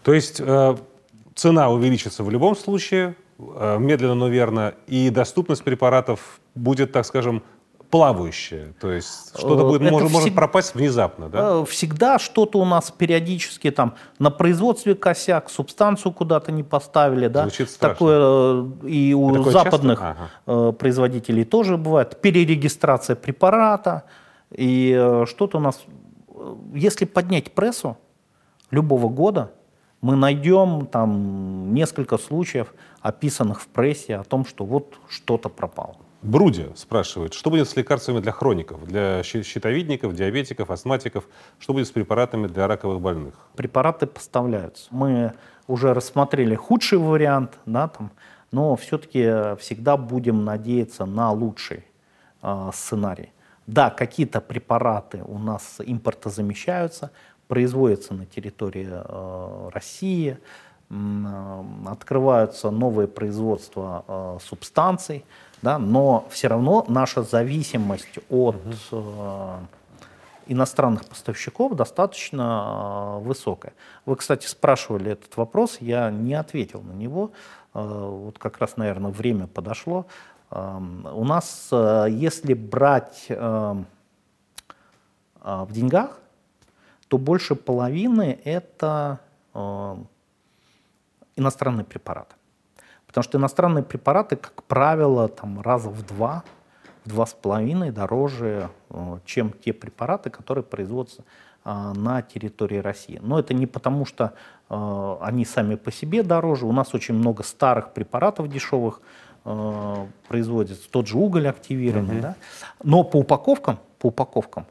То 0.05 0.13
есть 0.13 0.39
э, 0.39 0.77
цена 1.33 1.69
увеличится 1.71 2.23
в 2.23 2.29
любом 2.29 2.55
случае, 2.55 3.15
э, 3.39 3.77
медленно, 3.79 4.13
но 4.13 4.27
верно, 4.27 4.75
и 4.85 5.09
доступность 5.09 5.63
препаратов 5.63 6.39
будет, 6.53 6.91
так 6.91 7.07
скажем, 7.07 7.41
плавающее, 7.95 8.73
то 8.81 8.91
есть 8.91 9.29
что-то 9.37 9.63
будет, 9.63 9.89
может, 9.89 10.09
всег... 10.09 10.19
может 10.19 10.35
пропасть 10.35 10.75
внезапно, 10.75 11.29
да? 11.29 11.61
Э, 11.61 11.65
всегда 11.65 12.19
что-то 12.19 12.59
у 12.59 12.65
нас 12.65 12.91
периодически 12.91 13.71
там 13.71 13.95
на 14.19 14.31
производстве 14.31 14.95
косяк, 14.95 15.49
субстанцию 15.49 16.11
куда-то 16.11 16.51
не 16.51 16.63
поставили, 16.63 17.29
да? 17.29 17.43
Звучит 17.43 17.69
страшно. 17.69 17.93
Такое 17.93 18.19
э, 18.83 18.87
и 18.89 19.13
у 19.13 19.33
такое 19.33 19.53
западных 19.53 20.01
ага. 20.01 20.29
Э, 20.45 20.73
производителей 20.77 21.45
тоже 21.45 21.77
бывает. 21.77 22.19
Перерегистрация 22.19 23.15
препарата 23.15 24.03
и 24.51 25.23
что-то 25.25 25.59
у 25.59 25.61
нас, 25.61 25.81
если 26.73 27.05
поднять 27.05 27.53
прессу 27.53 27.97
любого 28.71 29.07
года, 29.07 29.53
мы 30.01 30.17
найдем 30.17 30.85
там 30.85 31.73
несколько 31.73 32.17
случаев, 32.17 32.73
описанных 32.99 33.61
в 33.61 33.67
прессе, 33.67 34.17
о 34.17 34.25
том, 34.25 34.45
что 34.45 34.65
вот 34.65 34.95
что-то 35.07 35.47
пропало. 35.47 35.95
Бруди 36.25 36.71
спрашивает, 36.75 37.35
что 37.35 37.51
будет 37.51 37.69
с 37.69 37.75
лекарствами 37.75 38.19
для 38.19 38.31
хроников, 38.31 38.83
для 38.87 39.21
щитовидников, 39.21 40.15
диабетиков, 40.15 40.71
астматиков, 40.71 41.27
что 41.59 41.73
будет 41.73 41.87
с 41.87 41.91
препаратами 41.91 42.47
для 42.47 42.67
раковых 42.67 42.99
больных? 42.99 43.35
Препараты 43.55 44.07
поставляются. 44.07 44.87
Мы 44.89 45.33
уже 45.67 45.93
рассмотрели 45.93 46.55
худший 46.55 46.97
вариант, 46.97 47.59
да, 47.67 47.89
там, 47.89 48.11
но 48.51 48.75
все-таки 48.75 49.55
всегда 49.59 49.97
будем 49.97 50.43
надеяться 50.45 51.05
на 51.05 51.31
лучший 51.31 51.85
э, 52.41 52.71
сценарий. 52.73 53.31
Да, 53.67 53.91
какие-то 53.91 54.41
препараты 54.41 55.21
у 55.25 55.37
нас 55.37 55.79
импортозамещаются, 55.79 57.11
производятся 57.47 58.15
на 58.15 58.25
территории 58.25 58.89
э, 58.91 59.69
России, 59.71 60.39
э, 60.89 61.63
открываются 61.85 62.71
новые 62.71 63.07
производства 63.07 64.03
э, 64.07 64.37
субстанций, 64.43 65.23
да, 65.65 65.79
но 65.79 66.27
все 66.29 66.47
равно 66.47 66.85
наша 66.87 67.23
зависимость 67.23 68.19
от 68.29 68.55
э, 68.91 69.57
иностранных 70.45 71.05
поставщиков 71.05 71.75
достаточно 71.75 73.17
э, 73.17 73.23
высокая. 73.23 73.73
Вы, 74.05 74.15
кстати, 74.15 74.45
спрашивали 74.45 75.13
этот 75.13 75.35
вопрос, 75.37 75.77
я 75.79 76.11
не 76.11 76.35
ответил 76.35 76.83
на 76.83 76.91
него. 76.91 77.31
Э, 77.73 77.79
вот 77.81 78.37
как 78.37 78.59
раз, 78.59 78.77
наверное, 78.77 79.09
время 79.09 79.47
подошло. 79.47 80.05
Э, 80.51 80.79
у 81.11 81.23
нас, 81.23 81.69
э, 81.71 82.09
если 82.11 82.53
брать 82.53 83.25
э, 83.29 83.75
э, 85.41 85.65
в 85.67 85.71
деньгах, 85.71 86.19
то 87.07 87.17
больше 87.17 87.55
половины 87.55 88.39
это 88.43 89.19
э, 89.55 89.95
иностранные 91.35 91.85
препараты. 91.85 92.34
Потому 93.15 93.23
что 93.29 93.37
иностранные 93.37 93.81
препараты, 93.81 94.35
как 94.35 94.61
правило, 94.63 95.29
там 95.29 95.61
раза 95.61 95.89
в 95.89 96.05
два, 96.05 96.43
в 97.05 97.09
два 97.09 97.25
с 97.25 97.33
половиной 97.33 97.91
дороже, 97.91 98.69
э, 98.89 99.19
чем 99.23 99.51
те 99.51 99.71
препараты, 99.71 100.29
которые 100.29 100.65
производятся 100.65 101.23
э, 101.63 101.93
на 101.95 102.21
территории 102.21 102.79
России. 102.79 103.17
Но 103.23 103.39
это 103.39 103.53
не 103.53 103.67
потому, 103.67 104.05
что 104.05 104.33
э, 104.69 105.17
они 105.21 105.45
сами 105.45 105.75
по 105.75 105.93
себе 105.93 106.23
дороже. 106.23 106.65
У 106.65 106.73
нас 106.73 106.93
очень 106.93 107.15
много 107.15 107.43
старых 107.43 107.93
препаратов 107.93 108.49
дешевых 108.49 108.99
производится, 110.27 110.89
тот 110.89 111.07
же 111.07 111.17
уголь 111.17 111.47
активированный. 111.47 112.15
Mm-hmm. 112.15 112.21
Да? 112.21 112.35
Но 112.83 113.03
по 113.03 113.17
упаковкам, 113.17 113.79
по 113.99 114.07
упаковкам 114.07 114.65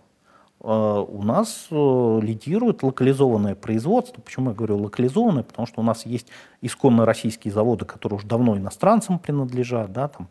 у 0.67 1.23
нас 1.23 1.67
э, 1.71 2.21
лидирует 2.23 2.83
локализованное 2.83 3.55
производство. 3.55 4.23
Почему 4.23 4.51
я 4.51 4.57
говорю 4.57 4.79
локализованное? 4.79 5.43
Потому 5.43 5.67
что 5.67 5.83
у 5.83 5.85
нас 5.85 6.07
есть 6.07 6.29
исконно 6.63 7.05
российские 7.05 7.53
заводы, 7.53 7.85
которые 7.85 8.17
уже 8.17 8.27
давно 8.27 8.57
иностранцам 8.57 9.19
принадлежат, 9.19 9.93
да, 9.93 10.09
там, 10.09 10.29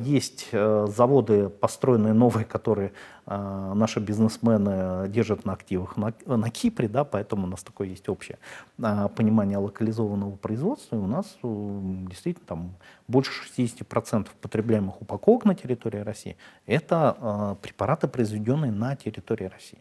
есть 0.00 0.48
э, 0.52 0.86
заводы, 0.88 1.50
построенные 1.50 2.14
новые, 2.14 2.46
которые 2.46 2.92
а, 3.26 3.74
наши 3.74 4.00
бизнесмены 4.00 5.06
держат 5.08 5.44
на 5.44 5.52
активах 5.52 5.98
на, 5.98 6.14
на 6.26 6.50
Кипре, 6.50 6.88
да, 6.88 7.04
поэтому 7.04 7.44
у 7.44 7.46
нас 7.46 7.62
такое 7.62 7.88
есть 7.88 8.08
общее 8.08 8.38
а, 8.82 9.08
понимание 9.08 9.58
локализованного 9.58 10.36
производства. 10.36 10.96
И 10.96 10.98
у 10.98 11.06
нас 11.06 11.36
действительно 11.42 12.46
там 12.46 12.74
больше 13.06 13.32
60% 13.58 14.28
потребляемых 14.40 15.02
упаковок 15.02 15.44
на 15.44 15.54
территории 15.54 16.00
России– 16.00 16.36
это 16.66 17.58
препараты, 17.60 18.08
произведенные 18.08 18.72
на 18.72 18.96
территории 18.96 19.44
России. 19.44 19.80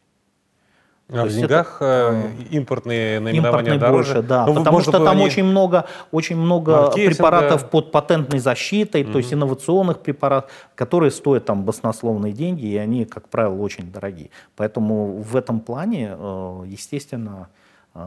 А 1.10 1.26
в 1.26 1.30
деньгах 1.30 1.78
это, 1.82 2.32
импортные 2.50 3.20
наименования 3.20 3.78
дороже? 3.78 4.14
Больше, 4.14 4.28
да, 4.28 4.46
ну, 4.48 4.56
потому 4.56 4.80
что 4.80 4.92
там 4.92 5.10
они... 5.10 5.26
очень 5.26 5.44
много, 5.44 5.86
очень 6.12 6.38
много 6.38 6.92
препаратов 6.92 7.70
под 7.70 7.92
патентной 7.92 8.40
защитой, 8.40 9.04
mm 9.04 9.12
то 9.12 9.18
есть 9.20 9.34
инновационных 9.34 10.00
препаратов, 10.00 10.50
которые 10.76 11.12
стоят 11.12 11.46
там 11.46 11.64
баснословные 11.66 12.34
деньги, 12.34 12.66
и 12.66 12.78
они, 12.78 13.06
как 13.06 13.28
правило, 13.30 13.62
очень 13.62 13.92
дорогие. 13.92 14.30
Поэтому 14.56 15.22
в 15.22 15.36
этом 15.36 15.60
плане, 15.60 16.16
э, 16.18 16.64
естественно, 16.68 17.50
э, 17.94 18.00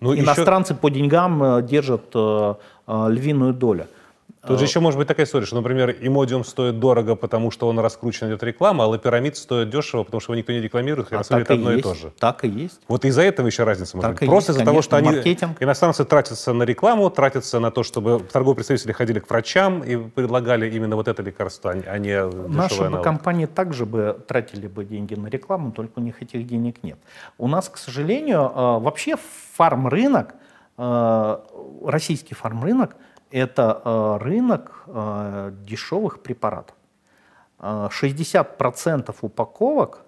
ну, 0.00 0.14
иностранцы 0.14 0.74
еще... 0.74 0.80
по 0.80 0.90
деньгам 0.90 1.42
э, 1.42 1.62
держат 1.62 2.14
львиную 2.86 3.54
долю. 3.54 3.86
Тут 4.46 4.58
же 4.58 4.64
еще 4.64 4.80
может 4.80 4.98
быть 4.98 5.08
такая 5.08 5.26
история, 5.26 5.46
что, 5.46 5.56
например, 5.56 5.96
имодиум 6.00 6.44
стоит 6.44 6.78
дорого, 6.78 7.14
потому 7.14 7.50
что 7.50 7.68
он 7.68 7.78
раскручен, 7.78 8.28
идет 8.28 8.42
реклама, 8.42 8.84
а 8.84 8.86
лапирамид 8.88 9.36
стоит 9.36 9.70
дешево, 9.70 10.04
потому 10.04 10.20
что 10.20 10.32
его 10.32 10.38
никто 10.38 10.52
не 10.52 10.60
рекламирует, 10.60 11.08
хотя 11.08 11.20
а 11.20 11.24
стоит 11.24 11.50
одно 11.50 11.72
и, 11.72 11.78
и 11.78 11.82
то 11.82 11.94
же. 11.94 12.12
Так 12.18 12.44
и 12.44 12.48
есть. 12.48 12.80
Вот 12.88 13.04
из-за 13.04 13.22
этого 13.22 13.46
еще 13.46 13.64
разница 13.64 13.96
может 13.96 14.10
так 14.10 14.20
быть. 14.20 14.28
Просто 14.28 14.52
из-за 14.52 14.64
того, 14.64 14.82
что 14.82 14.96
они, 14.96 15.10
иностранцы 15.60 16.04
тратятся 16.04 16.52
на 16.52 16.64
рекламу, 16.64 17.08
тратятся 17.10 17.58
на 17.58 17.70
то, 17.70 17.82
чтобы 17.82 18.20
торговые 18.32 18.56
представители 18.56 18.92
ходили 18.92 19.18
к 19.18 19.28
врачам 19.30 19.82
и 19.82 19.96
предлагали 19.96 20.70
именно 20.70 20.96
вот 20.96 21.08
это 21.08 21.22
лекарство, 21.22 21.70
а 21.70 21.98
не 21.98 22.12
а 22.12 22.30
Наши 22.48 22.88
бы 22.88 23.02
компании 23.02 23.46
также 23.46 23.86
бы 23.86 24.18
тратили 24.26 24.66
бы 24.66 24.84
деньги 24.84 25.14
на 25.14 25.28
рекламу, 25.28 25.72
только 25.72 25.98
у 25.98 26.02
них 26.02 26.22
этих 26.22 26.46
денег 26.46 26.82
нет. 26.82 26.98
У 27.38 27.48
нас, 27.48 27.68
к 27.68 27.76
сожалению, 27.76 28.52
э, 28.54 28.78
вообще 28.80 29.16
фарм-рынок, 29.54 30.34
э, 30.76 31.38
российский 31.84 32.34
фарм-рынок– 32.34 32.96
это 33.34 33.82
э, 33.84 34.18
рынок 34.24 34.84
э, 34.86 35.52
дешевых 35.66 36.20
препаратов. 36.20 36.76
60% 37.58 39.10
э, 39.10 39.14
упаковок, 39.20 40.02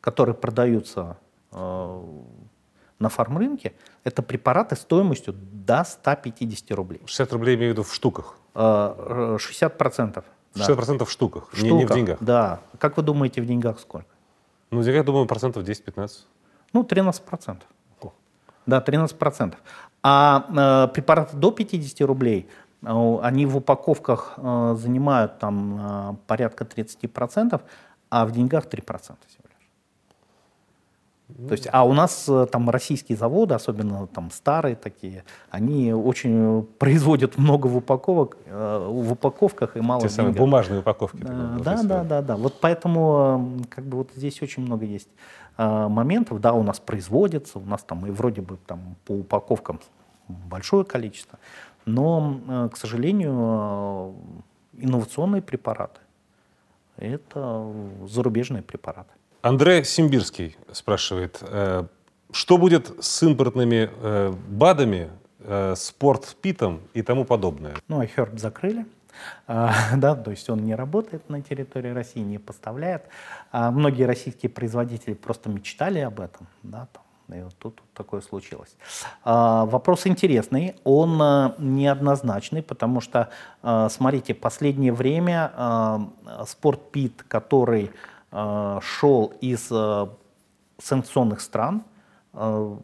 которые 0.00 0.34
продаются 0.34 1.16
на 1.52 3.08
фармрынке, 3.08 3.72
это 4.04 4.22
препараты 4.22 4.76
стоимостью 4.76 5.34
до 5.34 5.82
150 5.82 6.70
рублей. 6.72 7.00
60 7.06 7.32
рублей 7.32 7.56
имею 7.56 7.70
в 7.70 7.74
виду 7.74 7.82
в 7.82 7.92
штуках? 7.92 8.36
60%. 8.54 10.22
60% 10.54 10.98
да. 10.98 11.04
в 11.04 11.10
штуках, 11.10 11.48
в 11.52 11.62
не, 11.62 11.70
не 11.72 11.86
в 11.86 11.92
деньгах? 11.92 12.18
Да. 12.20 12.60
Как 12.78 12.96
вы 12.96 13.02
думаете, 13.02 13.42
в 13.42 13.46
деньгах 13.46 13.80
сколько? 13.80 14.06
Ну, 14.70 14.82
я 14.82 15.02
думаю, 15.02 15.26
процентов 15.26 15.64
10-15. 15.64 16.10
Ну, 16.72 16.82
13%. 16.82 17.62
О. 18.02 18.12
Да, 18.66 18.80
13%. 18.86 19.54
А 20.02 20.86
э, 20.88 20.92
препараты 20.94 21.36
до 21.36 21.50
50 21.50 22.00
рублей, 22.06 22.48
они 22.82 23.46
в 23.46 23.56
упаковках 23.56 24.34
э, 24.36 24.76
занимают 24.78 25.38
там 25.38 25.78
э, 25.80 26.14
порядка 26.26 26.64
30%, 26.64 27.60
а 28.10 28.26
в 28.26 28.32
деньгах 28.32 28.66
3% 28.66 29.00
всего 29.00 29.44
лишь. 29.44 29.50
То 31.48 31.52
есть, 31.52 31.68
а 31.70 31.84
у 31.84 31.92
нас 31.92 32.26
э, 32.28 32.46
там 32.50 32.70
российские 32.70 33.16
заводы, 33.16 33.54
особенно 33.54 34.06
там 34.06 34.30
старые 34.30 34.76
такие, 34.76 35.24
они 35.50 35.92
очень 35.92 36.66
производят 36.78 37.38
много 37.38 37.66
в 37.66 37.76
упаковок, 37.76 38.36
э, 38.46 38.86
в 38.88 39.12
упаковках 39.12 39.76
и 39.76 39.80
мало 39.80 40.02
Те 40.02 40.08
самые 40.08 40.32
денег. 40.32 40.40
бумажные 40.40 40.80
упаковки. 40.80 41.18
Да, 41.18 41.58
да, 41.62 41.82
да, 41.82 42.04
да, 42.04 42.22
да. 42.22 42.36
Вот 42.36 42.60
поэтому 42.60 43.56
э, 43.60 43.64
как 43.68 43.84
бы 43.84 43.98
вот 43.98 44.10
здесь 44.16 44.42
очень 44.42 44.62
много 44.62 44.84
есть 44.84 45.08
э, 45.58 45.88
моментов. 45.88 46.40
Да, 46.40 46.52
у 46.52 46.62
нас 46.62 46.80
производится, 46.80 47.58
у 47.58 47.64
нас 47.64 47.82
там 47.82 48.06
и 48.06 48.10
вроде 48.10 48.40
бы 48.40 48.56
там 48.66 48.96
по 49.04 49.12
упаковкам 49.12 49.80
большое 50.28 50.84
количество, 50.84 51.38
но, 51.86 52.68
к 52.72 52.76
сожалению, 52.76 54.14
э, 54.78 54.84
инновационные 54.84 55.42
препараты 55.42 56.00
это 56.96 57.72
зарубежные 58.06 58.62
препараты. 58.62 59.10
Андрей 59.40 59.84
Симбирский 59.84 60.56
спрашивает, 60.70 61.38
э, 61.40 61.84
что 62.30 62.58
будет 62.58 62.92
с 63.02 63.22
импортными 63.22 63.90
э, 63.90 64.32
БАДами, 64.48 65.10
спортпитом 65.74 66.82
и 66.92 67.00
тому 67.00 67.24
подобное? 67.24 67.74
Ну, 67.88 68.00
а 68.00 68.04
Herb 68.04 68.38
закрыли. 68.38 68.84
А, 69.46 69.72
да, 69.96 70.14
то 70.14 70.30
есть 70.30 70.48
он 70.50 70.64
не 70.64 70.74
работает 70.74 71.28
на 71.28 71.40
территории 71.42 71.90
России, 71.90 72.20
не 72.20 72.38
поставляет. 72.38 73.04
А 73.50 73.70
многие 73.70 74.04
российские 74.04 74.50
производители 74.50 75.14
просто 75.14 75.48
мечтали 75.48 75.98
об 76.00 76.20
этом, 76.20 76.46
да, 76.62 76.88
там, 76.92 77.02
и 77.34 77.42
вот 77.42 77.54
тут 77.58 77.80
вот 77.80 77.92
такое 77.94 78.20
случилось. 78.20 78.76
А, 79.24 79.64
вопрос 79.66 80.06
интересный, 80.06 80.76
он 80.84 81.20
а, 81.20 81.54
неоднозначный, 81.58 82.62
потому 82.62 83.00
что, 83.00 83.30
а, 83.62 83.88
смотрите, 83.88 84.34
последнее 84.34 84.92
время 84.92 85.52
а, 85.54 86.00
спортпит, 86.46 87.24
который 87.28 87.90
а, 88.30 88.80
шел 88.82 89.32
из 89.40 89.68
а, 89.70 90.08
санкционных 90.78 91.40
стран, 91.40 91.84
а, 92.32 92.78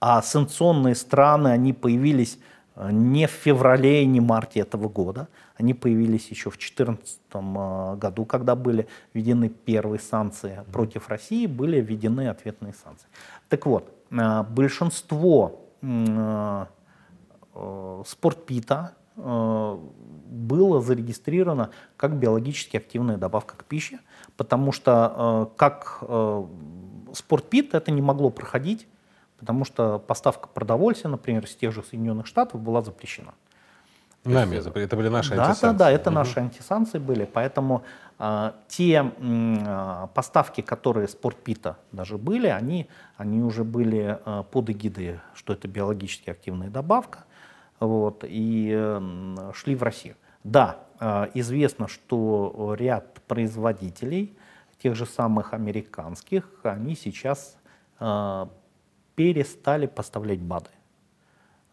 а 0.00 0.22
санкционные 0.22 0.94
страны, 0.94 1.48
они 1.48 1.72
появились 1.72 2.38
не 2.76 3.26
в 3.26 3.30
феврале 3.30 4.02
и 4.02 4.06
не 4.06 4.20
марте 4.20 4.60
этого 4.60 4.88
года, 4.88 5.28
они 5.56 5.74
появились 5.74 6.28
еще 6.28 6.50
в 6.50 6.56
2014 6.56 7.20
а, 7.34 7.96
году, 7.96 8.24
когда 8.24 8.56
были 8.56 8.86
введены 9.12 9.48
первые 9.48 10.00
санкции 10.00 10.64
против 10.72 11.08
России, 11.08 11.46
были 11.46 11.80
введены 11.80 12.28
ответные 12.28 12.72
санкции. 12.72 13.06
Так 13.48 13.66
вот, 13.66 13.92
а, 14.10 14.42
большинство 14.42 15.60
а, 15.82 16.68
э, 17.54 18.02
спортпита 18.06 18.94
э, 19.16 19.78
было 20.26 20.80
зарегистрировано 20.80 21.70
как 21.96 22.16
биологически 22.16 22.78
активная 22.78 23.18
добавка 23.18 23.56
к 23.56 23.64
пище, 23.64 23.98
потому 24.36 24.72
что 24.72 25.50
э, 25.52 25.56
как 25.58 26.02
спортпит 27.12 27.74
это 27.74 27.90
не 27.90 28.00
могло 28.00 28.30
проходить, 28.30 28.86
потому 29.42 29.64
что 29.64 29.98
поставка 29.98 30.46
продовольствия, 30.46 31.10
например, 31.10 31.44
из 31.44 31.56
тех 31.56 31.72
же 31.72 31.82
Соединенных 31.82 32.28
Штатов 32.28 32.60
была 32.60 32.80
запрещена. 32.80 33.34
Нами, 34.24 34.54
это 34.78 34.96
были 34.96 35.08
наши 35.08 35.34
Да, 35.34 35.46
антисанкции. 35.46 35.66
да, 35.66 35.72
да, 35.72 35.90
это 35.90 36.10
Мгм. 36.10 36.14
наши 36.14 36.38
антисанкции 36.38 36.98
были, 37.00 37.24
поэтому 37.24 37.82
а, 38.20 38.54
те 38.68 39.04
а, 39.04 40.06
поставки, 40.14 40.60
которые 40.60 41.08
спортпита 41.08 41.76
даже 41.90 42.18
были, 42.18 42.46
они, 42.46 42.86
они 43.16 43.42
уже 43.42 43.64
были 43.64 44.16
а, 44.24 44.44
под 44.44 44.70
эгидой, 44.70 45.18
что 45.34 45.52
это 45.54 45.66
биологически 45.66 46.30
активная 46.30 46.70
добавка, 46.70 47.24
вот, 47.80 48.22
и 48.24 48.70
м, 48.70 49.52
шли 49.54 49.74
в 49.74 49.82
Россию. 49.82 50.14
Да, 50.44 50.76
а, 51.00 51.28
известно, 51.34 51.88
что 51.88 52.76
ряд 52.78 53.20
производителей, 53.26 54.36
тех 54.80 54.94
же 54.94 55.04
самых 55.04 55.52
американских, 55.52 56.48
они 56.62 56.94
сейчас 56.94 57.56
а, 57.98 58.48
перестали 59.14 59.86
поставлять 59.86 60.40
БАДы 60.40 60.70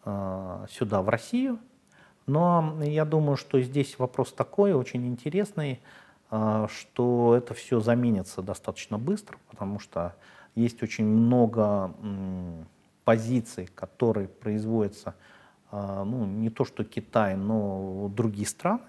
а, 0.04 0.66
сюда, 0.70 1.02
в 1.02 1.08
Россию. 1.08 1.58
Но 2.26 2.78
я 2.82 3.04
думаю, 3.04 3.36
что 3.36 3.60
здесь 3.60 3.98
вопрос 3.98 4.32
такой, 4.32 4.72
очень 4.72 5.06
интересный, 5.06 5.80
а, 6.30 6.68
что 6.68 7.34
это 7.36 7.54
все 7.54 7.80
заменится 7.80 8.42
достаточно 8.42 8.98
быстро, 8.98 9.38
потому 9.48 9.78
что 9.78 10.14
есть 10.54 10.82
очень 10.82 11.06
много 11.06 11.92
позиций, 13.04 13.66
которые 13.74 14.28
производятся, 14.28 15.14
а, 15.70 16.04
ну, 16.04 16.26
не 16.26 16.50
то 16.50 16.64
что 16.64 16.84
Китай, 16.84 17.36
но 17.36 18.10
другие 18.14 18.46
страны. 18.46 18.82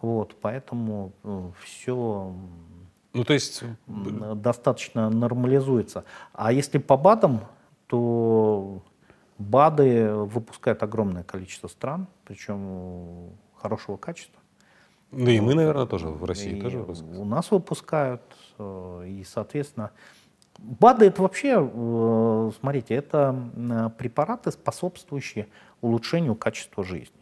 Вот, 0.00 0.36
поэтому 0.40 1.12
все 1.60 2.32
Ну, 3.12 3.24
то 3.24 3.32
есть, 3.32 3.62
достаточно 3.86 5.10
нормализуется. 5.10 6.04
А 6.32 6.52
если 6.52 6.78
по 6.78 6.96
БАДам, 6.96 7.40
то 7.86 8.82
БАДы 9.38 10.12
выпускает 10.12 10.82
огромное 10.82 11.22
количество 11.22 11.68
стран, 11.68 12.06
причем 12.24 13.30
хорошего 13.56 13.96
качества. 13.96 14.40
ну 15.10 15.30
и 15.30 15.40
мы, 15.40 15.54
наверное, 15.54 15.86
тоже 15.86 16.08
в 16.08 16.24
России 16.24 16.58
И 16.58 16.60
тоже 16.60 16.78
выпускаем. 16.78 17.18
У 17.18 17.24
нас 17.24 17.50
выпускают, 17.50 18.22
э, 18.58 19.04
и, 19.08 19.24
соответственно, 19.24 19.90
БАДы 20.58 21.06
это 21.06 21.22
вообще, 21.22 21.56
э, 21.58 22.50
смотрите, 22.60 22.94
это 22.94 23.94
препараты, 23.96 24.50
способствующие 24.50 25.48
улучшению 25.80 26.34
качества 26.34 26.84
жизни. 26.84 27.17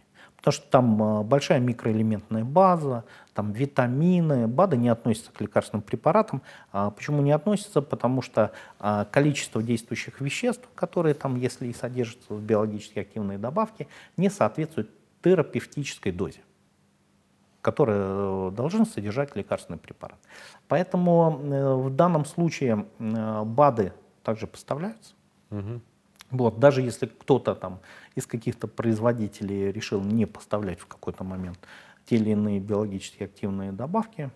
Потому 0.46 0.62
что 0.62 0.70
там 0.70 1.02
э, 1.02 1.22
большая 1.24 1.58
микроэлементная 1.58 2.44
база, 2.44 3.04
там 3.34 3.50
витамины. 3.50 4.46
БАДы 4.46 4.76
не 4.76 4.88
относятся 4.88 5.32
к 5.32 5.40
лекарственным 5.40 5.82
препаратам. 5.82 6.40
А 6.70 6.92
Почему 6.92 7.20
не 7.20 7.32
относятся? 7.32 7.82
Потому 7.82 8.22
что 8.22 8.52
а, 8.78 9.06
количество 9.06 9.60
действующих 9.60 10.20
веществ, 10.20 10.68
которые 10.76 11.16
там, 11.16 11.34
если 11.34 11.66
и 11.66 11.72
содержатся 11.72 12.32
в 12.32 12.40
биологически 12.40 13.00
активной 13.00 13.38
добавке, 13.38 13.88
не 14.16 14.30
соответствует 14.30 14.88
терапевтической 15.20 16.12
дозе 16.12 16.42
которые 17.60 17.98
э, 18.00 18.50
должны 18.52 18.86
содержать 18.86 19.34
лекарственный 19.34 19.80
препарат. 19.80 20.20
Поэтому 20.68 21.40
э, 21.42 21.74
в 21.74 21.90
данном 21.90 22.24
случае 22.24 22.86
БАДы 23.00 23.92
также 24.22 24.46
поставляются. 24.46 25.14
Мгм. 25.50 25.82
Вот, 26.30 26.58
даже 26.58 26.82
если 26.82 27.06
кто-то 27.06 27.54
там 27.54 27.80
из 28.14 28.26
каких-то 28.26 28.66
производителей 28.66 29.70
решил 29.70 30.00
не 30.02 30.26
поставлять 30.26 30.80
в 30.80 30.86
какой-то 30.86 31.24
момент 31.24 31.58
те 32.06 32.16
или 32.16 32.30
иные 32.30 32.60
биологически 32.60 33.24
активные 33.24 33.72
добавки, 33.72 34.30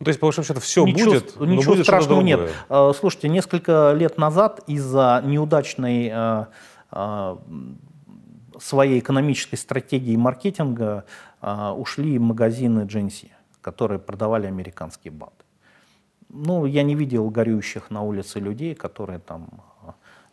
Ну, 0.00 0.04
то 0.04 0.08
есть, 0.08 0.20
по 0.20 0.26
большому 0.26 0.44
счету, 0.44 0.60
все 0.60 0.84
ничего, 0.84 1.12
будет, 1.12 1.36
но 1.38 1.46
ничего 1.46 1.72
будет 1.74 1.84
страшного 1.84 2.20
нет. 2.20 2.50
Э, 2.68 2.92
Слушайте, 2.98 3.28
несколько 3.28 3.92
лет 3.92 4.18
назад 4.18 4.60
из-за 4.66 5.22
неудачной 5.24 6.10
э, 6.12 6.46
э, 6.90 7.36
своей 8.58 8.98
экономической 8.98 9.56
стратегии 9.56 10.16
маркетинга 10.16 11.04
ушли 11.76 12.18
магазины 12.18 12.86
GNC, 12.86 13.28
которые 13.60 13.98
продавали 13.98 14.46
американские 14.46 15.12
БАДы. 15.12 15.32
Ну, 16.30 16.64
я 16.64 16.82
не 16.82 16.94
видел 16.94 17.28
горюющих 17.28 17.90
на 17.90 18.02
улице 18.02 18.40
людей, 18.40 18.74
которые 18.74 19.18
там 19.18 19.48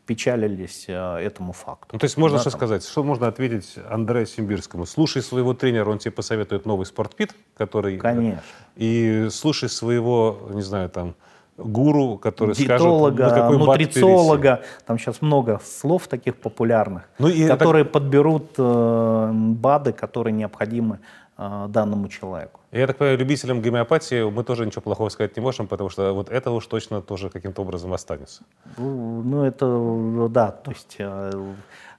печалились 0.06 0.86
э, 0.88 1.18
этому 1.20 1.54
факту. 1.54 1.90
Ну, 1.94 2.00
то 2.00 2.06
есть 2.06 2.18
можно 2.18 2.38
Да, 2.38 2.42
что 2.42 2.52
там. 2.52 2.60
сказать? 2.60 2.86
Что 2.86 3.04
можно 3.04 3.28
ответить 3.28 3.76
Андрею 3.90 4.26
Симбирскому? 4.26 4.86
Слушай 4.86 5.22
своего 5.22 5.54
тренера, 5.54 5.90
он 5.90 6.00
тебе 6.00 6.12
посоветует 6.12 6.66
новый 6.66 6.86
спортпит, 6.86 7.36
который... 7.56 7.98
Конечно. 7.98 8.42
И 8.76 9.28
слушай 9.32 9.70
своего, 9.70 10.50
не 10.52 10.62
знаю, 10.62 10.90
там, 10.90 11.16
гуру, 11.58 12.18
который 12.18 12.56
Диетолога, 12.56 13.16
скажет, 13.28 13.36
на 13.36 13.42
какой 13.42 13.58
бат 13.60 13.68
нутрициолога, 13.80 14.62
там 14.86 14.98
сейчас 14.98 15.22
много 15.22 15.60
слов 15.64 16.08
таких 16.08 16.36
популярных, 16.38 17.04
Ну 17.20 17.28
и 17.28 17.42
это- 17.42 17.58
которые 17.58 17.86
подберут 17.86 18.56
э, 18.58 19.32
БАДы, 19.34 19.94
которые 19.94 20.34
необходимы 20.34 21.00
данному 21.38 22.08
человеку. 22.08 22.60
Я 22.72 22.88
так 22.88 22.98
понимаю, 22.98 23.18
любителям 23.18 23.62
гомеопатии 23.62 24.30
мы 24.30 24.44
тоже 24.44 24.66
ничего 24.66 24.82
плохого 24.82 25.10
сказать 25.10 25.36
не 25.36 25.42
можем, 25.42 25.68
потому 25.68 25.90
что 25.90 26.14
вот 26.14 26.30
это 26.30 26.52
уж 26.52 26.68
точно 26.68 27.02
тоже 27.02 27.30
каким-то 27.30 27.64
образом 27.64 27.94
останется. 27.94 28.44
Ну, 28.78 29.24
ну, 29.24 29.44
это, 29.44 29.66
э, 29.66 30.30
да, 30.30 30.52
то 30.52 30.72
есть, 30.72 30.96
э, 31.00 31.32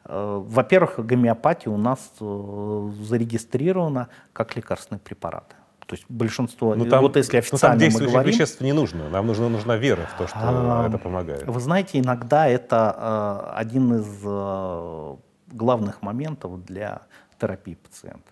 э, 0.04 0.42
во-первых, 0.46 1.04
гомеопатия 1.04 1.72
у 1.72 1.76
нас 1.76 1.98
э, 2.20 2.90
зарегистрирована 3.00 4.08
как 4.32 4.56
лекарственный 4.56 5.00
препарат. 5.00 5.56
То 5.86 5.96
есть 5.96 6.06
большинство, 6.08 6.74
Ну, 6.74 6.86
э, 6.86 6.88
там, 6.88 7.02
вот 7.02 7.16
если 7.16 7.36
ну, 7.36 7.42
там 7.42 7.48
официально 7.50 7.74
мы 7.74 7.80
действующих 7.80 8.12
говорим, 8.12 8.32
веществ 8.32 8.60
не 8.62 8.72
нужно. 8.72 9.10
Нам 9.10 9.26
нужна, 9.26 9.48
нужна 9.48 9.76
вера 9.76 10.06
в 10.14 10.18
то, 10.18 10.26
что 10.26 10.38
А, 10.40 10.88
это 10.88 10.96
помогает. 10.96 11.46
Вы 11.46 11.60
знаете, 11.60 11.98
иногда 11.98 12.46
это 12.46 12.96
э, 12.96 13.58
один 13.58 13.94
из 13.94 14.08
э, 14.24 15.16
главных 15.48 16.00
моментов 16.00 16.64
для 16.64 17.02
терапии 17.38 17.74
пациента. 17.74 18.31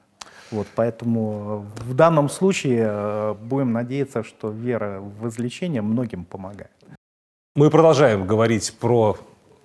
Вот, 0.51 0.67
поэтому 0.75 1.67
в 1.77 1.95
данном 1.95 2.29
случае 2.29 2.87
э, 2.89 3.35
будем 3.41 3.73
надеяться, 3.73 4.25
что 4.25 4.51
вера 4.51 5.01
в 5.01 5.29
излечение 5.29 5.81
многим 5.81 6.25
помогает. 6.25 6.73
Мы 7.55 7.71
продолжаем 7.71 8.27
говорить 8.27 8.77
про 8.81 9.17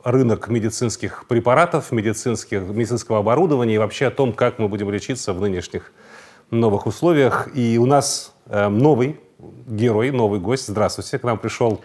рынок 0.03 0.47
медицинских 0.47 1.27
препаратов, 1.27 1.91
медицинских, 1.91 2.61
медицинского 2.61 3.19
оборудования 3.19 3.75
и 3.75 3.77
вообще 3.79 4.07
о 4.07 4.11
том, 4.11 4.33
как 4.33 4.59
мы 4.59 4.67
будем 4.67 4.91
лечиться 4.91 5.33
в 5.33 5.41
нынешних 5.41 5.91
новых 6.51 6.85
условиях. 6.85 7.49
И 7.55 7.79
у 7.79 7.87
нас 7.87 8.33
э, 8.45 8.69
новый 8.69 9.19
герой, 9.67 10.11
новый 10.11 10.39
гость. 10.39 10.67
Здравствуйте. 10.67 11.17
К 11.17 11.23
нам 11.23 11.39
пришел 11.39 11.81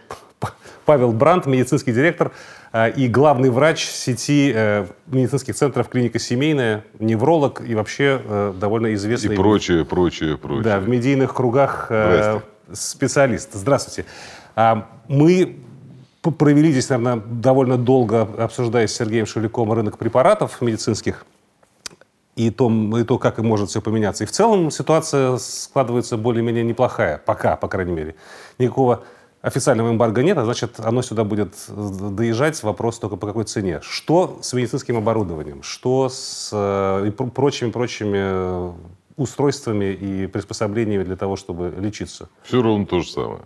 Павел 0.84 1.12
Брандт, 1.12 1.46
медицинский 1.46 1.92
директор 1.92 2.32
э, 2.72 2.90
и 2.92 3.08
главный 3.08 3.50
врач 3.50 3.84
сети 3.84 4.52
э, 4.54 4.86
медицинских 5.06 5.54
центров 5.54 5.88
клиника 5.88 6.18
семейная, 6.18 6.84
невролог 6.98 7.60
и 7.60 7.74
вообще 7.74 8.20
э, 8.24 8.54
довольно 8.58 8.94
известный... 8.94 9.34
И 9.34 9.36
прочее, 9.36 9.84
прочее, 9.84 10.36
прочее. 10.36 10.64
Да, 10.64 10.78
в 10.80 10.88
медийных 10.88 11.34
кругах 11.34 11.90
специалист. 12.72 13.50
Здравствуйте. 13.52 14.06
А, 14.56 14.88
мы 15.08 15.58
провели 16.22 16.70
здесь, 16.70 16.88
наверное, 16.88 17.16
довольно 17.16 17.76
долго, 17.76 18.22
обсуждая 18.22 18.86
с 18.86 18.92
Сергеем 18.92 19.26
Шуликом 19.26 19.72
рынок 19.72 19.98
препаратов 19.98 20.60
медицинских 20.60 21.24
и 22.36 22.50
то, 22.50 22.70
и 22.98 23.04
то, 23.04 23.18
как 23.18 23.38
и 23.38 23.42
может 23.42 23.70
все 23.70 23.80
поменяться. 23.80 24.24
И 24.24 24.26
в 24.26 24.30
целом 24.30 24.70
ситуация 24.70 25.36
складывается 25.38 26.16
более-менее 26.16 26.64
неплохая, 26.64 27.18
пока, 27.24 27.56
по 27.56 27.68
крайней 27.68 27.92
мере. 27.92 28.14
Никакого 28.58 29.02
официального 29.42 29.90
эмбарго 29.90 30.22
нет, 30.22 30.38
а 30.38 30.44
значит, 30.44 30.80
оно 30.80 31.02
сюда 31.02 31.24
будет 31.24 31.54
доезжать. 31.68 32.62
Вопрос 32.62 32.98
только 32.98 33.16
по 33.16 33.26
какой 33.26 33.44
цене. 33.44 33.80
Что 33.82 34.38
с 34.42 34.52
медицинским 34.52 34.96
оборудованием? 34.96 35.62
Что 35.62 36.08
с 36.08 36.50
э, 36.52 37.10
прочими-прочими 37.34 38.74
устройствами 39.16 39.92
и 39.92 40.26
приспособлениями 40.26 41.04
для 41.04 41.16
того, 41.16 41.36
чтобы 41.36 41.74
лечиться? 41.78 42.28
Все 42.42 42.62
ровно 42.62 42.86
то 42.86 43.00
же 43.00 43.10
самое. 43.10 43.42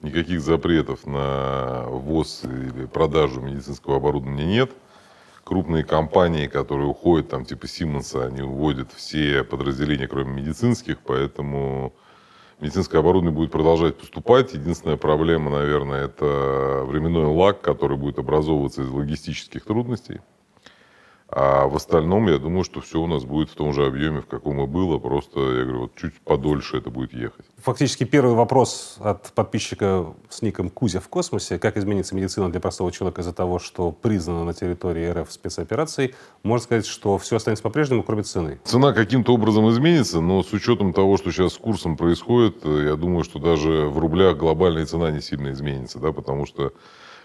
Никаких 0.00 0.40
запретов 0.42 1.06
на 1.06 1.84
ввоз 1.86 2.42
или 2.44 2.84
продажу 2.84 3.40
медицинского 3.40 3.96
оборудования 3.96 4.44
нет. 4.44 4.70
Крупные 5.44 5.84
компании, 5.84 6.46
которые 6.46 6.88
уходят, 6.88 7.28
там 7.28 7.44
типа 7.44 7.66
Симонса, 7.66 8.26
они 8.26 8.42
уводят 8.42 8.92
все 8.94 9.44
подразделения, 9.44 10.08
кроме 10.08 10.42
медицинских, 10.42 11.00
поэтому 11.00 11.94
медицинское 12.64 12.98
оборудование 12.98 13.36
будет 13.36 13.50
продолжать 13.50 13.96
поступать. 13.96 14.54
Единственная 14.54 14.96
проблема, 14.96 15.50
наверное, 15.50 16.06
это 16.06 16.84
временной 16.86 17.26
лаг, 17.26 17.60
который 17.60 17.98
будет 17.98 18.18
образовываться 18.18 18.82
из 18.82 18.88
логистических 18.88 19.64
трудностей. 19.64 20.20
А 21.36 21.66
в 21.66 21.74
остальном, 21.74 22.28
я 22.28 22.38
думаю, 22.38 22.62
что 22.62 22.80
все 22.80 23.00
у 23.00 23.08
нас 23.08 23.24
будет 23.24 23.50
в 23.50 23.54
том 23.56 23.72
же 23.72 23.84
объеме, 23.84 24.20
в 24.20 24.26
каком 24.26 24.62
и 24.62 24.66
было, 24.68 24.98
просто, 24.98 25.40
я 25.40 25.62
говорю, 25.64 25.80
вот 25.80 25.96
чуть 25.96 26.14
подольше 26.20 26.76
это 26.76 26.90
будет 26.90 27.12
ехать. 27.12 27.44
Фактически 27.56 28.04
первый 28.04 28.36
вопрос 28.36 28.98
от 29.00 29.32
подписчика 29.32 30.14
с 30.28 30.42
ником 30.42 30.70
Кузя 30.70 31.00
в 31.00 31.08
космосе. 31.08 31.58
Как 31.58 31.76
изменится 31.76 32.14
медицина 32.14 32.52
для 32.52 32.60
простого 32.60 32.92
человека 32.92 33.22
из-за 33.22 33.32
того, 33.32 33.58
что 33.58 33.90
признана 33.90 34.44
на 34.44 34.54
территории 34.54 35.10
РФ 35.10 35.32
спецоперацией? 35.32 36.14
Можно 36.44 36.64
сказать, 36.64 36.86
что 36.86 37.18
все 37.18 37.34
останется 37.34 37.64
по-прежнему, 37.64 38.04
кроме 38.04 38.22
цены. 38.22 38.60
Цена 38.62 38.92
каким-то 38.92 39.34
образом 39.34 39.68
изменится, 39.70 40.20
но 40.20 40.44
с 40.44 40.52
учетом 40.52 40.92
того, 40.92 41.16
что 41.16 41.32
сейчас 41.32 41.54
с 41.54 41.58
курсом 41.58 41.96
происходит, 41.96 42.64
я 42.64 42.94
думаю, 42.94 43.24
что 43.24 43.40
даже 43.40 43.86
в 43.86 43.98
рублях 43.98 44.36
глобальная 44.36 44.86
цена 44.86 45.10
не 45.10 45.20
сильно 45.20 45.50
изменится, 45.50 45.98
да, 45.98 46.12
потому 46.12 46.46
что 46.46 46.72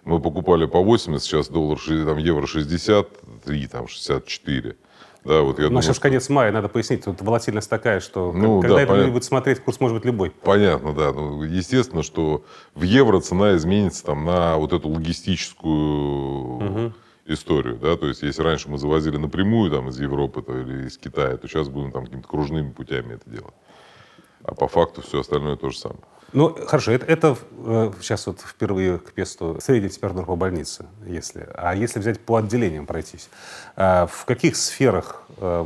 мы 0.03 0.19
покупали 0.19 0.65
по 0.65 0.81
80, 0.81 1.23
сейчас 1.23 1.49
доллар, 1.49 1.79
там, 1.79 2.17
евро 2.17 2.45
63, 2.47 3.67
там, 3.67 3.87
64. 3.87 4.75
Да, 5.25 5.41
вот 5.41 5.57
я 5.57 5.63
Но 5.63 5.69
думаю, 5.69 5.83
сейчас 5.83 5.97
что... 5.97 6.03
конец 6.03 6.29
мая, 6.29 6.51
надо 6.51 6.69
пояснить, 6.69 7.03
тут 7.03 7.21
волатильность 7.21 7.69
такая, 7.69 7.99
что 7.99 8.31
ну, 8.31 8.61
когда 8.61 8.77
да, 8.77 8.81
это 8.83 8.91
понятно. 8.93 9.11
будет 9.11 9.23
смотреть, 9.25 9.59
курс 9.59 9.79
может 9.79 9.97
быть 9.97 10.05
любой. 10.05 10.31
Понятно, 10.31 10.93
да. 10.93 11.11
Ну, 11.11 11.43
естественно, 11.43 12.03
что 12.03 12.45
в 12.73 12.83
евро 12.83 13.19
цена 13.19 13.55
изменится 13.57 14.05
там, 14.05 14.23
на 14.23 14.55
вот 14.55 14.71
эту 14.71 14.87
логистическую 14.87 16.55
угу. 16.55 16.93
историю. 17.25 17.77
Да? 17.81 17.97
То 17.97 18.07
есть, 18.07 18.21
если 18.21 18.41
раньше 18.41 18.69
мы 18.69 18.77
завозили 18.77 19.17
напрямую 19.17 19.69
там, 19.69 19.89
из 19.89 19.99
Европы 19.99 20.41
то, 20.41 20.57
или 20.57 20.87
из 20.87 20.97
Китая, 20.97 21.35
то 21.35 21.47
сейчас 21.49 21.67
будем 21.67 21.91
там 21.91 22.05
какими-то 22.05 22.27
кружными 22.27 22.71
путями 22.71 23.15
это 23.15 23.29
делать. 23.29 23.53
А 24.43 24.55
по 24.55 24.69
факту 24.69 25.01
все 25.01 25.19
остальное 25.19 25.57
то 25.57 25.69
же 25.69 25.77
самое. 25.77 26.01
Ну, 26.33 26.55
хорошо, 26.67 26.91
это, 26.91 27.05
это 27.05 27.37
э, 27.65 27.91
сейчас 28.01 28.27
вот 28.27 28.39
впервые 28.41 28.99
к 28.99 29.11
песту 29.13 29.57
средняя 29.61 29.89
температура 29.89 30.25
по 30.25 30.35
больнице, 30.35 30.85
если. 31.05 31.47
А 31.55 31.75
если 31.75 31.99
взять 31.99 32.19
по 32.19 32.37
отделениям 32.37 32.85
пройтись, 32.85 33.29
э, 33.75 34.07
в 34.07 34.25
каких 34.25 34.55
сферах 34.55 35.23
э, 35.37 35.65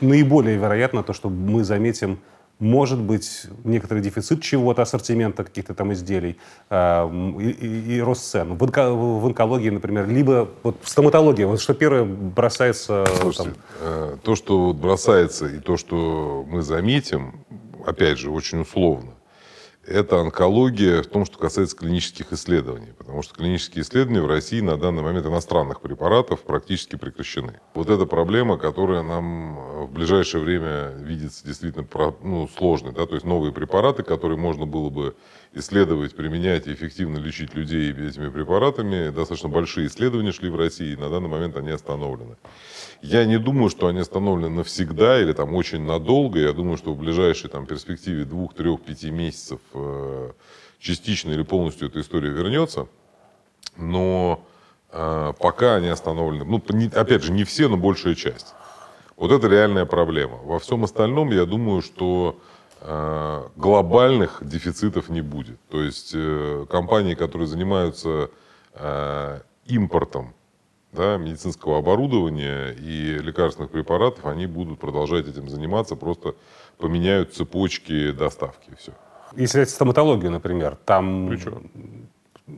наиболее 0.00 0.56
вероятно 0.56 1.02
то, 1.02 1.12
что 1.12 1.28
мы 1.28 1.64
заметим 1.64 2.20
может 2.58 3.00
быть 3.00 3.46
некоторый 3.64 4.00
дефицит 4.00 4.40
чего-то, 4.40 4.82
ассортимента 4.82 5.42
каких-то 5.42 5.74
там 5.74 5.92
изделий 5.92 6.38
э, 6.70 7.34
и, 7.40 7.50
и, 7.50 7.96
и 7.96 8.00
рост 8.00 8.30
цен. 8.30 8.54
В, 8.54 8.62
онко, 8.62 8.92
в 8.92 9.26
онкологии, 9.26 9.70
например, 9.70 10.08
либо 10.08 10.48
вот 10.62 10.76
в 10.80 10.88
стоматологии, 10.88 11.44
вот 11.44 11.60
что 11.60 11.74
первое 11.74 12.04
бросается... 12.04 13.04
Слушайте, 13.20 13.50
там... 13.50 13.54
э, 13.80 14.16
то, 14.22 14.36
что 14.36 14.72
бросается 14.72 15.46
и 15.46 15.58
то, 15.58 15.76
что 15.76 16.46
мы 16.48 16.62
заметим, 16.62 17.44
опять 17.86 18.18
же, 18.18 18.30
очень 18.30 18.60
условно, 18.60 19.14
это 19.84 20.20
онкология 20.20 21.02
в 21.02 21.06
том, 21.06 21.24
что 21.24 21.38
касается 21.38 21.76
клинических 21.76 22.32
исследований. 22.32 22.92
Потому 22.96 23.22
что 23.22 23.34
клинические 23.34 23.82
исследования 23.82 24.22
в 24.22 24.28
России 24.28 24.60
на 24.60 24.76
данный 24.76 25.02
момент 25.02 25.26
иностранных 25.26 25.80
препаратов 25.80 26.42
практически 26.42 26.96
прекращены. 26.96 27.60
Вот 27.74 27.90
эта 27.90 28.06
проблема, 28.06 28.58
которая 28.58 29.02
нам 29.02 29.86
в 29.86 29.92
ближайшее 29.92 30.42
время 30.44 30.92
видится 30.98 31.44
действительно 31.44 31.86
ну, 32.22 32.48
сложной. 32.56 32.92
Да? 32.92 33.06
То 33.06 33.14
есть 33.14 33.26
новые 33.26 33.52
препараты, 33.52 34.04
которые 34.04 34.38
можно 34.38 34.66
было 34.66 34.88
бы 34.88 35.16
исследовать, 35.54 36.14
применять 36.16 36.66
и 36.66 36.72
эффективно 36.72 37.18
лечить 37.18 37.54
людей 37.54 37.92
этими 37.92 38.30
препаратами. 38.30 39.10
Достаточно 39.10 39.48
большие 39.48 39.86
исследования 39.86 40.32
шли 40.32 40.48
в 40.48 40.56
России, 40.56 40.92
и 40.92 40.96
на 40.96 41.10
данный 41.10 41.28
момент 41.28 41.56
они 41.56 41.70
остановлены. 41.70 42.36
Я 43.02 43.24
не 43.24 43.38
думаю, 43.38 43.68
что 43.68 43.88
они 43.88 44.00
остановлены 44.00 44.48
навсегда 44.48 45.20
или 45.20 45.32
там 45.32 45.54
очень 45.54 45.82
надолго. 45.82 46.38
Я 46.38 46.52
думаю, 46.52 46.76
что 46.76 46.92
в 46.92 46.98
ближайшей 46.98 47.50
там, 47.50 47.66
перспективе 47.66 48.24
двух, 48.24 48.54
трех, 48.54 48.80
пяти 48.82 49.10
месяцев 49.10 49.60
э, 49.74 50.32
частично 50.78 51.32
или 51.32 51.42
полностью 51.42 51.88
эта 51.88 52.00
история 52.00 52.30
вернется. 52.30 52.86
Но 53.76 54.44
э, 54.90 55.32
пока 55.38 55.76
они 55.76 55.88
остановлены, 55.88 56.44
ну, 56.44 56.62
не, 56.70 56.86
опять 56.86 57.24
же, 57.24 57.32
не 57.32 57.44
все, 57.44 57.68
но 57.68 57.76
большая 57.76 58.14
часть. 58.14 58.54
Вот 59.16 59.30
это 59.30 59.46
реальная 59.48 59.84
проблема. 59.84 60.38
Во 60.38 60.58
всем 60.58 60.84
остальном, 60.84 61.30
я 61.30 61.44
думаю, 61.44 61.82
что 61.82 62.40
глобальных 63.56 64.38
дефицитов 64.42 65.08
не 65.08 65.20
будет. 65.20 65.60
То 65.68 65.82
есть 65.82 66.12
э, 66.14 66.66
компании, 66.68 67.14
которые 67.14 67.46
занимаются 67.46 68.30
э, 68.74 69.40
импортом 69.66 70.34
да, 70.92 71.16
медицинского 71.16 71.78
оборудования 71.78 72.72
и 72.72 73.18
лекарственных 73.18 73.70
препаратов, 73.70 74.26
они 74.26 74.46
будут 74.46 74.78
продолжать 74.78 75.28
этим 75.28 75.48
заниматься, 75.48 75.96
просто 75.96 76.34
поменяют 76.78 77.34
цепочки 77.34 78.12
доставки 78.12 78.70
и 78.70 78.74
все. 78.74 78.92
Если 79.36 79.58
взять 79.58 79.70
стоматологию, 79.70 80.30
например, 80.30 80.76
там 80.84 81.28
Причем? 81.28 81.70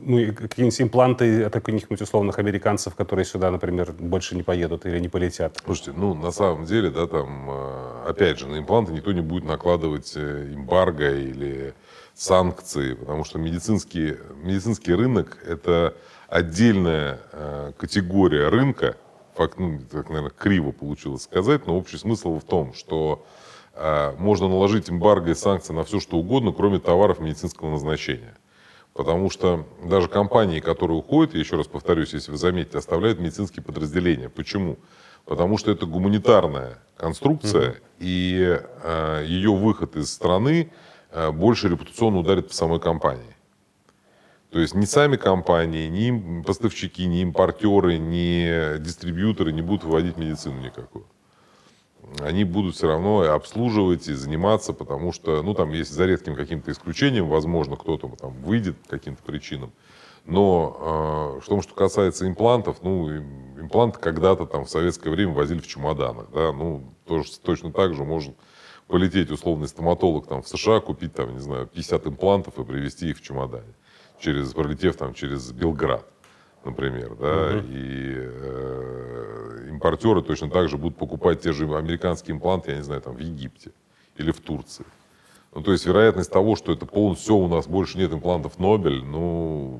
Ну, 0.03 0.33
какие-нибудь 0.33 0.81
импланты 0.81 1.43
от 1.43 1.53
каких-нибудь 1.53 2.01
условных 2.01 2.39
американцев, 2.39 2.95
которые 2.95 3.25
сюда, 3.25 3.51
например, 3.51 3.91
больше 3.93 4.35
не 4.35 4.43
поедут 4.43 4.85
или 4.85 4.99
не 4.99 5.09
полетят? 5.09 5.61
Слушайте, 5.63 5.93
ну, 5.95 6.13
на 6.13 6.31
самом 6.31 6.65
деле, 6.65 6.89
да, 6.89 7.07
там, 7.07 7.49
э, 7.49 8.09
опять 8.09 8.39
же, 8.39 8.47
на 8.47 8.57
импланты 8.59 8.91
никто 8.93 9.11
не 9.11 9.21
будет 9.21 9.45
накладывать 9.45 10.13
э, 10.15 10.53
эмбарго 10.53 11.15
или 11.15 11.73
санкции, 12.13 12.93
потому 12.93 13.23
что 13.23 13.39
медицинский, 13.39 14.17
медицинский 14.43 14.93
рынок– 14.93 15.37
это 15.47 15.95
отдельная 16.27 17.19
э, 17.31 17.71
категория 17.77 18.49
рынка, 18.49 18.97
факт, 19.35 19.57
ну, 19.59 19.79
так, 19.91 20.09
наверное, 20.09 20.31
криво 20.31 20.71
получилось 20.71 21.23
сказать, 21.23 21.67
но 21.67 21.77
общий 21.77 21.97
смысл 21.97 22.39
в 22.39 22.43
том, 22.43 22.73
что 22.73 23.25
можно 24.17 24.47
наложить 24.47 24.89
эмбарго 24.89 25.31
и 25.31 25.35
санкции 25.35 25.73
на 25.73 25.83
все, 25.83 25.99
что 25.99 26.15
угодно, 26.15 26.53
кроме 26.53 26.79
товаров 26.79 27.19
медицинского 27.19 27.71
назначения. 27.71 28.33
Потому 28.95 29.29
что 29.29 29.67
даже 29.83 30.07
компании, 30.07 30.61
которые 30.61 30.97
уходят, 30.97 31.33
я 31.33 31.41
еще 31.41 31.57
раз 31.57 31.67
повторюсь, 31.67 32.13
если 32.13 32.31
вы 32.31 32.37
заметите, 32.37 32.77
оставляют 32.77 33.19
медицинские 33.19 33.61
подразделения. 33.61 34.29
Почему? 34.29 34.77
Потому 35.25 35.57
что 35.57 35.69
это 35.69 35.85
гуманитарная 35.85 36.77
конструкция, 36.95 37.71
mm-hmm. 37.71 37.81
и 37.99 38.57
э, 38.83 39.25
ее 39.27 39.53
выход 39.53 39.97
из 39.97 40.13
страны 40.13 40.71
э, 41.11 41.29
больше 41.31 41.67
репутационно 41.67 42.19
ударит 42.19 42.47
по 42.47 42.53
самой 42.53 42.79
компании. 42.79 43.35
То 44.49 44.59
есть 44.59 44.73
ни 44.73 44.85
сами 44.85 45.17
компании, 45.17 45.89
ни 45.89 46.41
поставщики, 46.41 47.05
ни 47.05 47.21
импортеры, 47.21 47.97
ни 47.97 48.77
дистрибьюторы 48.77 49.51
не 49.51 49.61
будут 49.61 49.83
выводить 49.83 50.15
медицину 50.15 50.61
никакую. 50.61 51.05
Они 52.19 52.43
будут 52.43 52.75
все 52.75 52.87
равно 52.87 53.21
обслуживать 53.21 54.07
и 54.07 54.13
заниматься, 54.13 54.73
потому 54.73 55.11
что, 55.11 55.41
ну, 55.41 55.53
там, 55.53 55.71
есть 55.71 55.91
за 55.91 56.05
редким 56.05 56.35
каким-то 56.35 56.71
исключением, 56.71 57.27
возможно, 57.27 57.75
кто-то 57.75 58.09
там 58.19 58.33
выйдет 58.41 58.77
по 58.83 58.89
каким-то 58.89 59.23
причинам. 59.23 59.71
Но 60.25 61.37
э, 61.37 61.45
в 61.45 61.47
том, 61.47 61.61
что 61.61 61.75
касается 61.75 62.27
имплантов, 62.27 62.77
ну, 62.81 63.09
импланты 63.59 63.99
когда-то 63.99 64.45
там 64.45 64.65
в 64.65 64.69
советское 64.69 65.11
время 65.11 65.33
возили 65.33 65.59
в 65.59 65.67
чемоданах, 65.67 66.27
да, 66.33 66.51
ну, 66.51 66.83
тоже, 67.05 67.29
точно 67.43 67.71
так 67.71 67.93
же 67.93 68.03
может 68.03 68.35
полететь 68.87 69.31
условный 69.31 69.67
стоматолог 69.67 70.27
там 70.27 70.41
в 70.41 70.47
США, 70.47 70.79
купить 70.79 71.13
там, 71.13 71.33
не 71.33 71.39
знаю, 71.39 71.67
50 71.67 72.07
имплантов 72.07 72.57
и 72.59 72.63
привезти 72.63 73.09
их 73.09 73.17
в 73.17 73.21
чемодане 73.21 73.73
через, 74.19 74.53
пролетев 74.53 74.95
там 74.95 75.13
через 75.13 75.51
Белград, 75.51 76.05
например, 76.65 77.15
да, 77.19 77.57
угу. 77.57 77.65
и 77.69 78.13
э, 78.17 79.67
импортеры 79.69 80.21
точно 80.21 80.49
так 80.49 80.69
же 80.69 80.77
будут 80.77 80.97
покупать 80.97 81.41
те 81.41 81.53
же 81.53 81.65
американские 81.65 82.35
импланты, 82.35 82.71
я 82.71 82.77
не 82.77 82.83
знаю, 82.83 83.01
там 83.01 83.15
в 83.15 83.19
Египте 83.19 83.71
или 84.17 84.31
в 84.31 84.39
Турции. 84.39 84.85
Ну, 85.53 85.61
то 85.61 85.71
есть 85.71 85.85
вероятность 85.85 86.31
того, 86.31 86.55
что 86.55 86.73
это 86.73 86.85
полностью 86.85 87.23
все, 87.23 87.35
у 87.35 87.47
нас 87.47 87.67
больше 87.67 87.97
нет 87.97 88.11
имплантов 88.11 88.59
Нобель, 88.59 89.03
ну, 89.03 89.79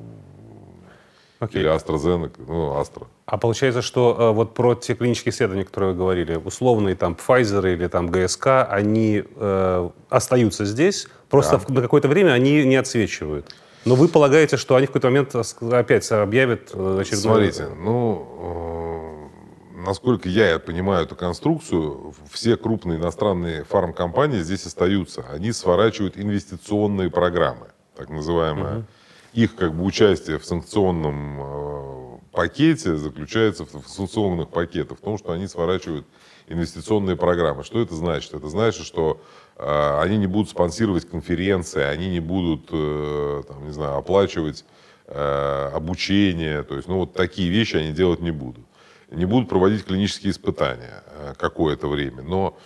Окей. 1.38 1.60
или 1.60 1.70
AstraZeneca, 1.70 2.42
ну, 2.46 2.80
Astra. 2.80 3.06
А 3.26 3.36
получается, 3.36 3.82
что 3.82 4.16
э, 4.18 4.30
вот 4.32 4.54
про 4.54 4.74
те 4.74 4.94
клинические 4.94 5.32
исследования, 5.32 5.64
которые 5.64 5.92
вы 5.92 5.98
говорили, 5.98 6.36
условные 6.36 6.94
там 6.94 7.14
Pfizer 7.14 7.72
или 7.74 7.88
там 7.88 8.08
ГСК, 8.08 8.66
они 8.70 9.22
э, 9.34 9.90
остаются 10.08 10.64
здесь, 10.64 11.08
просто 11.28 11.58
Да. 11.58 11.58
в- 11.58 11.68
на 11.68 11.82
какое-то 11.82 12.08
время 12.08 12.32
они 12.32 12.64
не 12.64 12.76
отсвечивают. 12.76 13.54
Но 13.86 13.94
вы 13.94 14.08
полагаете, 14.08 14.56
что 14.56 14.74
они 14.74 14.86
в 14.86 14.90
какой-то 14.90 15.06
момент 15.06 15.34
опять 15.72 16.10
объявят 16.10 16.70
э, 16.74 16.98
очередной... 17.00 17.52
Смотрите, 17.52 17.68
ну, 17.68 19.30
э, 19.76 19.86
насколько 19.86 20.28
я 20.28 20.58
понимаю 20.58 21.04
эту 21.04 21.14
конструкцию, 21.14 22.12
все 22.28 22.56
крупные 22.56 22.98
иностранные 22.98 23.62
фармкомпании 23.62 24.40
здесь 24.40 24.66
остаются. 24.66 25.24
Они 25.30 25.52
сворачивают 25.52 26.18
инвестиционные 26.18 27.10
программы, 27.10 27.68
так 27.96 28.10
называемые. 28.10 28.86
Их 29.34 29.54
как 29.54 29.72
бы 29.72 29.84
участие 29.84 30.40
в 30.40 30.44
санкционном 30.44 31.40
э, 31.40 32.18
пакете 32.32 32.96
заключается 32.96 33.66
в, 33.66 33.88
санкционных 33.88 34.48
пакетах, 34.48 34.98
в 34.98 35.00
том, 35.00 35.16
что 35.16 35.30
они 35.30 35.46
сворачивают 35.46 36.06
инвестиционные 36.48 37.14
программы. 37.14 37.62
Что 37.62 37.80
это 37.80 37.94
значит? 37.94 38.34
Это 38.34 38.48
значит, 38.48 38.84
что 38.84 39.20
они 39.58 40.18
не 40.18 40.26
будут 40.26 40.50
спонсировать 40.50 41.08
конференции, 41.08 41.82
они 41.82 42.08
не 42.10 42.20
будут, 42.20 42.68
э, 42.72 43.42
там, 43.48 43.64
не 43.64 43.72
знаю, 43.72 43.96
оплачивать 43.96 44.64
э, 45.06 45.70
обучение, 45.72 46.62
то 46.62 46.76
есть, 46.76 46.88
ну, 46.88 46.98
вот 46.98 47.14
такие 47.14 47.48
вещи 47.48 47.76
они 47.76 47.92
делать 47.92 48.20
не 48.20 48.30
будут. 48.30 48.64
Не 49.10 49.24
будут 49.24 49.48
проводить 49.48 49.84
клинические 49.84 50.32
испытания 50.32 51.02
э, 51.06 51.34
какое-то 51.38 51.88
время. 51.88 52.22
Но 52.22 52.58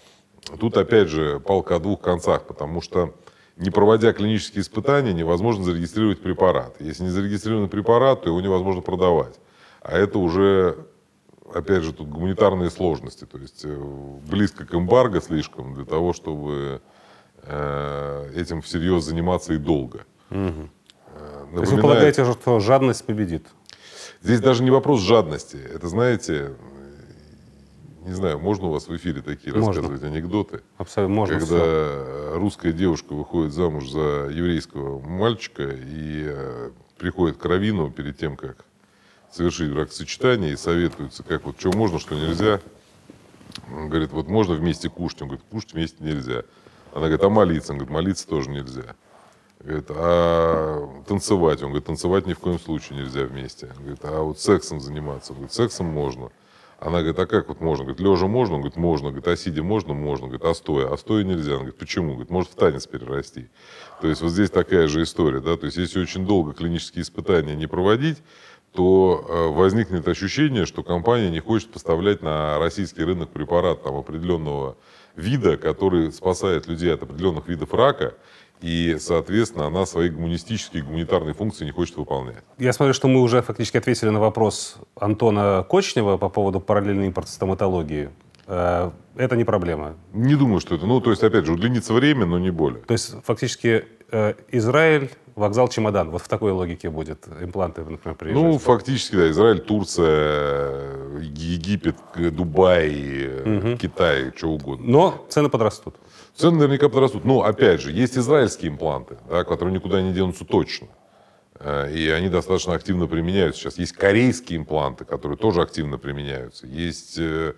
тут, 0.59 0.77
опять 0.77 1.09
же, 1.09 1.39
палка 1.39 1.77
о 1.77 1.79
двух 1.79 2.01
концах, 2.01 2.47
потому 2.47 2.81
что 2.81 3.15
не 3.57 3.71
проводя 3.71 4.13
клинические 4.13 4.63
испытания, 4.63 5.13
невозможно 5.13 5.65
зарегистрировать 5.65 6.23
препарат. 6.23 6.77
Если 6.81 7.05
не 7.05 7.11
зарегистрирован 7.11 7.69
препарат, 7.69 8.23
то 8.23 8.31
его 8.31 8.41
невозможно 8.41 8.81
продавать. 8.81 9.39
А 9.83 9.97
это 9.97 10.19
уже, 10.19 10.87
опять 11.55 11.83
же, 11.83 11.93
тут 11.93 12.09
гуманитарные 12.09 12.71
сложности. 12.71 13.25
То 13.27 13.39
есть 13.39 13.63
э, 13.65 13.77
близко 14.31 14.65
к 14.65 14.75
эмбарго 14.75 15.21
слишком 15.21 15.75
для 15.75 15.85
того, 15.85 16.13
чтобы 16.13 16.81
э, 17.43 18.33
этим 18.37 18.63
всерьез 18.63 19.05
заниматься 19.05 19.55
и 19.55 19.59
долго. 19.59 20.05
Э, 20.31 20.37
То 20.37 21.61
есть 21.61 21.73
вы 21.73 21.77
напоминает- 21.77 21.83
полагаете, 21.83 22.25
что 22.33 22.61
жадность 22.61 23.05
победит? 23.05 23.47
Здесь 24.23 24.41
даже 24.41 24.63
не 24.63 24.71
вопрос 24.71 25.01
жадности. 25.01 25.57
Это, 25.57 25.89
знаете, 25.89 26.55
не 28.05 28.13
знаю, 28.13 28.39
можно 28.39 28.69
у 28.69 28.71
вас 28.73 28.89
в 28.89 28.97
эфире 28.97 29.21
такие 29.23 29.55
Можно. 29.55 29.69
рассказывать 29.73 30.03
анекдоты? 30.03 30.61
Абсолютно 30.79 31.15
можно 31.17 31.39
когда 31.39 31.57
всё. 31.57 32.33
русская 32.37 32.73
девушка 32.73 33.15
выходит 33.15 33.53
замуж 33.53 33.89
за 33.91 34.29
еврейского 34.31 35.01
мальчика 35.01 35.71
и 35.71 36.35
приходит 36.99 37.37
к 37.39 37.45
раввину 37.45 37.91
перед 37.91 38.19
тем, 38.19 38.37
как 38.37 38.65
совершить 39.31 39.73
бракосочетание, 39.73 40.53
и 40.53 40.57
советуется, 40.57 41.23
как 41.23 41.45
вот, 41.45 41.59
что 41.59 41.71
можно, 41.73 41.99
что 41.99 42.15
нельзя. 42.15 42.61
Он 43.73 43.89
говорит, 43.89 44.13
вот 44.13 44.29
можно 44.29 44.55
вместе 44.55 44.89
кушать. 44.89 45.23
Он 45.23 45.29
говорит, 45.29 45.45
кушать 45.51 45.73
вместе 45.73 46.03
нельзя. 46.03 46.43
Она 46.93 47.03
говорит, 47.03 47.23
а 47.23 47.29
молиться? 47.29 47.73
Он 47.73 47.79
говорит, 47.79 47.95
молиться 47.95 48.27
тоже 48.27 48.51
нельзя. 48.51 48.95
Говорит, 49.61 49.87
а 49.91 51.03
танцевать? 51.07 51.63
Он 51.63 51.69
говорит, 51.69 51.87
танцевать 51.87 52.27
ни 52.27 52.33
в 52.33 52.39
коем 52.39 52.59
случае 52.59 52.99
нельзя 53.01 53.25
вместе. 53.25 53.67
Он 53.77 53.83
говорит, 53.83 54.01
а 54.05 54.23
вот 54.23 54.41
сексом 54.41 54.81
заниматься? 54.81 55.33
Он 55.33 55.39
говорит, 55.39 55.53
сексом 55.53 55.87
можно. 55.87 56.31
Она 56.79 57.01
говорит, 57.01 57.19
а 57.19 57.27
как 57.27 57.49
вот 57.49 57.61
можно? 57.61 57.85
Говорит, 57.85 58.01
лежа 58.01 58.27
можно? 58.27 58.55
Он 58.55 58.63
говорит, 58.63 58.79
можно. 58.79 59.09
Говорит, 59.09 59.29
а 59.29 59.37
сидя 59.37 59.63
можно? 59.63 59.93
Можно. 59.93 60.29
Говорит, 60.29 60.45
а 60.45 60.55
стоя? 60.55 60.91
А 60.91 60.97
стоя 60.97 61.25
нельзя. 61.25 61.53
Он 61.53 61.59
говорит, 61.59 61.77
почему? 61.77 62.13
Говорит, 62.13 62.31
может 62.31 62.53
в 62.53 62.55
танец 62.55 62.87
перерасти. 62.87 63.49
То 64.01 64.09
есть 64.09 64.23
вот 64.23 64.31
здесь 64.31 64.51
такая 64.51 64.89
же 64.89 65.03
история, 65.03 65.41
да, 65.41 65.59
то 65.59 65.67
есть 65.67 65.77
если 65.77 66.01
очень 66.01 66.27
долго 66.27 66.55
клинические 66.55 67.03
испытания 67.03 67.55
не 67.55 67.67
проводить, 67.67 68.17
то 68.73 69.25
э, 69.29 69.49
возникнет 69.49 70.07
ощущение, 70.07 70.65
что 70.67 70.83
компания 70.83 71.31
не 71.31 71.41
хочет 71.41 71.73
поставлять 71.73 72.23
на 72.23 72.59
российский 72.59 73.03
рынок 73.03 73.31
препарат 73.31 73.83
там, 73.83 73.97
определенного 73.97 74.77
вида, 75.17 75.57
который 75.57 76.13
спасает 76.13 76.69
людей 76.69 76.93
от 76.95 77.03
определенных 77.03 77.49
видов 77.49 77.75
рака, 77.75 78.15
и, 78.61 78.97
соответственно, 79.01 79.67
она 79.67 79.87
свои 79.87 80.11
гуманистические 80.11 80.83
гуманитарные 80.83 81.35
функции 81.35 81.65
не 81.65 81.71
хочет 81.73 81.97
выполнять. 81.97 82.45
Я 82.59 82.73
смотрю, 82.73 82.93
что 82.93 83.09
мы 83.09 83.23
уже 83.23 83.43
фактически 83.43 83.79
ответили 83.79 84.11
на 84.11 84.21
вопрос 84.21 84.77
Антона 85.01 85.65
Кочнева 85.69 86.19
по 86.19 86.29
поводу 86.29 86.61
параллельного 86.61 87.07
импорта 87.07 87.31
стоматологии. 87.31 88.11
Э, 88.47 88.91
Это 89.17 89.37
не 89.37 89.45
проблема. 89.45 89.97
Не 90.13 90.37
думаю, 90.37 90.61
что 90.61 90.75
это, 90.75 90.87
ну, 90.87 91.01
то 91.01 91.11
есть, 91.11 91.25
опять 91.25 91.47
же, 91.47 91.53
удлинится 91.53 91.95
время, 91.95 92.27
но 92.27 92.39
не 92.39 92.51
более. 92.51 92.83
То 92.83 92.93
есть 92.93 93.15
фактически 93.25 93.85
э, 94.13 94.35
Израиль, 94.53 95.11
вокзал, 95.37 95.69
чемодан. 95.69 96.11
Вот 96.11 96.23
в 96.23 96.29
такой 96.29 96.53
логике 96.53 96.91
будет 96.91 97.27
импланты, 97.41 97.83
например, 97.85 98.17
приезжать. 98.17 98.43
Ну, 98.43 98.59
фактически, 98.59 99.17
да, 99.17 99.31
Израиль, 99.31 99.61
Турция, 99.61 101.19
Египет, 101.21 101.97
Дубай, 102.17 102.91
э, 102.93 103.77
Китай, 103.81 104.33
что 104.37 104.49
угодно. 104.49 104.87
Но 104.87 105.27
цены 105.29 105.49
подрастут. 105.49 105.97
Цены 106.35 106.59
наверняка 106.59 106.89
подрастут. 106.89 107.25
Но, 107.25 107.43
опять 107.43 107.81
же, 107.81 107.93
есть 107.93 108.17
израильские 108.17 108.71
импланты, 108.71 109.19
да, 109.29 109.45
которые 109.45 109.75
никуда 109.75 110.01
не 110.03 110.13
денутся 110.13 110.45
точно. 110.45 110.89
Э, 111.59 111.93
И 111.93 112.09
они 112.09 112.29
достаточно 112.29 112.75
активно 112.75 113.07
применяются 113.07 113.61
сейчас. 113.63 113.79
Есть 113.79 113.93
корейские 113.93 114.59
импланты, 114.59 115.05
которые 115.05 115.37
тоже 115.37 115.61
активно 115.63 115.99
применяются. 115.99 116.67
Есть 116.67 117.19
э, 117.19 117.55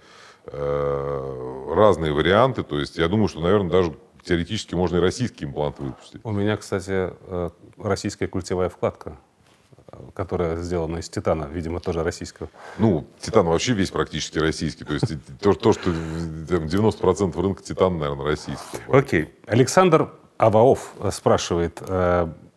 э, 0.46 1.74
разные 1.74 2.12
варианты. 2.12 2.62
То 2.62 2.78
есть 2.78 2.98
я 2.98 3.08
думаю, 3.08 3.28
что, 3.28 3.40
наверное, 3.40 3.70
даже 3.70 3.94
теоретически 4.24 4.74
можно 4.74 4.96
и 4.96 5.00
российские 5.00 5.48
импланты 5.48 5.82
выпустить. 5.82 6.20
У 6.24 6.30
меня, 6.30 6.56
кстати, 6.56 7.12
э, 7.20 7.50
российская 7.78 8.26
культевая 8.28 8.68
вкладка, 8.68 9.16
э, 9.90 9.96
которая 10.14 10.56
сделана 10.62 10.98
из 10.98 11.08
титана, 11.08 11.44
видимо, 11.44 11.80
тоже 11.80 12.02
российского. 12.02 12.48
Ну, 12.78 13.06
титан 13.20 13.46
вообще 13.46 13.72
весь 13.72 13.90
практически 13.90 14.38
российский. 14.38 14.84
То 14.84 14.94
есть 14.94 15.06
то, 15.40 15.52
то, 15.54 15.72
что 15.72 15.90
э, 15.90 16.46
там, 16.48 16.64
90% 16.64 17.40
рынка 17.40 17.62
титана, 17.62 17.98
наверное, 17.98 18.26
российский. 18.26 18.78
Окей. 18.88 19.34
Александр 19.46 20.10
Аваов 20.38 20.92
э, 21.00 21.10
спрашивает, 21.10 21.82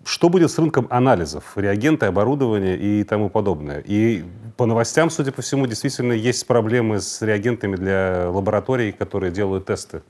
что 0.05 0.29
будет 0.29 0.51
с 0.51 0.59
рынком 0.59 0.85
анализов, 0.91 1.57
реагенты, 1.57 2.05
оборудование 2.05 2.77
и 2.77 3.03
тому 3.03 3.31
подобное? 3.31 3.79
И 3.79 4.23
по 4.55 4.67
новостям, 4.67 5.09
судя 5.09 5.31
по 5.31 5.41
всему, 5.41 5.65
действительно 5.65 6.13
есть 6.13 6.45
проблемы 6.45 7.01
с 7.01 7.23
реагентами 7.23 7.75
для 7.75 8.29
лабораторий, 8.29 8.91
которые 8.91 9.31
делают 9.31 9.65
тесты. 9.65 10.03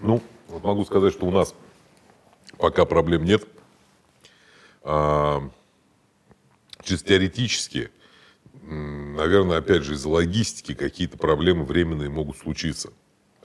Ну, 0.00 0.22
могу 0.62 0.84
сказать, 0.84 1.12
что 1.12 1.26
у 1.26 1.30
нас 1.30 1.54
пока 2.58 2.84
проблем 2.84 3.24
нет. 3.24 3.46
А, 4.82 5.42
чисто 6.82 7.08
теоретически, 7.08 7.90
наверное, 8.62 9.58
опять 9.58 9.82
же, 9.82 9.94
из-за 9.94 10.08
логистики 10.08 10.74
какие-то 10.74 11.18
проблемы 11.18 11.64
временные 11.64 12.08
могут 12.08 12.38
случиться. 12.38 12.92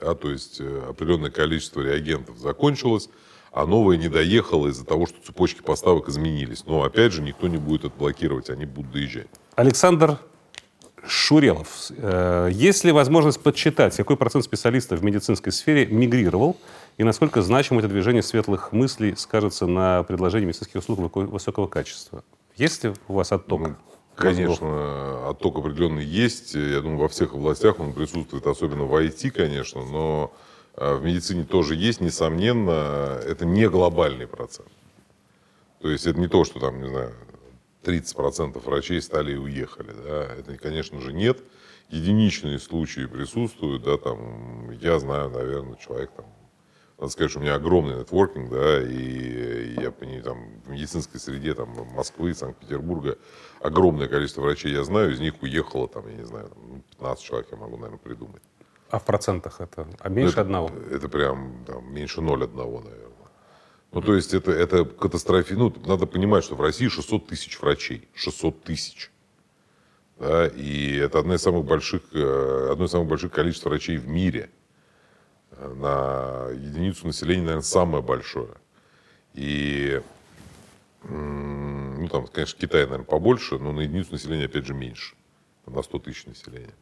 Да, 0.00 0.14
то 0.14 0.30
есть 0.30 0.60
э, 0.60 0.84
определенное 0.90 1.30
количество 1.30 1.80
реагентов 1.80 2.36
закончилось, 2.38 3.08
а 3.50 3.64
новое 3.64 3.96
не 3.96 4.08
доехало 4.08 4.68
из-за 4.68 4.84
того, 4.84 5.06
что 5.06 5.22
цепочки 5.22 5.62
поставок 5.62 6.10
изменились. 6.10 6.66
Но, 6.66 6.82
опять 6.82 7.12
же, 7.12 7.22
никто 7.22 7.48
не 7.48 7.56
будет 7.56 7.86
это 7.86 7.94
блокировать, 7.96 8.50
они 8.50 8.66
будут 8.66 8.92
доезжать. 8.92 9.28
Александр 9.54 10.18
Шурелов. 11.08 11.90
э, 11.90 12.50
Есть 12.52 12.84
ли 12.84 12.92
возможность 12.92 13.40
подсчитать, 13.40 13.96
какой 13.96 14.16
процент 14.16 14.44
специалистов 14.44 15.00
в 15.00 15.04
медицинской 15.04 15.52
сфере 15.52 15.86
мигрировал 15.86 16.56
и 16.98 17.04
насколько 17.04 17.42
значимо 17.42 17.80
это 17.80 17.88
движение 17.88 18.22
светлых 18.22 18.72
мыслей 18.72 19.14
скажется 19.16 19.66
на 19.66 20.02
предложении 20.02 20.46
медицинских 20.46 20.80
услуг 20.80 21.14
высокого 21.14 21.66
качества? 21.66 22.24
Есть 22.56 22.84
ли 22.84 22.92
у 23.08 23.14
вас 23.14 23.32
отток? 23.32 23.60
Ну, 23.60 23.76
Конечно, 24.16 25.28
отток 25.28 25.58
определенный 25.58 26.04
есть. 26.04 26.54
Я 26.54 26.80
думаю, 26.80 27.00
во 27.00 27.08
всех 27.08 27.34
областях 27.34 27.78
он 27.78 27.92
присутствует, 27.92 28.46
особенно 28.46 28.84
в 28.84 28.94
IT, 28.94 29.30
конечно, 29.30 29.84
но 29.84 30.32
э, 30.74 30.94
в 30.94 31.04
медицине 31.04 31.44
тоже 31.44 31.74
есть, 31.74 32.00
несомненно, 32.00 33.20
это 33.26 33.44
не 33.44 33.68
глобальный 33.68 34.26
процент. 34.26 34.68
То 35.82 35.90
есть 35.90 36.06
это 36.06 36.18
не 36.18 36.28
то, 36.28 36.44
что 36.44 36.58
там, 36.58 36.80
не 36.80 36.88
знаю, 36.88 37.12
30% 37.86 38.58
врачей 38.64 39.00
стали 39.00 39.32
и 39.32 39.36
уехали. 39.36 39.92
Да? 39.92 40.24
Это, 40.34 40.56
конечно 40.58 41.00
же, 41.00 41.12
нет. 41.12 41.42
Единичные 41.88 42.58
случаи 42.58 43.06
присутствуют. 43.06 43.84
Да, 43.84 43.96
там, 43.96 44.70
я 44.72 44.98
знаю, 44.98 45.30
наверное, 45.30 45.76
человек 45.76 46.10
там, 46.16 46.26
надо 46.98 47.12
сказать, 47.12 47.30
что 47.30 47.40
у 47.40 47.42
меня 47.42 47.54
огромный 47.54 47.98
нетворкинг, 47.98 48.50
да, 48.50 48.82
и 48.82 49.74
я 49.80 49.90
понимаю, 49.90 50.22
там, 50.22 50.60
в 50.64 50.70
медицинской 50.70 51.20
среде 51.20 51.54
там, 51.54 51.68
Москвы, 51.94 52.34
Санкт-Петербурга 52.34 53.18
огромное 53.60 54.08
количество 54.08 54.40
врачей 54.40 54.72
я 54.72 54.82
знаю, 54.82 55.12
из 55.12 55.20
них 55.20 55.42
уехало, 55.42 55.88
там, 55.88 56.08
я 56.08 56.14
не 56.14 56.24
знаю, 56.24 56.48
там, 56.48 56.58
ну, 56.68 56.82
15 56.90 57.24
человек 57.24 57.48
я 57.50 57.56
могу, 57.58 57.76
наверное, 57.76 57.98
придумать. 57.98 58.42
А 58.90 58.98
в 58.98 59.04
процентах 59.04 59.60
это? 59.60 59.86
А 59.98 60.08
меньше 60.08 60.32
это, 60.32 60.40
одного? 60.42 60.70
Это 60.90 61.08
прям 61.08 61.64
там, 61.66 61.92
меньше 61.92 62.20
0,1, 62.20 62.56
наверное. 62.56 63.05
Ну, 63.92 64.02
то 64.02 64.14
есть 64.14 64.34
это, 64.34 64.50
это 64.52 64.84
катастрофи... 64.84 65.54
Ну, 65.54 65.74
надо 65.86 66.06
понимать, 66.06 66.44
что 66.44 66.54
в 66.54 66.60
России 66.60 66.88
600 66.88 67.28
тысяч 67.28 67.60
врачей. 67.60 68.08
600 68.14 68.62
тысяч. 68.62 69.10
Да, 70.18 70.46
и 70.46 70.96
это 70.96 71.18
одно 71.18 71.34
из 71.34 71.42
самых 71.42 71.64
больших, 71.64 72.02
э, 72.12 72.68
одно 72.72 72.86
из 72.86 72.90
самых 72.90 73.08
больших 73.08 73.32
количеств 73.32 73.66
врачей 73.66 73.98
в 73.98 74.08
мире. 74.08 74.50
на 75.58 76.48
единицу 76.50 77.06
населения, 77.06 77.42
наверное, 77.42 77.62
самое 77.62 78.02
большое. 78.02 78.56
И, 79.32 80.02
ну, 81.02 82.08
там, 82.08 82.26
конечно, 82.26 82.58
Китай, 82.60 82.82
наверное, 82.84 83.06
побольше, 83.06 83.58
но 83.58 83.72
на 83.72 83.80
единицу 83.80 84.12
населения, 84.12 84.46
опять 84.46 84.66
же, 84.66 84.74
меньше, 84.74 85.14
на 85.64 85.82
100 85.82 85.98
тысяч 86.00 86.26
населения. 86.26 86.74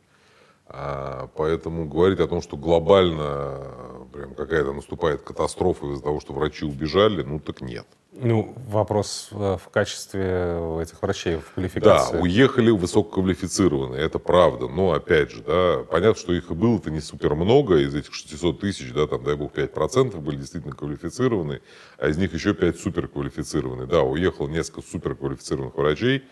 А, 0.67 1.29
поэтому 1.37 1.87
говорить 1.87 2.21
о 2.21 2.27
том, 2.27 2.41
что 2.41 2.57
глобально 2.57 4.07
прям 4.13 4.35
какая-то 4.35 4.73
наступает 4.73 5.23
катастрофа 5.23 5.87
из-за 5.93 6.03
того, 6.03 6.21
что 6.21 6.33
врачи 6.33 6.65
убежали, 6.65 7.23
ну 7.23 7.39
так 7.39 7.61
нет. 7.61 7.87
Ну, 8.17 8.55
вопрос 8.69 9.29
э, 9.33 9.57
в 9.61 9.69
качестве 9.71 10.57
этих 10.81 11.03
врачей, 11.03 11.37
в 11.37 11.53
квалификации. 11.55 12.13
Да, 12.13 12.23
уехали 12.23 12.71
высококвалифицированные, 12.71 14.01
это 14.01 14.21
правда. 14.21 14.69
Но, 14.69 14.93
опять 14.93 15.33
же, 15.33 15.43
да, 15.43 15.85
понятно, 15.91 16.19
что 16.19 16.33
их 16.33 16.51
и 16.51 16.55
было-то 16.55 16.93
не 16.93 17.01
супер 17.01 17.35
много. 17.35 17.79
Из 17.79 17.93
этих 17.93 18.15
600 18.15 18.61
тысяч, 18.61 18.93
да, 18.93 19.09
там, 19.09 19.25
дай 19.25 19.35
бог, 19.35 19.53
5% 19.53 20.17
были 20.21 20.37
действительно 20.37 20.77
квалифицированные, 20.77 21.61
а 21.99 22.09
из 22.09 22.17
них 22.17 22.33
еще 22.33 22.55
5 22.55 22.79
суперквалифицированные. 22.79 23.89
Да, 23.89 24.03
уехало 24.03 24.47
несколько 24.47 24.83
суперквалифицированных 24.83 25.75
врачей, 25.75 26.25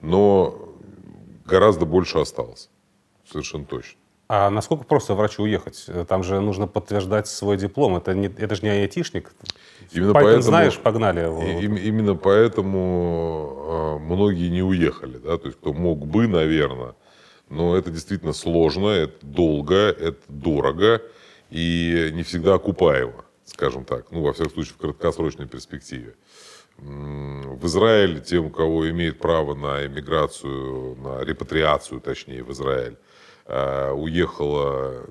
но 0.00 0.76
гораздо 1.46 1.86
больше 1.86 2.18
осталось. 2.18 2.68
Совершенно 3.30 3.64
точно. 3.64 3.98
А 4.30 4.50
насколько 4.50 4.84
просто 4.84 5.14
врачу 5.14 5.44
уехать? 5.44 5.86
Там 6.06 6.22
же 6.22 6.38
нужно 6.40 6.66
подтверждать 6.66 7.28
свой 7.28 7.56
диплом. 7.56 7.96
Это, 7.96 8.12
не, 8.14 8.26
это 8.26 8.54
же 8.54 8.62
не 8.62 8.68
айтишник. 8.68 9.32
Именно 9.90 10.10
Python 10.10 10.12
поэтому, 10.12 10.42
знаешь, 10.42 10.78
погнали. 10.78 11.60
И, 11.60 11.64
именно 11.64 12.14
поэтому 12.14 13.98
э, 13.98 14.04
многие 14.04 14.50
не 14.50 14.62
уехали. 14.62 15.16
Да? 15.16 15.38
То 15.38 15.46
есть, 15.46 15.58
кто 15.58 15.72
мог 15.72 16.06
бы, 16.06 16.28
наверное. 16.28 16.94
Но 17.48 17.74
это 17.74 17.90
действительно 17.90 18.34
сложно, 18.34 18.88
это 18.88 19.24
долго, 19.24 19.74
это 19.74 20.20
дорого 20.28 21.00
и 21.48 22.10
не 22.12 22.22
всегда 22.22 22.54
окупаемо, 22.54 23.24
скажем 23.44 23.86
так. 23.86 24.10
Ну, 24.10 24.20
во 24.20 24.34
всяком 24.34 24.52
случае, 24.52 24.74
в 24.74 24.78
краткосрочной 24.78 25.46
перспективе. 25.46 26.14
В 26.76 27.66
Израиль 27.66 28.20
тем, 28.20 28.46
у 28.46 28.50
кого 28.50 28.88
имеет 28.90 29.18
право 29.18 29.54
на 29.54 29.86
эмиграцию, 29.86 30.96
на 30.96 31.24
репатриацию, 31.24 32.00
точнее, 32.00 32.44
в 32.44 32.52
Израиль, 32.52 32.98
уехало, 33.48 35.06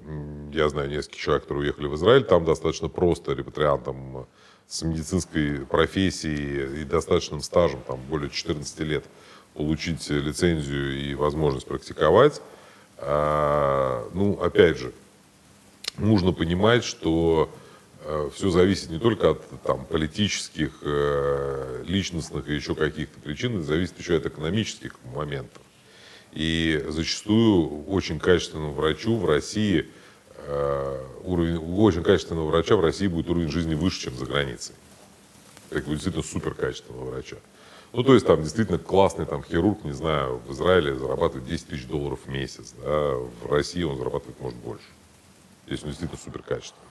я 0.53 0.69
знаю 0.69 0.89
несколько 0.89 1.17
человек, 1.17 1.43
которые 1.43 1.63
уехали 1.63 1.87
в 1.87 1.95
Израиль, 1.95 2.23
там 2.23 2.45
достаточно 2.45 2.87
просто 2.87 3.33
репатриантам 3.33 4.27
с 4.67 4.81
медицинской 4.81 5.65
профессией 5.65 6.81
и 6.81 6.83
достаточным 6.83 7.41
стажем, 7.41 7.79
там 7.87 7.99
более 8.09 8.29
14 8.29 8.79
лет, 8.81 9.05
получить 9.53 10.07
лицензию 10.09 10.99
и 10.99 11.15
возможность 11.15 11.65
практиковать. 11.65 12.41
А, 12.97 14.07
ну, 14.13 14.39
опять 14.41 14.77
же, 14.77 14.91
нужно 15.97 16.31
понимать, 16.31 16.83
что 16.83 17.49
э, 18.03 18.29
все 18.33 18.49
зависит 18.49 18.89
не 18.89 18.99
только 18.99 19.31
от 19.31 19.61
там, 19.63 19.85
политических, 19.85 20.71
э, 20.81 21.83
личностных 21.87 22.49
и 22.49 22.55
еще 22.55 22.75
каких-то 22.75 23.19
причин, 23.19 23.63
зависит 23.63 23.97
еще 23.99 24.17
от 24.17 24.25
экономических 24.25 24.95
моментов. 25.15 25.61
И 26.31 26.83
зачастую 26.89 27.85
очень 27.85 28.19
качественному 28.19 28.73
врачу 28.73 29.17
в 29.17 29.25
России, 29.25 29.89
э, 30.37 31.03
уровень, 31.23 31.57
очень 31.57 32.03
качественного 32.03 32.47
врача 32.47 32.75
в 32.75 32.81
России 32.81 33.07
будет 33.07 33.29
уровень 33.29 33.49
жизни 33.49 33.75
выше, 33.75 34.01
чем 34.01 34.17
за 34.17 34.25
границей. 34.25 34.75
Как 35.69 35.85
бы 35.85 35.91
действительно 35.91 36.23
супер 36.23 36.53
качественного 36.53 37.05
врача. 37.05 37.37
Ну, 37.93 38.03
то 38.03 38.13
есть 38.13 38.27
там 38.27 38.43
действительно 38.43 38.77
классный 38.77 39.25
там 39.25 39.43
хирург, 39.43 39.83
не 39.83 39.93
знаю, 39.93 40.41
в 40.45 40.51
Израиле 40.51 40.95
зарабатывает 40.95 41.47
10 41.47 41.67
тысяч 41.67 41.87
долларов 41.87 42.19
в 42.25 42.29
месяц, 42.29 42.73
да, 42.83 43.15
в 43.15 43.49
России 43.49 43.83
он 43.83 43.97
зарабатывает, 43.97 44.39
может, 44.39 44.57
больше. 44.59 44.85
Если 45.67 45.85
он 45.85 45.91
действительно 45.91 46.21
супер 46.23 46.43
качественный. 46.43 46.87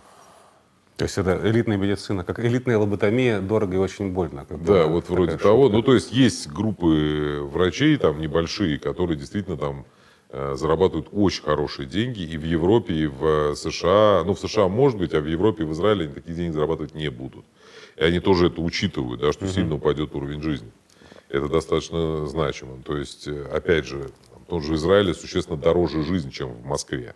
То 0.97 1.05
есть 1.05 1.19
это 1.19 1.39
элитная 1.45 1.77
медицина, 1.77 2.25
как 2.25 2.41
элитная 2.41 2.79
лоботомия, 2.79 3.41
дорого 3.41 3.75
и 3.75 3.79
очень 3.79 4.13
больно. 4.13 4.47
Как 4.47 4.63
да, 4.65 4.87
вот 4.87 5.11
вроде 5.11 5.37
того. 5.37 5.69
Ну, 5.69 5.83
то 5.83 5.93
есть 5.93 6.11
есть 6.11 6.49
группы 6.49 7.41
врачей 7.43 7.99
там 7.99 8.19
небольшие, 8.19 8.79
которые 8.79 9.19
действительно 9.19 9.59
там 9.59 9.85
э, 10.31 10.55
зарабатывают 10.57 11.09
очень 11.13 11.43
хорошие 11.43 11.87
деньги 11.87 12.23
и 12.23 12.39
в 12.39 12.45
Европе, 12.45 12.95
и 12.95 13.07
в 13.07 13.55
США. 13.57 14.23
Ну, 14.25 14.33
в 14.33 14.41
США 14.41 14.69
может 14.69 14.99
быть, 14.99 15.13
а 15.13 15.21
в 15.21 15.27
Европе 15.27 15.65
и 15.65 15.67
в 15.67 15.73
Израиле 15.73 16.07
они 16.07 16.15
такие 16.15 16.35
деньги 16.35 16.55
зарабатывать 16.55 16.95
не 16.95 17.11
будут. 17.11 17.45
И 17.97 18.03
они 18.03 18.19
тоже 18.21 18.47
это 18.47 18.63
учитывают, 18.63 19.21
да, 19.21 19.33
что 19.33 19.45
угу. 19.45 19.53
сильно 19.53 19.75
упадет 19.75 20.15
уровень 20.15 20.41
жизни. 20.41 20.71
Это 21.29 21.49
достаточно 21.49 22.27
значимо. 22.27 22.83
То 22.83 22.97
есть, 22.97 23.29
э, 23.29 23.47
опять 23.53 23.85
же, 23.85 24.09
тот 24.49 24.63
же 24.63 24.77
Израиль 24.77 25.15
существенно 25.15 25.59
дороже 25.59 26.05
жизнь, 26.05 26.31
чем 26.31 26.55
в 26.55 26.65
Москве 26.65 27.15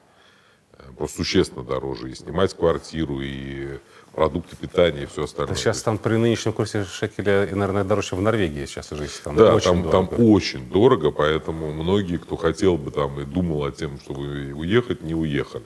просто 0.97 1.19
существенно 1.19 1.65
дороже. 1.65 2.11
И 2.11 2.15
снимать 2.15 2.55
квартиру, 2.55 3.21
и 3.21 3.79
продукты 4.13 4.57
питания, 4.57 5.05
и 5.05 5.07
все 5.07 5.25
остальное. 5.25 5.55
Да 5.55 5.61
сейчас 5.61 5.83
там 5.83 5.99
при 5.99 6.17
нынешнем 6.17 6.53
курсе 6.53 6.85
шекеля, 6.85 7.49
наверное, 7.53 7.85
дороже, 7.85 8.09
чем 8.09 8.19
в 8.19 8.23
Норвегии 8.23 8.67
сейчас 8.67 8.91
жить. 8.91 9.21
Там 9.23 9.37
да, 9.37 9.55
очень 9.55 9.67
там, 9.67 9.83
дорого. 9.83 10.17
там 10.17 10.27
очень 10.27 10.71
дорого, 10.71 11.11
поэтому 11.11 11.73
многие, 11.73 12.19
кто 12.19 12.37
хотел 12.37 12.77
бы 12.77 12.91
там 12.91 13.21
и 13.21 13.25
думал 13.25 13.65
о 13.65 13.73
том, 13.73 13.99
чтобы 14.01 14.53
уехать, 14.53 15.03
не 15.03 15.15
уехали. 15.15 15.65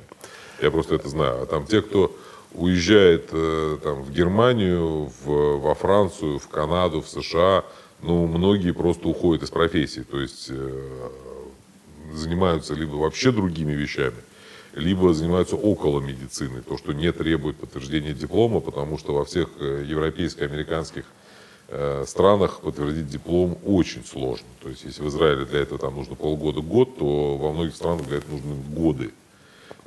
Я 0.60 0.70
просто 0.70 0.94
это 0.94 1.08
знаю. 1.08 1.42
А 1.42 1.46
там 1.46 1.66
те, 1.66 1.82
кто 1.82 2.14
уезжает 2.52 3.28
э, 3.32 3.78
там, 3.82 4.02
в 4.02 4.12
Германию, 4.12 5.10
в, 5.24 5.58
во 5.58 5.74
Францию, 5.74 6.38
в 6.38 6.48
Канаду, 6.48 7.00
в 7.02 7.08
США, 7.08 7.64
ну, 8.02 8.26
многие 8.26 8.72
просто 8.72 9.08
уходят 9.08 9.42
из 9.42 9.50
профессии, 9.50 10.00
то 10.00 10.20
есть 10.20 10.46
э, 10.50 11.08
занимаются 12.12 12.74
либо 12.74 12.96
вообще 12.96 13.32
другими 13.32 13.72
вещами, 13.72 14.16
либо 14.74 15.14
занимаются 15.14 15.56
около 15.56 16.00
медицины, 16.00 16.60
то, 16.62 16.76
что 16.76 16.92
не 16.92 17.12
требует 17.12 17.56
подтверждения 17.56 18.12
диплома, 18.12 18.60
потому 18.60 18.98
что 18.98 19.14
во 19.14 19.24
всех 19.24 19.48
э, 19.60 19.84
европейско-американских 19.86 21.04
э, 21.68 22.04
странах 22.06 22.60
подтвердить 22.60 23.08
диплом 23.08 23.56
очень 23.64 24.04
сложно. 24.04 24.46
То 24.62 24.68
есть, 24.68 24.84
если 24.84 25.02
в 25.02 25.08
Израиле 25.08 25.44
для 25.44 25.60
этого 25.60 25.78
там 25.78 25.94
нужно 25.94 26.16
полгода-год, 26.16 26.98
то 26.98 27.36
во 27.36 27.52
многих 27.52 27.76
странах 27.76 28.06
для 28.06 28.18
этого 28.18 28.32
нужны 28.34 28.54
годы. 28.74 29.12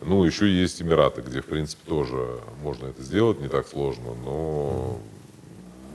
Ну, 0.02 0.24
еще 0.24 0.50
есть 0.50 0.82
Эмираты, 0.82 1.22
где, 1.22 1.42
в 1.42 1.46
принципе, 1.46 1.82
тоже 1.88 2.40
можно 2.62 2.88
это 2.88 3.02
сделать, 3.04 3.42
не 3.42 3.48
так 3.50 3.68
сложно, 3.68 4.14
но 4.24 5.00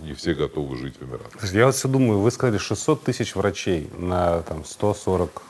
не 0.03 0.15
все 0.15 0.35
готовы 0.35 0.77
жить 0.77 0.97
в 0.99 1.05
Эмиратах. 1.05 1.53
Я 1.53 1.67
вот 1.67 1.77
все 1.77 1.89
думаю, 1.89 2.19
вы 2.19 2.31
сказали 2.31 2.59
600 2.59 3.05
тысяч 3.05 3.37
врачей 3.37 3.89
на 3.97 4.43
там, 4.43 4.65
140 4.65 5.43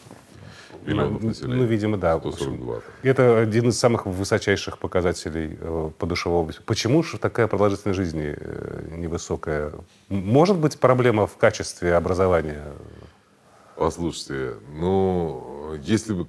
миллионов 0.86 1.22
ну, 1.22 1.28
населения. 1.28 1.56
Ну, 1.56 1.64
видимо, 1.64 1.96
да. 1.96 2.18
142. 2.18 2.80
Это 3.02 3.38
один 3.40 3.68
из 3.68 3.78
самых 3.78 4.06
высочайших 4.06 4.78
показателей 4.78 5.58
э, 5.60 5.90
подушевой 5.98 6.40
области. 6.40 6.60
Почему 6.64 7.02
же 7.02 7.18
такая 7.18 7.46
продолжительность 7.46 7.96
жизни 7.96 8.34
э, 8.36 8.88
невысокая? 8.96 9.72
Может 10.08 10.58
быть 10.58 10.78
проблема 10.78 11.26
в 11.26 11.36
качестве 11.36 11.94
образования? 11.94 12.64
Послушайте, 13.76 14.54
ну, 14.74 15.76
если 15.82 16.14
бы, 16.14 16.26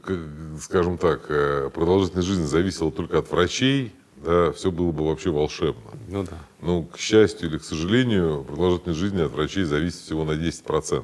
скажем 0.61 0.97
так, 0.97 1.25
э, 1.29 1.69
продолжительность 1.73 2.27
жизни 2.27 2.45
зависела 2.45 2.91
только 2.91 3.19
от 3.19 3.29
врачей, 3.29 3.93
да, 4.23 4.51
все 4.53 4.71
было 4.71 4.91
бы 4.91 5.05
вообще 5.05 5.29
волшебно. 5.29 5.91
Ну 6.07 6.23
да. 6.23 6.37
Ну, 6.61 6.85
к 6.85 6.97
счастью 6.97 7.49
или 7.49 7.57
к 7.57 7.63
сожалению, 7.63 8.43
продолжительность 8.43 8.99
жизни 8.99 9.21
от 9.21 9.31
врачей 9.31 9.63
зависит 9.63 9.99
всего 9.99 10.23
на 10.23 10.31
10%. 10.31 11.03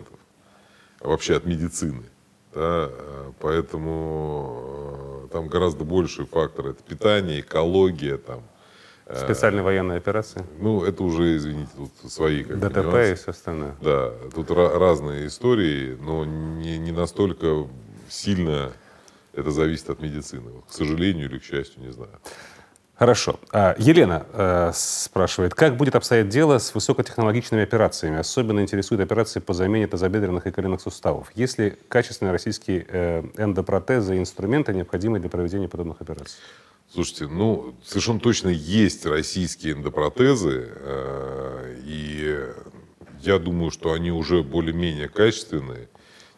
А 1.01 1.07
вообще 1.07 1.35
от 1.35 1.45
медицины. 1.45 2.03
Да, 2.53 2.89
поэтому 3.39 5.25
э, 5.25 5.33
там 5.33 5.47
гораздо 5.47 5.83
больший 5.83 6.25
фактор. 6.25 6.67
Это 6.67 6.83
питание, 6.83 7.41
экология, 7.41 8.17
там, 8.17 8.41
э, 9.05 9.23
Специальные 9.23 9.63
военные 9.63 9.97
операции? 9.97 10.43
Ну, 10.59 10.83
это 10.83 11.03
уже, 11.03 11.37
извините, 11.37 11.69
тут 11.75 12.11
свои 12.11 12.43
как 12.43 12.59
ДТП 12.59 12.77
нюансы. 12.77 13.11
и 13.11 13.15
все 13.15 13.31
остальное. 13.31 13.75
Да, 13.81 14.11
тут 14.33 14.49
разные 14.51 15.27
истории, 15.27 15.97
но 16.01 16.25
не, 16.25 16.77
не 16.79 16.91
настолько 16.91 17.67
сильно 18.09 18.71
это 19.33 19.51
зависит 19.51 19.89
от 19.89 20.01
медицины. 20.01 20.51
к 20.67 20.73
сожалению 20.73 21.29
или 21.29 21.37
к 21.37 21.43
счастью, 21.43 21.83
не 21.83 21.91
знаю. 21.91 22.19
Хорошо. 22.99 23.39
А, 23.53 23.75
Елена 23.77 24.25
э, 24.33 24.71
спрашивает, 24.75 25.55
как 25.55 25.77
будет 25.77 25.95
обстоять 25.95 26.27
дело 26.27 26.57
с 26.57 26.75
высокотехнологичными 26.75 27.63
операциями? 27.63 28.19
Особенно 28.19 28.59
интересуют 28.59 29.01
операции 29.01 29.39
по 29.39 29.53
замене 29.53 29.87
тазобедренных 29.87 30.47
и 30.47 30.51
коленных 30.51 30.81
суставов. 30.81 31.31
Есть 31.33 31.57
ли 31.59 31.77
качественные 31.87 32.33
российские 32.33 32.85
э, 32.89 33.23
эндопротезы 33.37 34.17
и 34.17 34.19
инструменты, 34.19 34.73
необходимые 34.73 35.21
для 35.21 35.29
проведения 35.29 35.69
подобных 35.69 36.01
операций? 36.01 36.35
Слушайте, 36.91 37.27
ну, 37.27 37.73
совершенно 37.85 38.19
точно 38.19 38.49
есть 38.49 39.05
российские 39.05 39.75
эндопротезы, 39.75 40.67
э, 40.69 41.75
и 41.85 42.47
я 43.21 43.39
думаю, 43.39 43.71
что 43.71 43.93
они 43.93 44.11
уже 44.11 44.43
более-менее 44.43 45.07
качественные. 45.07 45.87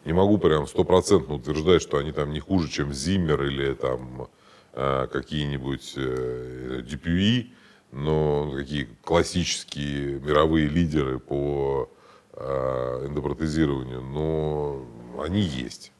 Не 0.04 0.12
могу 0.12 0.38
прям 0.38 0.68
стопроцентно 0.68 1.34
утверждать, 1.34 1.82
что 1.82 1.98
они 1.98 2.12
там 2.12 2.30
не 2.32 2.38
хуже, 2.38 2.68
чем 2.68 2.92
Зиммер 2.92 3.42
или 3.42 3.74
там 3.74 4.28
какие-нибудь 4.72 5.92
э, 5.96 6.82
DPE, 6.82 7.50
но 7.92 8.54
такие 8.56 8.88
классические 9.04 10.20
мировые 10.20 10.68
лидеры 10.68 11.18
по 11.18 11.90
э, 12.32 13.06
эндопротезированию, 13.06 14.00
но 14.00 14.86
они 15.22 15.42
есть. 15.42 15.92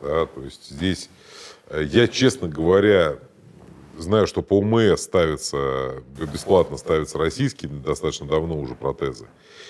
Да? 0.00 0.26
То 0.26 0.42
есть 0.42 0.70
здесь 0.70 1.10
я, 1.70 2.08
честно 2.08 2.48
говоря, 2.48 3.18
знаю, 3.96 4.26
что 4.26 4.42
по 4.42 4.58
УМС 4.58 5.00
ставятся, 5.00 6.02
бесплатно 6.32 6.76
ставятся 6.76 7.18
российские 7.18 7.70
достаточно 7.70 8.26
давно 8.26 8.58
уже 8.58 8.74
протезы. 8.74 9.26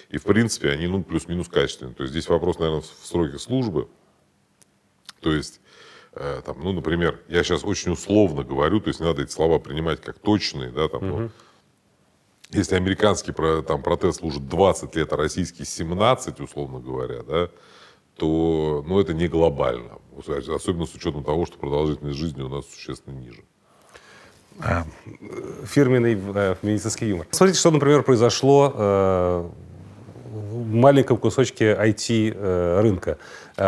И, 0.09 0.19
в 0.19 0.25
принципе, 0.25 0.71
они, 0.71 0.87
ну, 0.87 1.03
плюс-минус 1.03 1.49
качественные. 1.49 1.95
То 1.95 2.03
есть 2.03 2.13
здесь 2.13 2.29
вопрос, 2.29 2.59
наверное, 2.59 2.83
в 2.83 3.07
сроке 3.07 3.39
службы. 3.39 3.89
То 5.21 5.33
есть, 5.33 5.61
э, 6.15 6.43
там, 6.45 6.57
ну, 6.63 6.73
например, 6.73 7.21
я 7.29 7.43
сейчас 7.43 7.65
очень 7.65 7.93
условно 7.93 8.43
говорю, 8.45 8.81
то 8.81 8.89
есть 8.89 9.01
не 9.01 9.07
надо 9.07 9.23
эти 9.23 9.31
слова 9.31 9.59
принимать 9.59 10.01
как 10.01 10.19
точные, 10.19 10.71
да, 10.71 10.89
там, 10.89 11.09
ну, 11.09 11.31
если 12.51 12.75
американский 12.75 13.33
про- 13.33 13.63
там, 13.63 13.83
протез 13.83 14.17
служит 14.17 14.49
20 14.49 14.97
лет, 14.97 15.13
а 15.13 15.17
российский 15.17 15.65
17, 15.65 16.41
условно 16.41 16.81
говоря, 16.81 17.23
да, 17.23 17.49
то 18.17 18.85
ну, 18.87 19.01
это 19.01 19.15
не 19.15 19.29
глобально. 19.29 19.99
Особенно 20.19 20.85
с 20.85 20.95
учетом 20.95 21.25
того, 21.25 21.47
что 21.47 21.59
продолжительность 21.59 22.19
жизни 22.19 22.43
у 22.43 22.49
нас 22.49 22.67
существенно 22.67 23.15
ниже. 23.15 23.43
фирменный 25.65 26.19
э, 26.35 26.57
медицинский 26.63 27.07
юмор. 27.09 27.27
Смотрите, 27.31 27.59
что, 27.61 27.71
например, 27.71 28.03
произошло 28.03 28.73
э, 28.75 29.49
в 30.33 30.75
маленьком 30.75 31.17
кусочке 31.17 31.73
IT-рынка. 31.73 33.11
Э, 33.13 33.17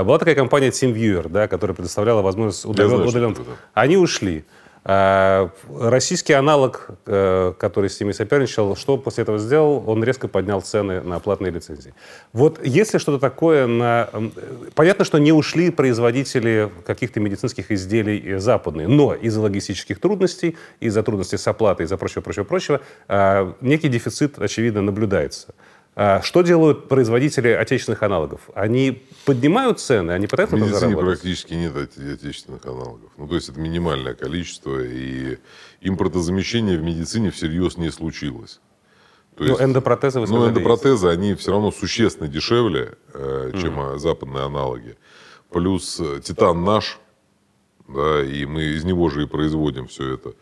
была 0.04 0.18
такая 0.18 0.34
компания 0.34 0.70
TeamViewer, 0.70 1.28
да, 1.28 1.48
которая 1.48 1.74
предоставляла 1.74 2.22
возможность 2.22 2.64
удален- 2.64 3.06
удален-. 3.06 3.36
Они 3.74 3.96
ушли. 3.96 4.44
А, 4.84 5.50
Российский 5.78 6.32
аналог, 6.32 6.88
э, 7.06 7.52
который 7.56 7.88
с 7.88 8.00
ними 8.00 8.10
соперничал, 8.10 8.74
что 8.74 8.96
после 8.96 9.22
этого 9.22 9.38
сделал? 9.38 9.84
Он 9.86 10.02
резко 10.02 10.26
поднял 10.26 10.60
цены 10.60 11.00
на 11.02 11.20
платные 11.20 11.52
лицензии. 11.52 11.94
Вот 12.32 12.58
если 12.64 12.98
что-то 12.98 13.20
такое 13.20 13.68
на... 13.68 14.08
э, 14.12 14.30
Понятно, 14.74 15.04
что 15.04 15.18
не 15.18 15.30
ушли 15.32 15.70
производители 15.70 16.68
каких-то 16.84 17.20
медицинских 17.20 17.70
изделий 17.70 18.20
э, 18.24 18.38
западные, 18.40 18.88
но 18.88 19.14
из-за 19.14 19.40
логистических 19.40 20.00
трудностей, 20.00 20.56
из-за 20.80 21.04
трудностей 21.04 21.36
с 21.36 21.46
оплатой, 21.46 21.84
из-за 21.86 21.96
прочего, 21.96 22.22
прочего, 22.22 22.42
прочего, 22.44 22.80
некий 23.60 23.88
дефицит, 23.88 24.36
очевидно, 24.40 24.82
наблюдается. 24.82 25.54
Что 26.22 26.42
делают 26.42 26.88
производители 26.88 27.50
отечественных 27.50 28.02
аналогов? 28.02 28.40
Они 28.54 29.02
поднимают 29.24 29.80
цены, 29.80 30.12
они 30.12 30.26
пытаются 30.26 30.56
медицине 30.56 30.78
заработать? 30.78 31.20
практически 31.20 31.54
нет 31.54 31.74
оте- 31.76 32.14
отечественных 32.14 32.64
аналогов. 32.64 33.10
Ну, 33.16 33.28
то 33.28 33.34
есть 33.34 33.48
это 33.48 33.60
минимальное 33.60 34.14
количество, 34.14 34.82
и 34.82 35.38
импортозамещение 35.80 36.78
в 36.78 36.82
медицине 36.82 37.30
всерьез 37.30 37.76
не 37.76 37.90
случилось. 37.90 38.60
То 39.36 39.44
Ну, 39.44 39.56
эндопротезы, 39.60 40.20
вы 40.20 40.26
Ну, 40.26 40.48
эндопротезы, 40.48 41.08
они 41.08 41.34
все 41.34 41.52
равно 41.52 41.70
существенно 41.70 42.28
дешевле, 42.28 42.98
э, 43.14 43.52
чем 43.60 43.80
а, 43.80 43.98
западные 43.98 44.44
аналоги. 44.44 44.96
Плюс 45.50 45.98
э, 46.00 46.20
титан 46.22 46.64
наш, 46.64 46.98
да, 47.88 48.22
и 48.22 48.44
мы 48.44 48.62
из 48.62 48.84
него 48.84 49.08
же 49.08 49.22
и 49.22 49.26
производим 49.26 49.86
все 49.86 50.14
это. 50.14 50.34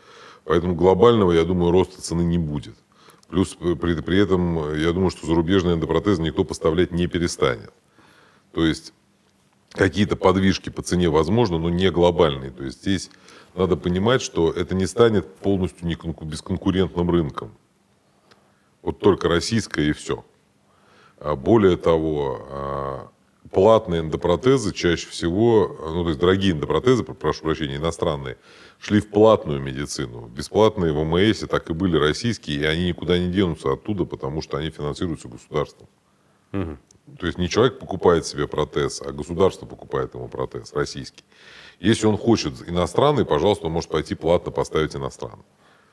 Поэтому 0.43 0.75
глобального, 0.75 1.31
я 1.31 1.43
думаю, 1.45 1.71
роста 1.71 2.01
цены 2.01 2.21
не 2.23 2.37
будет. 2.37 2.75
Плюс 3.29 3.55
э, 3.61 3.75
при, 3.75 3.95
при 4.01 4.19
этом, 4.19 4.75
я 4.75 4.91
думаю, 4.91 5.09
что 5.09 5.25
зарубежные 5.25 5.75
эндопротезы 5.75 6.21
никто 6.21 6.43
поставлять 6.43 6.91
не 6.91 7.07
перестанет. 7.07 7.71
То 8.53 8.65
есть 8.65 8.93
какие-то 9.71 10.15
подвижки 10.15 10.69
по 10.69 10.81
цене 10.81 11.09
возможно, 11.09 11.57
но 11.57 11.69
не 11.69 11.89
глобальные. 11.89 12.51
То 12.51 12.63
есть 12.63 12.81
здесь 12.81 13.09
надо 13.55 13.75
понимать, 13.77 14.21
что 14.21 14.51
это 14.51 14.75
не 14.75 14.85
станет 14.85 15.33
полностью 15.35 15.87
бесконкурентным 15.87 17.09
рынком. 17.09 17.51
Вот 18.81 18.99
только 18.99 19.27
российское 19.29 19.89
и 19.89 19.91
все. 19.93 20.25
А 21.19 21.35
Более 21.35 21.77
того, 21.77 22.47
а, 22.49 23.07
платные 23.51 24.01
эндопротезы 24.01 24.73
чаще 24.73 25.07
всего, 25.07 25.75
ну 25.93 26.03
то 26.03 26.09
есть 26.09 26.19
дорогие 26.19 26.53
эндопротезы, 26.53 27.03
про- 27.03 27.13
прошу 27.13 27.43
прощения, 27.43 27.75
иностранные, 27.75 28.37
шли 28.79 28.99
в 29.01 29.09
платную 29.09 29.61
медицину. 29.61 30.27
Бесплатные 30.27 30.93
в 30.93 30.97
ОМС 30.97 31.39
так 31.41 31.69
и 31.69 31.73
были 31.73 31.97
российские, 31.97 32.61
и 32.61 32.63
они 32.63 32.87
никуда 32.87 33.19
не 33.19 33.31
денутся 33.31 33.73
оттуда, 33.73 34.05
потому 34.05 34.41
что 34.41 34.57
они 34.57 34.71
финансируются 34.71 35.27
государством. 35.27 35.87
То 37.19 37.25
есть 37.25 37.37
не 37.37 37.49
человек 37.49 37.79
покупает 37.79 38.25
себе 38.25 38.47
протез, 38.47 39.01
а 39.01 39.11
государство 39.11 39.65
покупает 39.65 40.13
ему 40.13 40.27
протез 40.27 40.73
российский. 40.73 41.23
Если 41.79 42.05
он 42.05 42.17
хочет 42.17 42.53
иностранный, 42.67 43.25
пожалуйста, 43.25 43.65
он 43.67 43.73
может 43.73 43.89
пойти 43.89 44.15
платно 44.15 44.51
поставить 44.51 44.95
иностранный. 44.95 45.43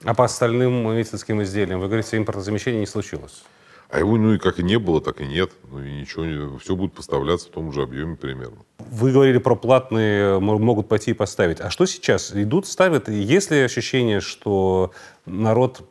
А 0.05 0.14
по 0.14 0.24
остальным 0.24 0.94
медицинским 0.94 1.43
изделиям, 1.43 1.80
вы 1.80 1.86
говорите, 1.86 2.16
импортозамещения 2.16 2.80
не 2.80 2.86
случилось? 2.86 3.43
А 3.90 3.98
его, 3.98 4.16
ну 4.18 4.35
и 4.35 4.39
как 4.39 4.60
и 4.60 4.62
не 4.62 4.78
было, 4.78 5.01
так 5.01 5.22
и 5.22 5.26
нет. 5.26 5.51
Ну 5.70 5.82
и 5.82 6.01
ничего, 6.01 6.59
все 6.59 6.76
будет 6.76 6.93
поставляться 6.93 7.48
в 7.48 7.51
том 7.51 7.72
же 7.72 7.82
объеме 7.82 8.16
примерно. 8.16 8.59
Вы 8.78 9.12
говорили 9.12 9.39
про 9.39 9.56
платные, 9.56 10.39
могут 10.39 10.89
пойти 10.89 11.12
и 11.12 11.14
поставить. 11.14 11.60
А 11.60 11.70
что 11.70 11.86
сейчас? 11.86 12.32
Идут, 12.35 12.66
ставят? 12.66 13.09
Есть 13.09 13.51
ли 13.51 13.60
ощущение, 13.60 14.20
что 14.20 14.93
народ 15.24 15.89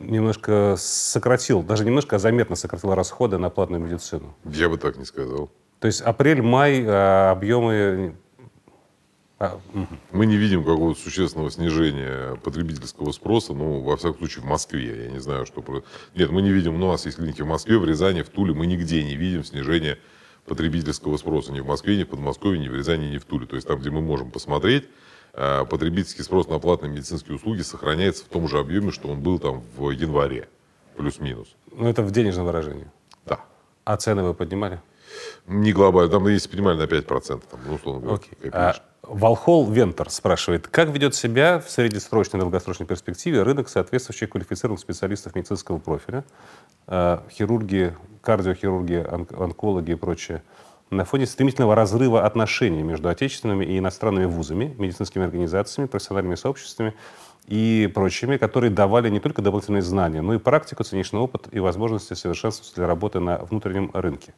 немножко 0.00 0.74
сократил, 0.78 1.62
даже 1.62 1.84
немножко, 1.84 2.16
а 2.16 2.18
заметно 2.18 2.56
сократил 2.56 2.94
расходы 2.94 3.38
на 3.38 3.50
платную 3.50 3.82
медицину? 3.82 4.34
Я 4.44 4.68
бы 4.68 4.78
так 4.78 4.96
не 4.96 5.04
сказал. 5.04 5.50
То 5.78 5.86
есть 5.86 6.00
апрель-май 6.00 6.84
а, 6.86 7.30
объемы... 7.30 8.16
а. 9.38 9.60
Мы 10.12 10.26
не 10.26 10.36
видим 10.36 10.64
какого-то 10.64 11.00
существенного 11.00 11.50
снижения 11.50 12.36
потребительского 12.36 13.12
спроса, 13.12 13.54
ну, 13.54 13.80
во 13.80 13.96
всяком 13.96 14.18
случае, 14.18 14.42
в 14.42 14.46
Москве. 14.46 15.04
Я 15.04 15.10
не 15.10 15.20
знаю, 15.20 15.46
что... 15.46 15.62
Нет, 16.14 16.30
мы 16.30 16.42
не 16.42 16.50
видим, 16.50 16.78
ну, 16.78 16.88
у 16.88 16.92
нас 16.92 17.06
есть 17.06 17.18
клиники 17.18 17.42
в 17.42 17.46
Москве, 17.46 17.78
в 17.78 17.84
Рязани, 17.84 18.22
в 18.22 18.28
Туле. 18.28 18.52
Мы 18.52 18.66
нигде 18.66 19.02
не 19.04 19.16
видим 19.16 19.44
снижения 19.44 19.98
потребительского 20.46 21.16
спроса. 21.16 21.52
Ни 21.52 21.60
в 21.60 21.66
Москве, 21.66 21.96
ни 21.96 22.04
в 22.04 22.08
Подмосковье, 22.08 22.60
ни 22.60 22.68
в 22.68 22.74
Рязани, 22.74 23.06
ни 23.06 23.18
в 23.18 23.24
Туле. 23.24 23.46
То 23.46 23.56
есть 23.56 23.68
там, 23.68 23.78
где 23.78 23.90
мы 23.90 24.00
можем 24.00 24.30
посмотреть, 24.30 24.88
потребительский 25.32 26.22
спрос 26.22 26.48
на 26.48 26.58
платные 26.58 26.90
медицинские 26.90 27.36
услуги 27.36 27.62
сохраняется 27.62 28.24
в 28.24 28.28
том 28.28 28.48
же 28.48 28.58
объеме, 28.58 28.90
что 28.90 29.08
он 29.08 29.20
был 29.20 29.38
там 29.38 29.62
в 29.76 29.90
январе. 29.90 30.48
Плюс-минус. 30.96 31.54
Ну, 31.72 31.88
это 31.88 32.02
в 32.02 32.10
денежном 32.10 32.46
выражении. 32.46 32.90
Да. 33.26 33.40
А 33.84 33.96
цены 33.96 34.22
вы 34.22 34.34
поднимали? 34.34 34.80
Не 35.46 35.72
глобально. 35.72 36.10
Там 36.10 36.26
есть 36.28 36.52
минимально 36.52 36.82
на 36.82 36.86
5%. 36.86 37.42
Там, 37.50 37.60
ну, 37.66 37.74
условно 37.74 38.00
говоря, 38.00 38.16
Окей. 38.16 38.50
А, 38.52 38.74
Волхол 39.02 39.68
Вентер 39.70 40.10
спрашивает, 40.10 40.68
как 40.68 40.88
ведет 40.90 41.14
себя 41.14 41.58
в 41.58 41.70
среднесрочной 41.70 42.38
и 42.38 42.40
долгосрочной 42.42 42.86
перспективе 42.86 43.42
рынок 43.42 43.68
соответствующих 43.68 44.30
квалифицированных 44.30 44.80
специалистов 44.80 45.34
медицинского 45.34 45.78
профиля, 45.78 46.24
а, 46.86 47.24
хирурги, 47.30 47.96
кардиохирурги, 48.20 48.94
онк- 48.94 49.42
онкологи 49.42 49.92
и 49.92 49.94
прочее, 49.96 50.42
на 50.90 51.04
фоне 51.04 51.26
стремительного 51.26 51.74
разрыва 51.74 52.26
отношений 52.26 52.82
между 52.82 53.08
отечественными 53.08 53.64
и 53.64 53.78
иностранными 53.78 54.24
вузами, 54.26 54.74
медицинскими 54.78 55.24
организациями, 55.24 55.86
профессиональными 55.86 56.34
сообществами 56.34 56.94
и 57.46 57.90
прочими, 57.94 58.36
которые 58.36 58.70
давали 58.70 59.08
не 59.08 59.20
только 59.20 59.42
дополнительные 59.42 59.82
знания, 59.82 60.20
но 60.20 60.34
и 60.34 60.38
практику, 60.38 60.84
циничный 60.84 61.20
опыт 61.20 61.48
и 61.52 61.60
возможности 61.60 62.14
совершенствоваться 62.14 62.74
для 62.76 62.86
работы 62.86 63.20
на 63.20 63.38
внутреннем 63.38 63.90
рынке. 63.94 64.34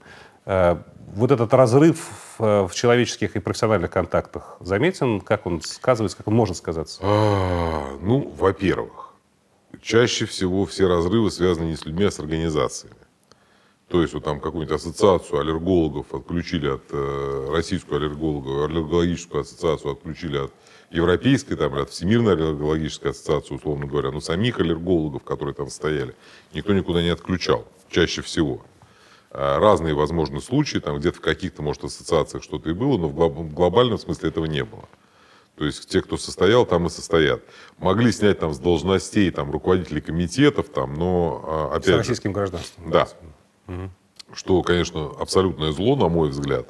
Э, 0.47 0.77
Вот 1.15 1.31
этот 1.31 1.53
разрыв 1.53 2.11
в 2.39 2.71
человеческих 2.73 3.37
и 3.37 3.39
профессиональных 3.41 3.91
контактах 3.91 4.57
заметен? 4.61 5.21
Как 5.21 5.47
он 5.47 5.61
сказывается, 5.61 6.17
как 6.17 6.29
он 6.29 6.35
может 6.35 6.57
сказаться? 6.57 7.01
А, 7.03 7.99
ну, 8.01 8.33
во-первых, 8.39 9.15
чаще 9.83 10.25
всего 10.25 10.65
все 10.65 10.89
разрывы 10.89 11.31
связаны 11.31 11.67
не 11.67 11.77
с 11.77 11.85
людьми, 11.85 12.05
а 12.05 12.11
с 12.11 12.19
организациями. 12.19 12.97
То 13.93 14.01
есть 14.01 14.15
вот 14.15 14.25
там 14.25 14.41
какую-нибудь 14.41 14.75
ассоциацию 14.75 15.41
аллергологов 15.41 16.15
отключили 16.15 16.67
от 16.67 16.81
э, 16.93 17.49
российскую 17.51 17.99
аллергологов, 17.99 18.71
аллергологическую 18.71 19.43
ассоциацию 19.43 19.93
отключили 19.93 20.39
от 20.39 20.53
европейской, 20.91 21.57
там, 21.57 21.75
от 21.75 21.91
всемирной 21.91 22.33
аллергологической 22.33 23.11
ассоциации, 23.11 23.55
условно 23.55 23.85
говоря, 23.85 24.11
но 24.11 24.21
самих 24.23 24.59
аллергологов, 24.61 25.25
которые 25.25 25.55
там 25.55 25.69
стояли, 25.69 26.15
никто 26.55 26.73
никуда 26.73 27.03
не 27.03 27.11
отключал, 27.11 27.67
чаще 27.91 28.23
всего. 28.23 28.65
А, 29.31 29.59
Разные 29.59 29.93
возможны 29.93 30.41
случаи, 30.41 30.79
там 30.79 30.99
где-то 30.99 31.19
в 31.19 31.21
каких-то, 31.21 31.61
может, 31.61 31.85
ассоциациях 31.85 32.43
что-то 32.43 32.71
и 32.71 32.73
было, 32.73 32.97
но 32.97 33.09
в 33.09 33.15
глоб- 33.15 33.35
в 33.43 33.53
глобальном 33.53 33.99
смысле 33.99 34.31
этого 34.31 34.47
не 34.47 34.65
было. 34.65 34.89
То 35.59 35.67
есть 35.67 35.87
те, 35.91 36.01
кто 36.01 36.17
состоял, 36.17 36.65
там 36.65 36.87
и 36.87 36.89
состоят. 36.89 37.43
Могли 37.77 38.11
снять 38.11 38.39
там 38.39 38.55
с 38.55 38.59
должностей 38.59 39.31
там, 39.31 39.51
руководителей 39.51 40.01
комитетов, 40.01 40.71
там, 40.71 40.95
но 40.95 41.45
а, 41.47 41.75
С 41.75 41.77
опять 41.77 41.87
же, 41.89 41.97
российским 41.99 42.33
гражданством. 42.33 42.91
да. 42.91 43.07
Что, 44.35 44.63
конечно, 44.63 45.11
абсолютное 45.19 45.73
зло, 45.73 45.95
на 45.97 46.09
мой 46.09 46.31
взгляд, 46.31 46.69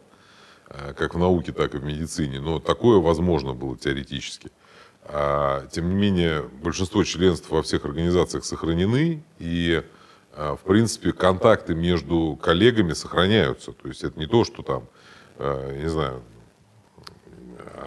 э, 0.68 0.94
как 0.94 1.14
в 1.14 1.18
науке, 1.18 1.52
так 1.52 1.74
и 1.74 1.78
в 1.78 1.84
медицине. 1.84 2.40
Но 2.40 2.58
такое 2.58 2.98
возможно 2.98 3.54
было 3.54 3.76
теоретически. 3.76 4.50
А, 5.04 5.66
Тем 5.68 5.88
не 5.88 5.94
менее, 5.94 6.42
большинство 6.62 7.04
членств 7.04 7.50
во 7.50 7.62
всех 7.62 7.84
организациях 7.84 8.44
сохранены, 8.44 9.22
и, 9.38 9.82
а, 10.34 10.56
в 10.56 10.60
принципе, 10.60 11.12
контакты 11.12 11.74
между 11.74 12.38
коллегами 12.40 12.94
сохраняются. 12.94 13.72
То 13.72 13.88
есть 13.88 14.02
это 14.02 14.18
не 14.18 14.26
то, 14.26 14.44
что 14.44 14.62
там, 14.62 14.88
я 15.38 15.78
не 15.82 15.88
знаю, 15.88 16.22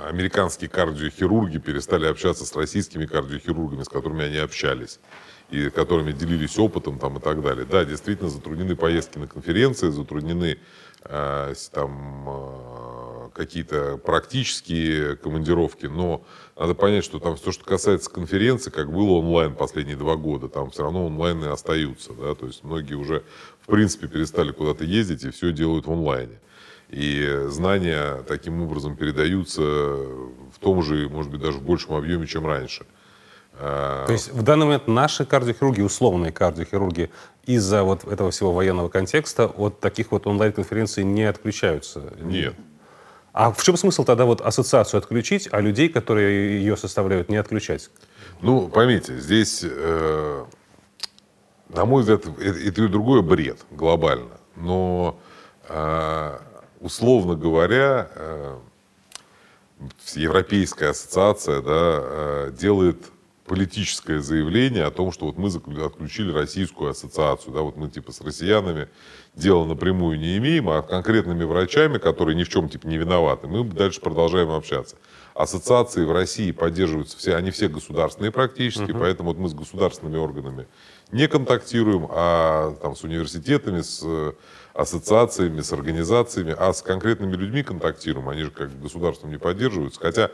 американские 0.07 0.69
кардиохирурги 0.69 1.57
перестали 1.57 2.05
общаться 2.05 2.45
с 2.45 2.55
российскими 2.55 3.05
кардиохирургами, 3.05 3.83
с 3.83 3.89
которыми 3.89 4.25
они 4.25 4.37
общались 4.37 4.99
и 5.49 5.69
которыми 5.69 6.11
делились 6.11 6.57
опытом 6.57 6.99
там, 6.99 7.17
и 7.17 7.21
так 7.21 7.41
далее. 7.41 7.65
Да, 7.65 7.85
действительно 7.85 8.29
затруднены 8.29 8.75
поездки 8.75 9.17
на 9.17 9.27
конференции, 9.27 9.89
затруднены 9.89 10.57
э, 11.03 11.53
там, 11.71 12.25
э, 12.27 13.29
какие-то 13.33 13.97
практические 13.97 15.17
командировки, 15.17 15.85
но 15.85 16.23
надо 16.57 16.73
понять, 16.73 17.03
что 17.03 17.19
там 17.19 17.35
все, 17.35 17.51
что 17.51 17.63
касается 17.65 18.09
конференции, 18.09 18.71
как 18.71 18.91
было 18.91 19.11
онлайн 19.11 19.53
последние 19.53 19.97
два 19.97 20.15
года, 20.15 20.47
там 20.47 20.71
все 20.71 20.83
равно 20.83 21.05
онлайны 21.05 21.45
остаются, 21.45 22.13
да, 22.13 22.33
то 22.33 22.47
есть 22.47 22.63
многие 22.63 22.95
уже, 22.95 23.23
в 23.61 23.67
принципе, 23.67 24.07
перестали 24.07 24.51
куда-то 24.51 24.85
ездить 24.85 25.23
и 25.23 25.31
все 25.31 25.51
делают 25.51 25.85
в 25.85 25.91
онлайне. 25.91 26.39
И 26.89 27.45
знания 27.47 28.23
таким 28.27 28.61
образом 28.61 28.95
передаются 28.95 29.61
в 29.61 30.59
том 30.59 30.81
же, 30.83 31.09
может 31.09 31.31
быть, 31.31 31.41
даже 31.41 31.57
в 31.57 31.63
большем 31.63 31.95
объеме, 31.95 32.27
чем 32.27 32.45
раньше. 32.45 32.85
То 33.59 34.07
есть 34.09 34.31
в 34.31 34.41
данный 34.41 34.65
момент 34.65 34.87
наши 34.87 35.25
кардиохирурги, 35.25 35.81
условные 35.81 36.31
кардиохирурги, 36.31 37.09
из-за 37.45 37.83
вот 37.83 38.03
этого 38.05 38.31
всего 38.31 38.51
военного 38.51 38.89
контекста 38.89 39.45
от 39.45 39.79
таких 39.79 40.11
вот 40.11 40.27
онлайн-конференций 40.27 41.03
не 41.03 41.23
отключаются? 41.23 42.01
Нет. 42.19 42.55
А 43.33 43.51
в 43.51 43.61
чем 43.63 43.75
смысл 43.75 44.05
тогда 44.05 44.25
вот 44.25 44.41
ассоциацию 44.41 44.97
отключить, 44.99 45.49
а 45.51 45.59
людей, 45.59 45.89
которые 45.89 46.57
ее 46.57 46.77
составляют, 46.77 47.29
не 47.29 47.35
отключать? 47.35 47.89
Ну, 48.41 48.69
поймите, 48.69 49.17
здесь, 49.19 49.61
э, 49.63 50.45
на 51.69 51.85
мой 51.85 52.01
взгляд, 52.01 52.25
это, 52.25 52.41
это 52.41 52.83
и 52.83 52.87
другое 52.87 53.21
бред 53.21 53.59
глобально. 53.71 54.31
Но, 54.55 55.19
э, 55.67 56.37
условно 56.79 57.35
говоря, 57.35 58.07
э, 58.15 58.57
Европейская 60.13 60.91
ассоциация 60.91 61.61
да, 61.61 61.99
э, 62.01 62.51
делает 62.57 63.11
политическое 63.45 64.21
заявление 64.21 64.85
о 64.85 64.91
том, 64.91 65.11
что 65.11 65.25
вот 65.25 65.37
мы 65.37 65.49
отключили 65.85 66.31
российскую 66.31 66.89
ассоциацию, 66.89 67.53
да, 67.53 67.61
вот 67.61 67.77
мы 67.77 67.89
типа 67.89 68.11
с 68.11 68.21
россиянами 68.21 68.89
дела 69.35 69.65
напрямую 69.65 70.19
не 70.19 70.37
имеем, 70.37 70.69
а 70.69 70.81
конкретными 70.81 71.43
врачами, 71.43 71.99
которые 71.99 72.35
ни 72.35 72.43
в 72.43 72.49
чем 72.49 72.69
типа 72.69 72.87
не 72.87 72.97
виноваты, 72.97 73.47
мы 73.47 73.63
дальше 73.63 74.01
продолжаем 74.01 74.49
общаться. 74.49 74.95
Ассоциации 75.35 76.05
в 76.05 76.11
России 76.11 76.51
поддерживаются 76.51 77.17
все, 77.17 77.35
они 77.35 77.51
все 77.51 77.67
государственные 77.67 78.31
практически, 78.31 78.91
uh-huh. 78.91 78.99
поэтому 78.99 79.29
вот 79.29 79.37
мы 79.37 79.49
с 79.49 79.53
государственными 79.53 80.17
органами 80.17 80.67
не 81.11 81.27
контактируем, 81.27 82.07
а 82.09 82.75
там 82.81 82.95
с 82.95 83.03
университетами, 83.03 83.81
с 83.81 84.33
ассоциациями, 84.73 85.61
с 85.61 85.71
организациями, 85.71 86.55
а 86.57 86.73
с 86.73 86.81
конкретными 86.81 87.35
людьми 87.35 87.63
контактируем, 87.63 88.27
они 88.27 88.43
же 88.43 88.51
как 88.51 88.77
государством 88.81 89.31
не 89.31 89.37
поддерживаются, 89.37 89.99
хотя 90.01 90.31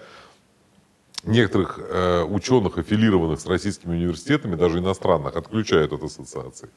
некоторых 1.23 1.79
э, 1.79 2.23
ученых, 2.23 2.77
аффилированных 2.77 3.39
с 3.39 3.45
российскими 3.45 3.93
университетами, 3.93 4.55
даже 4.55 4.79
иностранных, 4.79 5.35
отключают 5.35 5.93
от 5.93 6.03
ассоциации. 6.03 6.69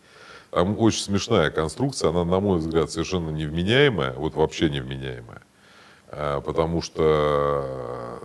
Там 0.51 0.79
очень 0.79 1.01
смешная 1.01 1.51
конструкция, 1.51 2.11
она, 2.11 2.25
на 2.25 2.41
мой 2.41 2.59
взгляд, 2.59 2.91
совершенно 2.91 3.31
невменяемая, 3.31 4.13
вот 4.13 4.35
вообще 4.35 4.71
невменяемая. 4.71 5.43
Э, 6.09 6.41
потому 6.45 6.83
что, 6.83 8.21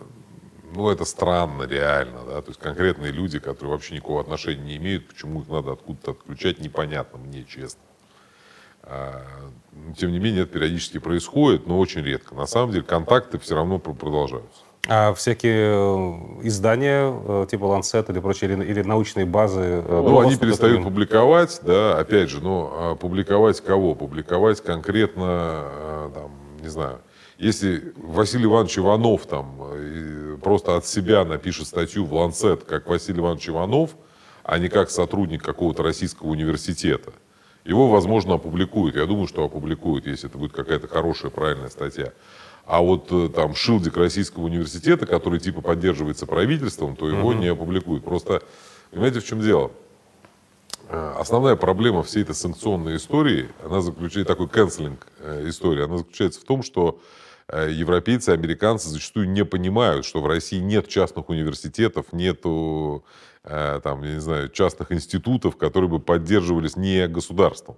ну, 0.73 0.89
это 0.89 1.05
странно 1.05 1.63
реально, 1.63 2.19
да, 2.25 2.41
то 2.41 2.49
есть 2.49 2.59
конкретные 2.59 3.11
люди, 3.11 3.39
которые 3.39 3.71
вообще 3.71 3.95
никакого 3.95 4.21
отношения 4.21 4.63
не 4.63 4.77
имеют, 4.77 5.07
почему 5.07 5.41
их 5.41 5.47
надо 5.47 5.71
откуда-то 5.71 6.11
отключать, 6.11 6.59
непонятно 6.59 7.17
мне, 7.17 7.45
честно. 7.45 7.81
Э, 8.83 9.23
тем 9.97 10.11
не 10.11 10.19
менее, 10.19 10.43
это 10.43 10.53
периодически 10.53 10.99
происходит, 10.99 11.65
но 11.65 11.79
очень 11.79 12.01
редко. 12.01 12.35
На 12.35 12.45
самом 12.45 12.71
деле 12.71 12.83
контакты 12.83 13.39
все 13.39 13.55
равно 13.55 13.79
продолжаются. 13.79 14.61
А 14.91 15.13
всякие 15.13 15.71
э, 15.71 16.47
издания, 16.47 17.13
э, 17.13 17.45
типа 17.49 17.65
Lancet 17.65 18.11
или 18.11 18.19
прочие, 18.19 18.51
или, 18.51 18.63
или 18.65 18.81
научные 18.81 19.27
базы? 19.27 19.61
Э, 19.61 20.01
ну, 20.03 20.19
они 20.19 20.35
перестают 20.35 20.83
публиковать, 20.83 21.59
да, 21.61 21.99
опять 21.99 22.31
же, 22.31 22.41
но 22.41 22.73
а 22.73 22.95
публиковать 22.95 23.61
кого? 23.61 23.93
Публиковать 23.93 24.61
конкретно, 24.61 26.11
там, 26.15 26.31
не 26.59 26.69
знаю, 26.69 27.01
если 27.37 27.93
Василий 27.97 28.45
Иванович 28.45 28.79
Иванов 28.79 29.27
там 29.27 29.61
просто 30.41 30.75
от 30.75 30.87
себя 30.87 31.23
напишет 31.23 31.67
статью 31.67 32.05
в 32.05 32.13
Lancet, 32.15 32.65
как 32.65 32.87
Василий 32.87 33.19
Иванович 33.19 33.49
Иванов, 33.49 33.91
а 34.43 34.57
не 34.57 34.69
как 34.69 34.89
сотрудник 34.89 35.43
какого-то 35.43 35.83
российского 35.83 36.29
университета, 36.29 37.13
его, 37.63 37.87
возможно, 37.89 38.33
опубликуют. 38.35 38.95
Я 38.95 39.05
думаю, 39.05 39.27
что 39.27 39.43
опубликуют, 39.43 40.07
если 40.07 40.29
это 40.29 40.39
будет 40.39 40.53
какая-то 40.53 40.87
хорошая, 40.87 41.29
правильная 41.29 41.69
статья. 41.69 42.11
А 42.69 42.81
вот 42.81 43.11
э, 43.11 43.29
там 43.29 43.55
шилдик 43.55 43.97
Российского 43.97 44.43
университета, 44.43 45.07
который 45.07 45.39
типа 45.39 45.59
поддерживается 45.59 46.27
правительством, 46.27 46.95
то 46.95 47.09
его 47.09 47.29
угу. 47.29 47.33
не 47.33 47.47
опубликуют. 47.47 48.03
Просто, 48.03 48.43
понимаете, 48.91 49.21
в 49.21 49.25
чем 49.25 49.41
дело? 49.41 49.71
Э, 50.87 51.15
основная 51.17 51.55
проблема 51.55 52.03
всей 52.03 52.21
этой 52.21 52.35
санкционной 52.35 52.97
истории, 52.97 53.49
она 53.65 53.81
заключается, 53.81 54.31
такой 54.31 54.47
канцелинг 54.47 55.07
э, 55.17 55.49
истории, 55.49 55.83
она 55.83 55.97
заключается 55.97 56.41
в 56.41 56.43
том, 56.43 56.61
что 56.61 57.01
европейцы, 57.51 58.29
американцы 58.29 58.89
зачастую 58.89 59.27
не 59.27 59.43
понимают, 59.43 60.05
что 60.05 60.21
в 60.21 60.27
России 60.27 60.59
нет 60.59 60.87
частных 60.87 61.29
университетов, 61.29 62.13
нету, 62.13 63.03
там, 63.41 64.03
я 64.03 64.13
не 64.13 64.21
знаю, 64.21 64.49
частных 64.49 64.91
институтов, 64.91 65.57
которые 65.57 65.89
бы 65.89 65.99
поддерживались 65.99 66.75
не 66.75 67.07
государством. 67.07 67.77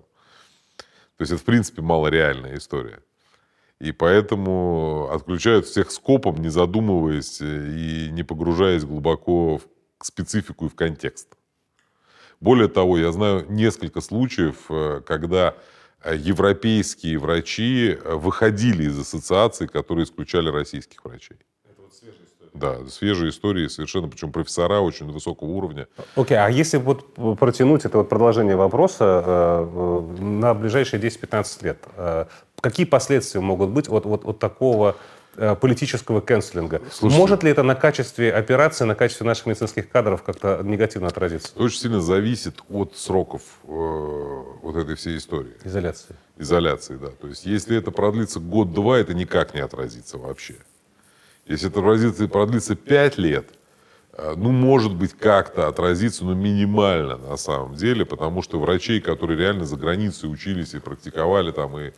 То 1.16 1.22
есть 1.22 1.32
это, 1.32 1.42
в 1.42 1.46
принципе, 1.46 1.82
малореальная 1.82 2.58
история. 2.58 3.00
И 3.82 3.92
поэтому 3.92 5.10
отключают 5.12 5.66
всех 5.66 5.90
скопом, 5.90 6.38
не 6.38 6.50
задумываясь 6.50 7.42
и 7.42 8.10
не 8.12 8.22
погружаясь 8.22 8.84
глубоко 8.84 9.58
в 9.58 10.06
специфику 10.06 10.68
и 10.68 10.70
в 10.70 10.76
контекст. 10.76 11.28
Более 12.40 12.68
того, 12.68 13.00
я 13.00 13.12
знаю 13.12 13.46
несколько 13.50 14.02
случаев, 14.02 14.58
э, 14.70 15.02
когда 15.04 15.56
европейские 16.06 17.18
врачи 17.18 17.98
выходили 18.06 18.84
из 18.84 19.00
ассоциаций, 19.00 19.68
которые 19.68 20.04
исключали 20.04 20.50
российских 20.50 21.04
врачей. 21.04 21.38
Да, 22.54 22.86
свежие 22.90 23.30
истории 23.30 23.68
совершенно, 23.68 24.10
причем 24.10 24.32
профессора 24.32 24.82
очень 24.82 25.10
высокого 25.10 25.50
уровня. 25.50 25.88
Окей, 26.16 26.36
okay, 26.36 26.46
а 26.46 26.50
если 26.50 26.78
вот 26.78 27.14
протянуть 27.40 27.86
это 27.86 28.00
вот 28.00 28.10
продолжение 28.10 28.58
вопроса 28.58 29.24
э, 29.26 29.70
э 29.74 30.22
на 30.22 30.54
ближайшие 30.54 31.02
10-15 31.02 31.64
лет, 31.64 31.78
э, 31.96 32.26
какие 32.62 32.86
последствия 32.86 33.42
могут 33.42 33.70
быть 33.70 33.90
от, 33.90 34.06
от, 34.06 34.26
от 34.26 34.40
такого 34.40 34.96
э, 35.36 35.56
политического 35.56 36.22
кэнселинга? 36.22 36.82
Слушайте, 36.92 37.20
Может 37.20 37.44
ли 37.44 37.52
это 37.52 37.64
на 37.64 37.76
качестве 37.76 38.34
операции, 38.34 38.86
на 38.86 38.96
качестве 38.96 39.26
наших 39.26 39.48
медицинских 39.48 39.90
кадров 39.90 40.24
как-то 40.24 40.62
негативно 40.64 41.08
отразиться? 41.08 41.52
Очень 41.56 41.80
сильно 41.80 42.02
зависит 42.02 42.62
от 42.70 42.96
сроков 42.96 43.42
э, 43.64 43.68
вот 43.68 44.76
этой 44.76 44.96
всей 44.96 45.18
истории. 45.18 45.54
Изоляции. 45.64 46.16
Изоляции, 46.38 46.96
да. 46.96 47.10
То 47.10 47.28
есть 47.28 47.46
если 47.46 47.76
это 47.78 47.92
продлится 47.92 48.40
год-два, 48.40 49.00
это 49.00 49.14
никак 49.14 49.54
не 49.54 49.60
отразится 49.60 50.18
вообще. 50.18 50.56
Если 51.48 51.70
это 51.70 51.82
продлится, 51.82 52.28
продлится 52.28 52.76
5 52.76 53.18
лет, 53.18 53.50
э, 54.14 54.36
ну, 54.38 54.52
может 54.52 54.94
быть, 54.94 55.14
как-то 55.14 55.68
отразится, 55.68 56.24
но 56.24 56.36
минимально 56.36 57.18
на 57.18 57.38
самом 57.38 57.76
деле, 57.76 58.06
потому 58.06 58.44
что 58.44 58.60
врачей, 58.60 59.02
которые 59.02 59.40
реально 59.40 59.66
за 59.66 59.76
границей 59.76 60.32
учились 60.32 60.76
и 60.76 60.80
практиковали 60.80 61.52
там, 61.52 61.78
и 61.80 61.92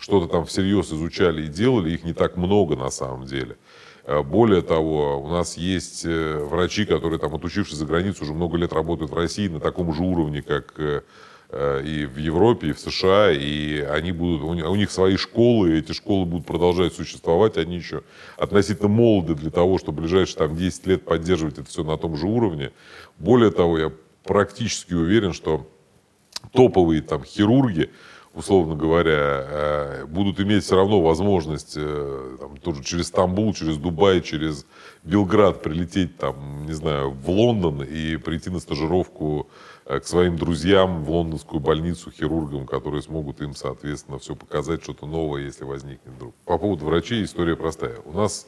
что-то 0.00 0.26
там 0.26 0.46
всерьез 0.46 0.92
изучали 0.92 1.44
и 1.44 1.48
делали, 1.48 1.90
их 1.90 2.04
не 2.04 2.12
так 2.12 2.36
много 2.36 2.74
на 2.74 2.90
самом 2.90 3.26
деле. 3.26 3.56
Э, 4.04 4.22
более 4.22 4.62
того, 4.62 5.20
у 5.22 5.28
нас 5.28 5.56
есть 5.56 6.04
э, 6.04 6.38
врачи, 6.38 6.84
которые 6.84 7.20
там, 7.20 7.34
отучившись 7.34 7.76
за 7.76 7.86
границу, 7.86 8.24
уже 8.24 8.32
много 8.32 8.56
лет 8.56 8.72
работают 8.72 9.12
в 9.12 9.14
России 9.14 9.48
на 9.48 9.60
таком 9.60 9.94
же 9.94 10.02
уровне, 10.02 10.42
как 10.42 10.74
Э, 11.52 11.82
и 11.84 12.06
в 12.06 12.16
Европе, 12.16 12.68
и 12.68 12.72
в 12.72 12.78
США, 12.78 13.32
и 13.32 13.80
они 13.80 14.12
будут, 14.12 14.42
у 14.42 14.76
них 14.76 14.88
свои 14.92 15.16
школы, 15.16 15.70
и 15.70 15.78
эти 15.78 15.90
школы 15.90 16.24
будут 16.24 16.46
продолжать 16.46 16.94
существовать, 16.94 17.56
они 17.56 17.74
еще 17.74 18.04
относительно 18.36 18.88
молоды 18.88 19.34
для 19.34 19.50
того, 19.50 19.78
чтобы 19.78 20.02
ближайшие 20.02 20.36
там, 20.36 20.54
10 20.54 20.86
лет 20.86 21.04
поддерживать 21.04 21.58
это 21.58 21.68
все 21.68 21.82
на 21.82 21.96
том 21.96 22.16
же 22.16 22.26
уровне. 22.26 22.70
Более 23.18 23.50
того, 23.50 23.78
я 23.80 23.92
практически 24.22 24.94
уверен, 24.94 25.32
что 25.32 25.66
топовые 26.52 27.02
там 27.02 27.24
хирурги, 27.24 27.90
условно 28.40 28.74
говоря, 28.74 29.12
э, 29.12 30.04
будут 30.06 30.40
иметь 30.40 30.64
все 30.64 30.76
равно 30.76 31.00
возможность 31.00 31.74
э, 31.76 32.36
там, 32.38 32.56
тоже 32.56 32.82
через 32.82 33.06
Стамбул, 33.06 33.54
через 33.54 33.76
Дубай, 33.76 34.20
через 34.20 34.66
Белград 35.04 35.62
прилететь 35.62 36.18
там, 36.18 36.66
не 36.66 36.72
знаю, 36.72 37.10
в 37.12 37.30
Лондон 37.30 37.82
и 37.82 38.16
прийти 38.16 38.50
на 38.50 38.58
стажировку 38.58 39.48
Э, 39.90 39.98
к 39.98 40.06
своим 40.06 40.36
друзьям 40.36 41.02
в 41.02 41.10
лондонскую 41.10 41.58
больницу, 41.58 42.12
хирургам, 42.12 42.64
которые 42.64 43.02
смогут 43.02 43.40
им, 43.40 43.56
соответственно, 43.56 44.20
все 44.20 44.36
показать, 44.36 44.84
что-то 44.84 45.04
новое, 45.04 45.42
если 45.42 45.64
возникнет 45.64 46.14
вдруг. 46.14 46.32
По 46.44 46.58
поводу 46.58 46.84
врачей 46.84 47.24
история 47.24 47.56
простая. 47.56 47.98
У 48.04 48.12
нас 48.12 48.46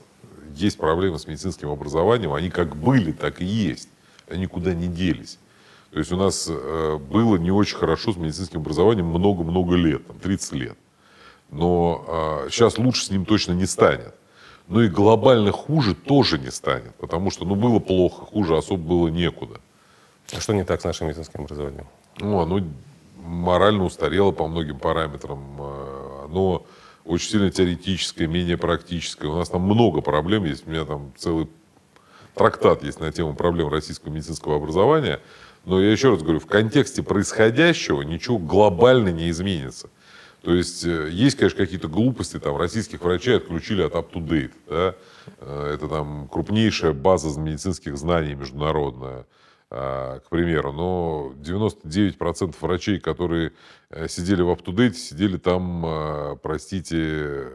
есть 0.55 0.78
проблемы 0.78 1.19
с 1.19 1.27
медицинским 1.27 1.69
образованием, 1.70 2.32
они 2.32 2.48
как 2.48 2.77
были, 2.77 3.10
так 3.10 3.40
и 3.40 3.44
есть. 3.44 3.89
Они 4.28 4.43
никуда 4.43 4.73
не 4.73 4.86
делись. 4.86 5.40
То 5.93 5.98
есть 5.98 6.10
у 6.12 6.16
нас 6.16 6.48
э, 6.48 6.97
было 6.97 7.36
не 7.36 7.51
очень 7.51 7.77
хорошо 7.77 8.12
с 8.12 8.16
медицинским 8.16 8.60
образованием 8.60 9.06
много-много 9.06 9.77
лет, 9.77 10.06
там, 10.06 10.19
30 10.19 10.52
лет. 10.52 10.78
Но 11.51 12.47
сейчас 12.51 12.78
лучше 12.78 13.05
с 13.05 13.10
ним 13.10 13.27
точно 13.27 13.52
не 13.52 13.66
станет. 13.66 14.14
Но 14.69 14.82
и 14.82 14.89
глобально 14.89 15.52
хуже 15.52 15.94
тоже 15.94 16.39
не 16.39 16.51
станет, 16.51 16.94
потому 16.94 17.31
что 17.31 17.44
ну, 17.44 17.56
было 17.56 17.78
плохо, 17.78 18.24
хуже 18.24 18.56
особо 18.56 18.82
было 18.82 19.09
некуда. 19.09 19.60
А 20.32 20.40
что 20.40 20.55
не 20.55 20.64
так 20.64 20.81
с 20.81 20.85
нашим 20.85 21.09
медицинским 21.09 21.43
образованием? 21.43 21.86
Ну, 22.19 22.40
оно 22.40 22.60
морально 23.23 23.85
устарело 23.85 24.32
по 24.32 24.47
многим 24.47 24.78
параметрам. 24.78 25.40
Э, 25.59 26.24
оно 26.24 26.64
очень 27.05 27.31
сильно 27.31 27.51
теоретическое, 27.51 28.27
менее 28.27 28.56
практическое. 28.56 29.28
У 29.28 29.36
нас 29.36 29.48
там 29.48 29.62
много 29.62 30.01
проблем 30.01 30.44
есть. 30.44 30.66
У 30.66 30.70
меня 30.70 30.85
там 30.85 31.12
целый 31.16 31.48
трактат 32.35 32.82
есть 32.82 33.01
на 33.01 33.12
тему 33.12 33.35
проблем 33.35 33.69
российского 33.69 34.10
медицинского 34.10 34.56
образования. 34.56 35.20
Но 35.65 35.81
я 35.81 35.93
еще 35.93 36.11
раз 36.11 36.23
говорю, 36.23 36.41
в 36.41 36.47
контексте 36.47 37.03
происходящего 37.03 38.03
ничего 38.03 38.39
глобально 38.39 39.11
не 39.11 39.31
изменится. 39.31 39.89
То 40.43 40.55
есть 40.55 40.85
э, 40.85 41.09
есть, 41.11 41.37
конечно, 41.37 41.59
какие-то 41.59 41.89
глупости, 41.89 42.39
там 42.41 42.57
российских 42.57 43.01
врачей 43.03 43.37
отключили 43.37 43.83
от 43.83 43.95
up-to-date. 43.95 44.53
Да? 44.69 44.95
Э, 45.39 45.75
это 45.75 45.89
там 45.89 46.29
крупнейшая 46.29 46.93
база 46.93 47.39
медицинских 47.39 47.97
знаний 47.97 48.35
международная, 48.35 49.25
а, 49.71 50.19
к 50.19 50.29
примеру. 50.29 50.73
Но 50.73 51.33
99% 51.37 52.57
врачей, 52.61 52.99
которые 52.99 53.53
э, 53.91 54.09
сидели 54.09 54.43
в 54.43 54.51
up-to-date, 54.51 54.95
сидели 54.95 55.37
там, 55.37 56.39
простите, 56.43 57.47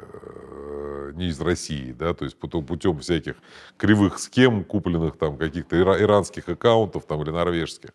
не 1.14 1.28
из 1.28 1.40
России, 1.42 1.92
да, 1.92 2.14
то 2.14 2.26
есть 2.26 2.38
путем, 2.38 2.66
путем 2.66 3.00
всяких 3.00 3.36
кривых 3.78 4.20
схем, 4.20 4.64
купленных 4.64 5.18
там 5.18 5.38
каких-то 5.38 5.76
иранских 5.82 6.50
аккаунтов 6.50 7.06
там 7.06 7.22
или 7.24 7.32
норвежских 7.32 7.92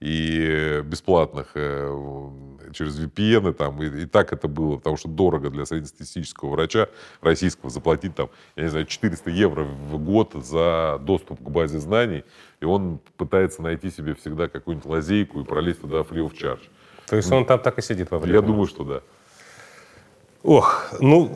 и 0.00 0.80
бесплатных 0.84 1.52
э, 1.54 2.30
через 2.72 2.98
VPN 2.98 3.52
там 3.52 3.82
и, 3.82 4.02
и 4.02 4.06
так 4.06 4.32
это 4.32 4.48
было, 4.48 4.76
потому 4.76 4.96
что 4.96 5.08
дорого 5.08 5.50
для 5.50 5.66
среднестатистического 5.66 6.50
врача 6.50 6.88
российского 7.20 7.70
заплатить 7.70 8.14
там, 8.14 8.30
я 8.56 8.64
не 8.64 8.70
знаю, 8.70 8.86
400 8.86 9.30
евро 9.30 9.64
в 9.64 9.98
год 9.98 10.32
за 10.34 10.98
доступ 11.02 11.38
к 11.40 11.50
базе 11.50 11.78
знаний, 11.80 12.24
и 12.60 12.64
он 12.64 13.00
пытается 13.16 13.62
найти 13.62 13.90
себе 13.90 14.14
всегда 14.14 14.48
какую-нибудь 14.48 14.88
лазейку 14.88 15.40
и 15.40 15.44
пролезть 15.44 15.82
туда 15.82 15.98
free 15.98 16.26
of 16.26 16.32
charge. 16.32 16.62
То 17.06 17.16
есть 17.16 17.30
он 17.32 17.44
там 17.44 17.58
так 17.60 17.78
и 17.78 17.82
сидит 17.82 18.10
во 18.10 18.18
время? 18.18 18.36
Я 18.36 18.42
думаю, 18.42 18.66
что 18.66 18.84
да. 18.84 19.02
Ох, 20.42 20.86
ну, 21.00 21.30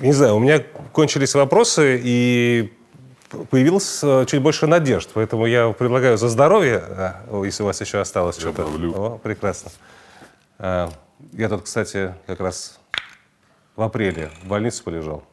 э, 0.00 0.04
не 0.06 0.12
знаю, 0.12 0.36
у 0.36 0.38
меня 0.38 0.62
кончились 0.92 1.34
вопросы, 1.34 2.00
и 2.02 2.72
появилось 3.50 4.00
э, 4.02 4.26
чуть 4.26 4.40
больше 4.40 4.66
надежд. 4.68 5.10
Поэтому 5.12 5.46
я 5.46 5.70
предлагаю 5.70 6.16
за 6.18 6.28
здоровье, 6.28 6.82
э, 6.86 7.42
если 7.44 7.64
у 7.64 7.66
вас 7.66 7.80
еще 7.80 7.98
осталось 8.00 8.38
что-то. 8.38 8.64
О, 8.64 9.18
прекрасно. 9.18 9.70
Я 10.58 11.48
тут, 11.48 11.62
кстати, 11.62 12.14
как 12.26 12.40
раз 12.40 12.78
в 13.74 13.82
апреле 13.82 14.30
в 14.42 14.48
больнице 14.48 14.84
полежал. 14.84 15.24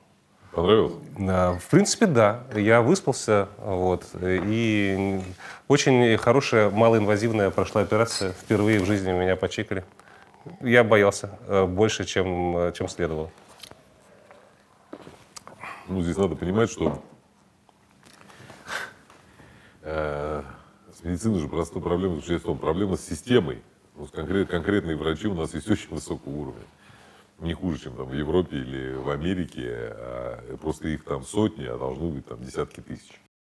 Понравилось? 0.52 0.94
В 1.18 1.70
принципе, 1.70 2.06
да. 2.08 2.44
Я 2.56 2.82
выспался, 2.82 3.50
вот, 3.60 4.06
и 4.22 5.22
очень 5.68 6.18
хорошая 6.18 6.70
малоинвазивная 6.70 7.50
прошла 7.50 7.82
операция. 7.82 8.32
Впервые 8.32 8.80
в 8.80 8.86
жизни 8.86 9.12
меня 9.12 9.36
почикали. 9.36 9.84
Я 10.62 10.84
боялся 10.84 11.40
э, 11.48 11.66
больше, 11.66 12.06
чем, 12.06 12.58
э, 12.58 12.74
чем 12.74 12.88
следовало. 12.88 13.32
Ну, 15.88 16.02
здесь 16.02 16.18
надо 16.18 16.36
понимать, 16.36 16.70
что 16.70 17.04
э, 19.82 20.44
с 20.94 21.04
медициной 21.04 21.40
же 21.40 21.48
простая 21.48 21.82
проблема 21.82 22.16
заключается 22.16 22.54
проблема 22.54 22.96
с 22.96 23.06
системой. 23.06 23.64
Ну, 23.96 24.06
конкрет, 24.08 24.50
конкретные 24.50 24.96
врачи 24.96 25.28
у 25.28 25.34
нас 25.34 25.54
есть 25.54 25.70
очень 25.70 25.90
высокого 25.90 26.34
уровня. 26.34 26.64
Не 27.40 27.54
хуже, 27.54 27.80
чем 27.80 27.96
там 27.96 28.06
в 28.06 28.14
Европе 28.14 28.58
или 28.58 28.94
в 28.94 29.10
Америке, 29.10 29.68
а 29.68 30.58
просто 30.62 30.88
их 30.90 31.04
там 31.04 31.24
сотни, 31.24 31.66
а 31.66 31.78
должны 31.78 32.10
быть 32.10 32.26
там 32.26 32.42
десятки 32.42 32.82
тысяч. 32.82 33.20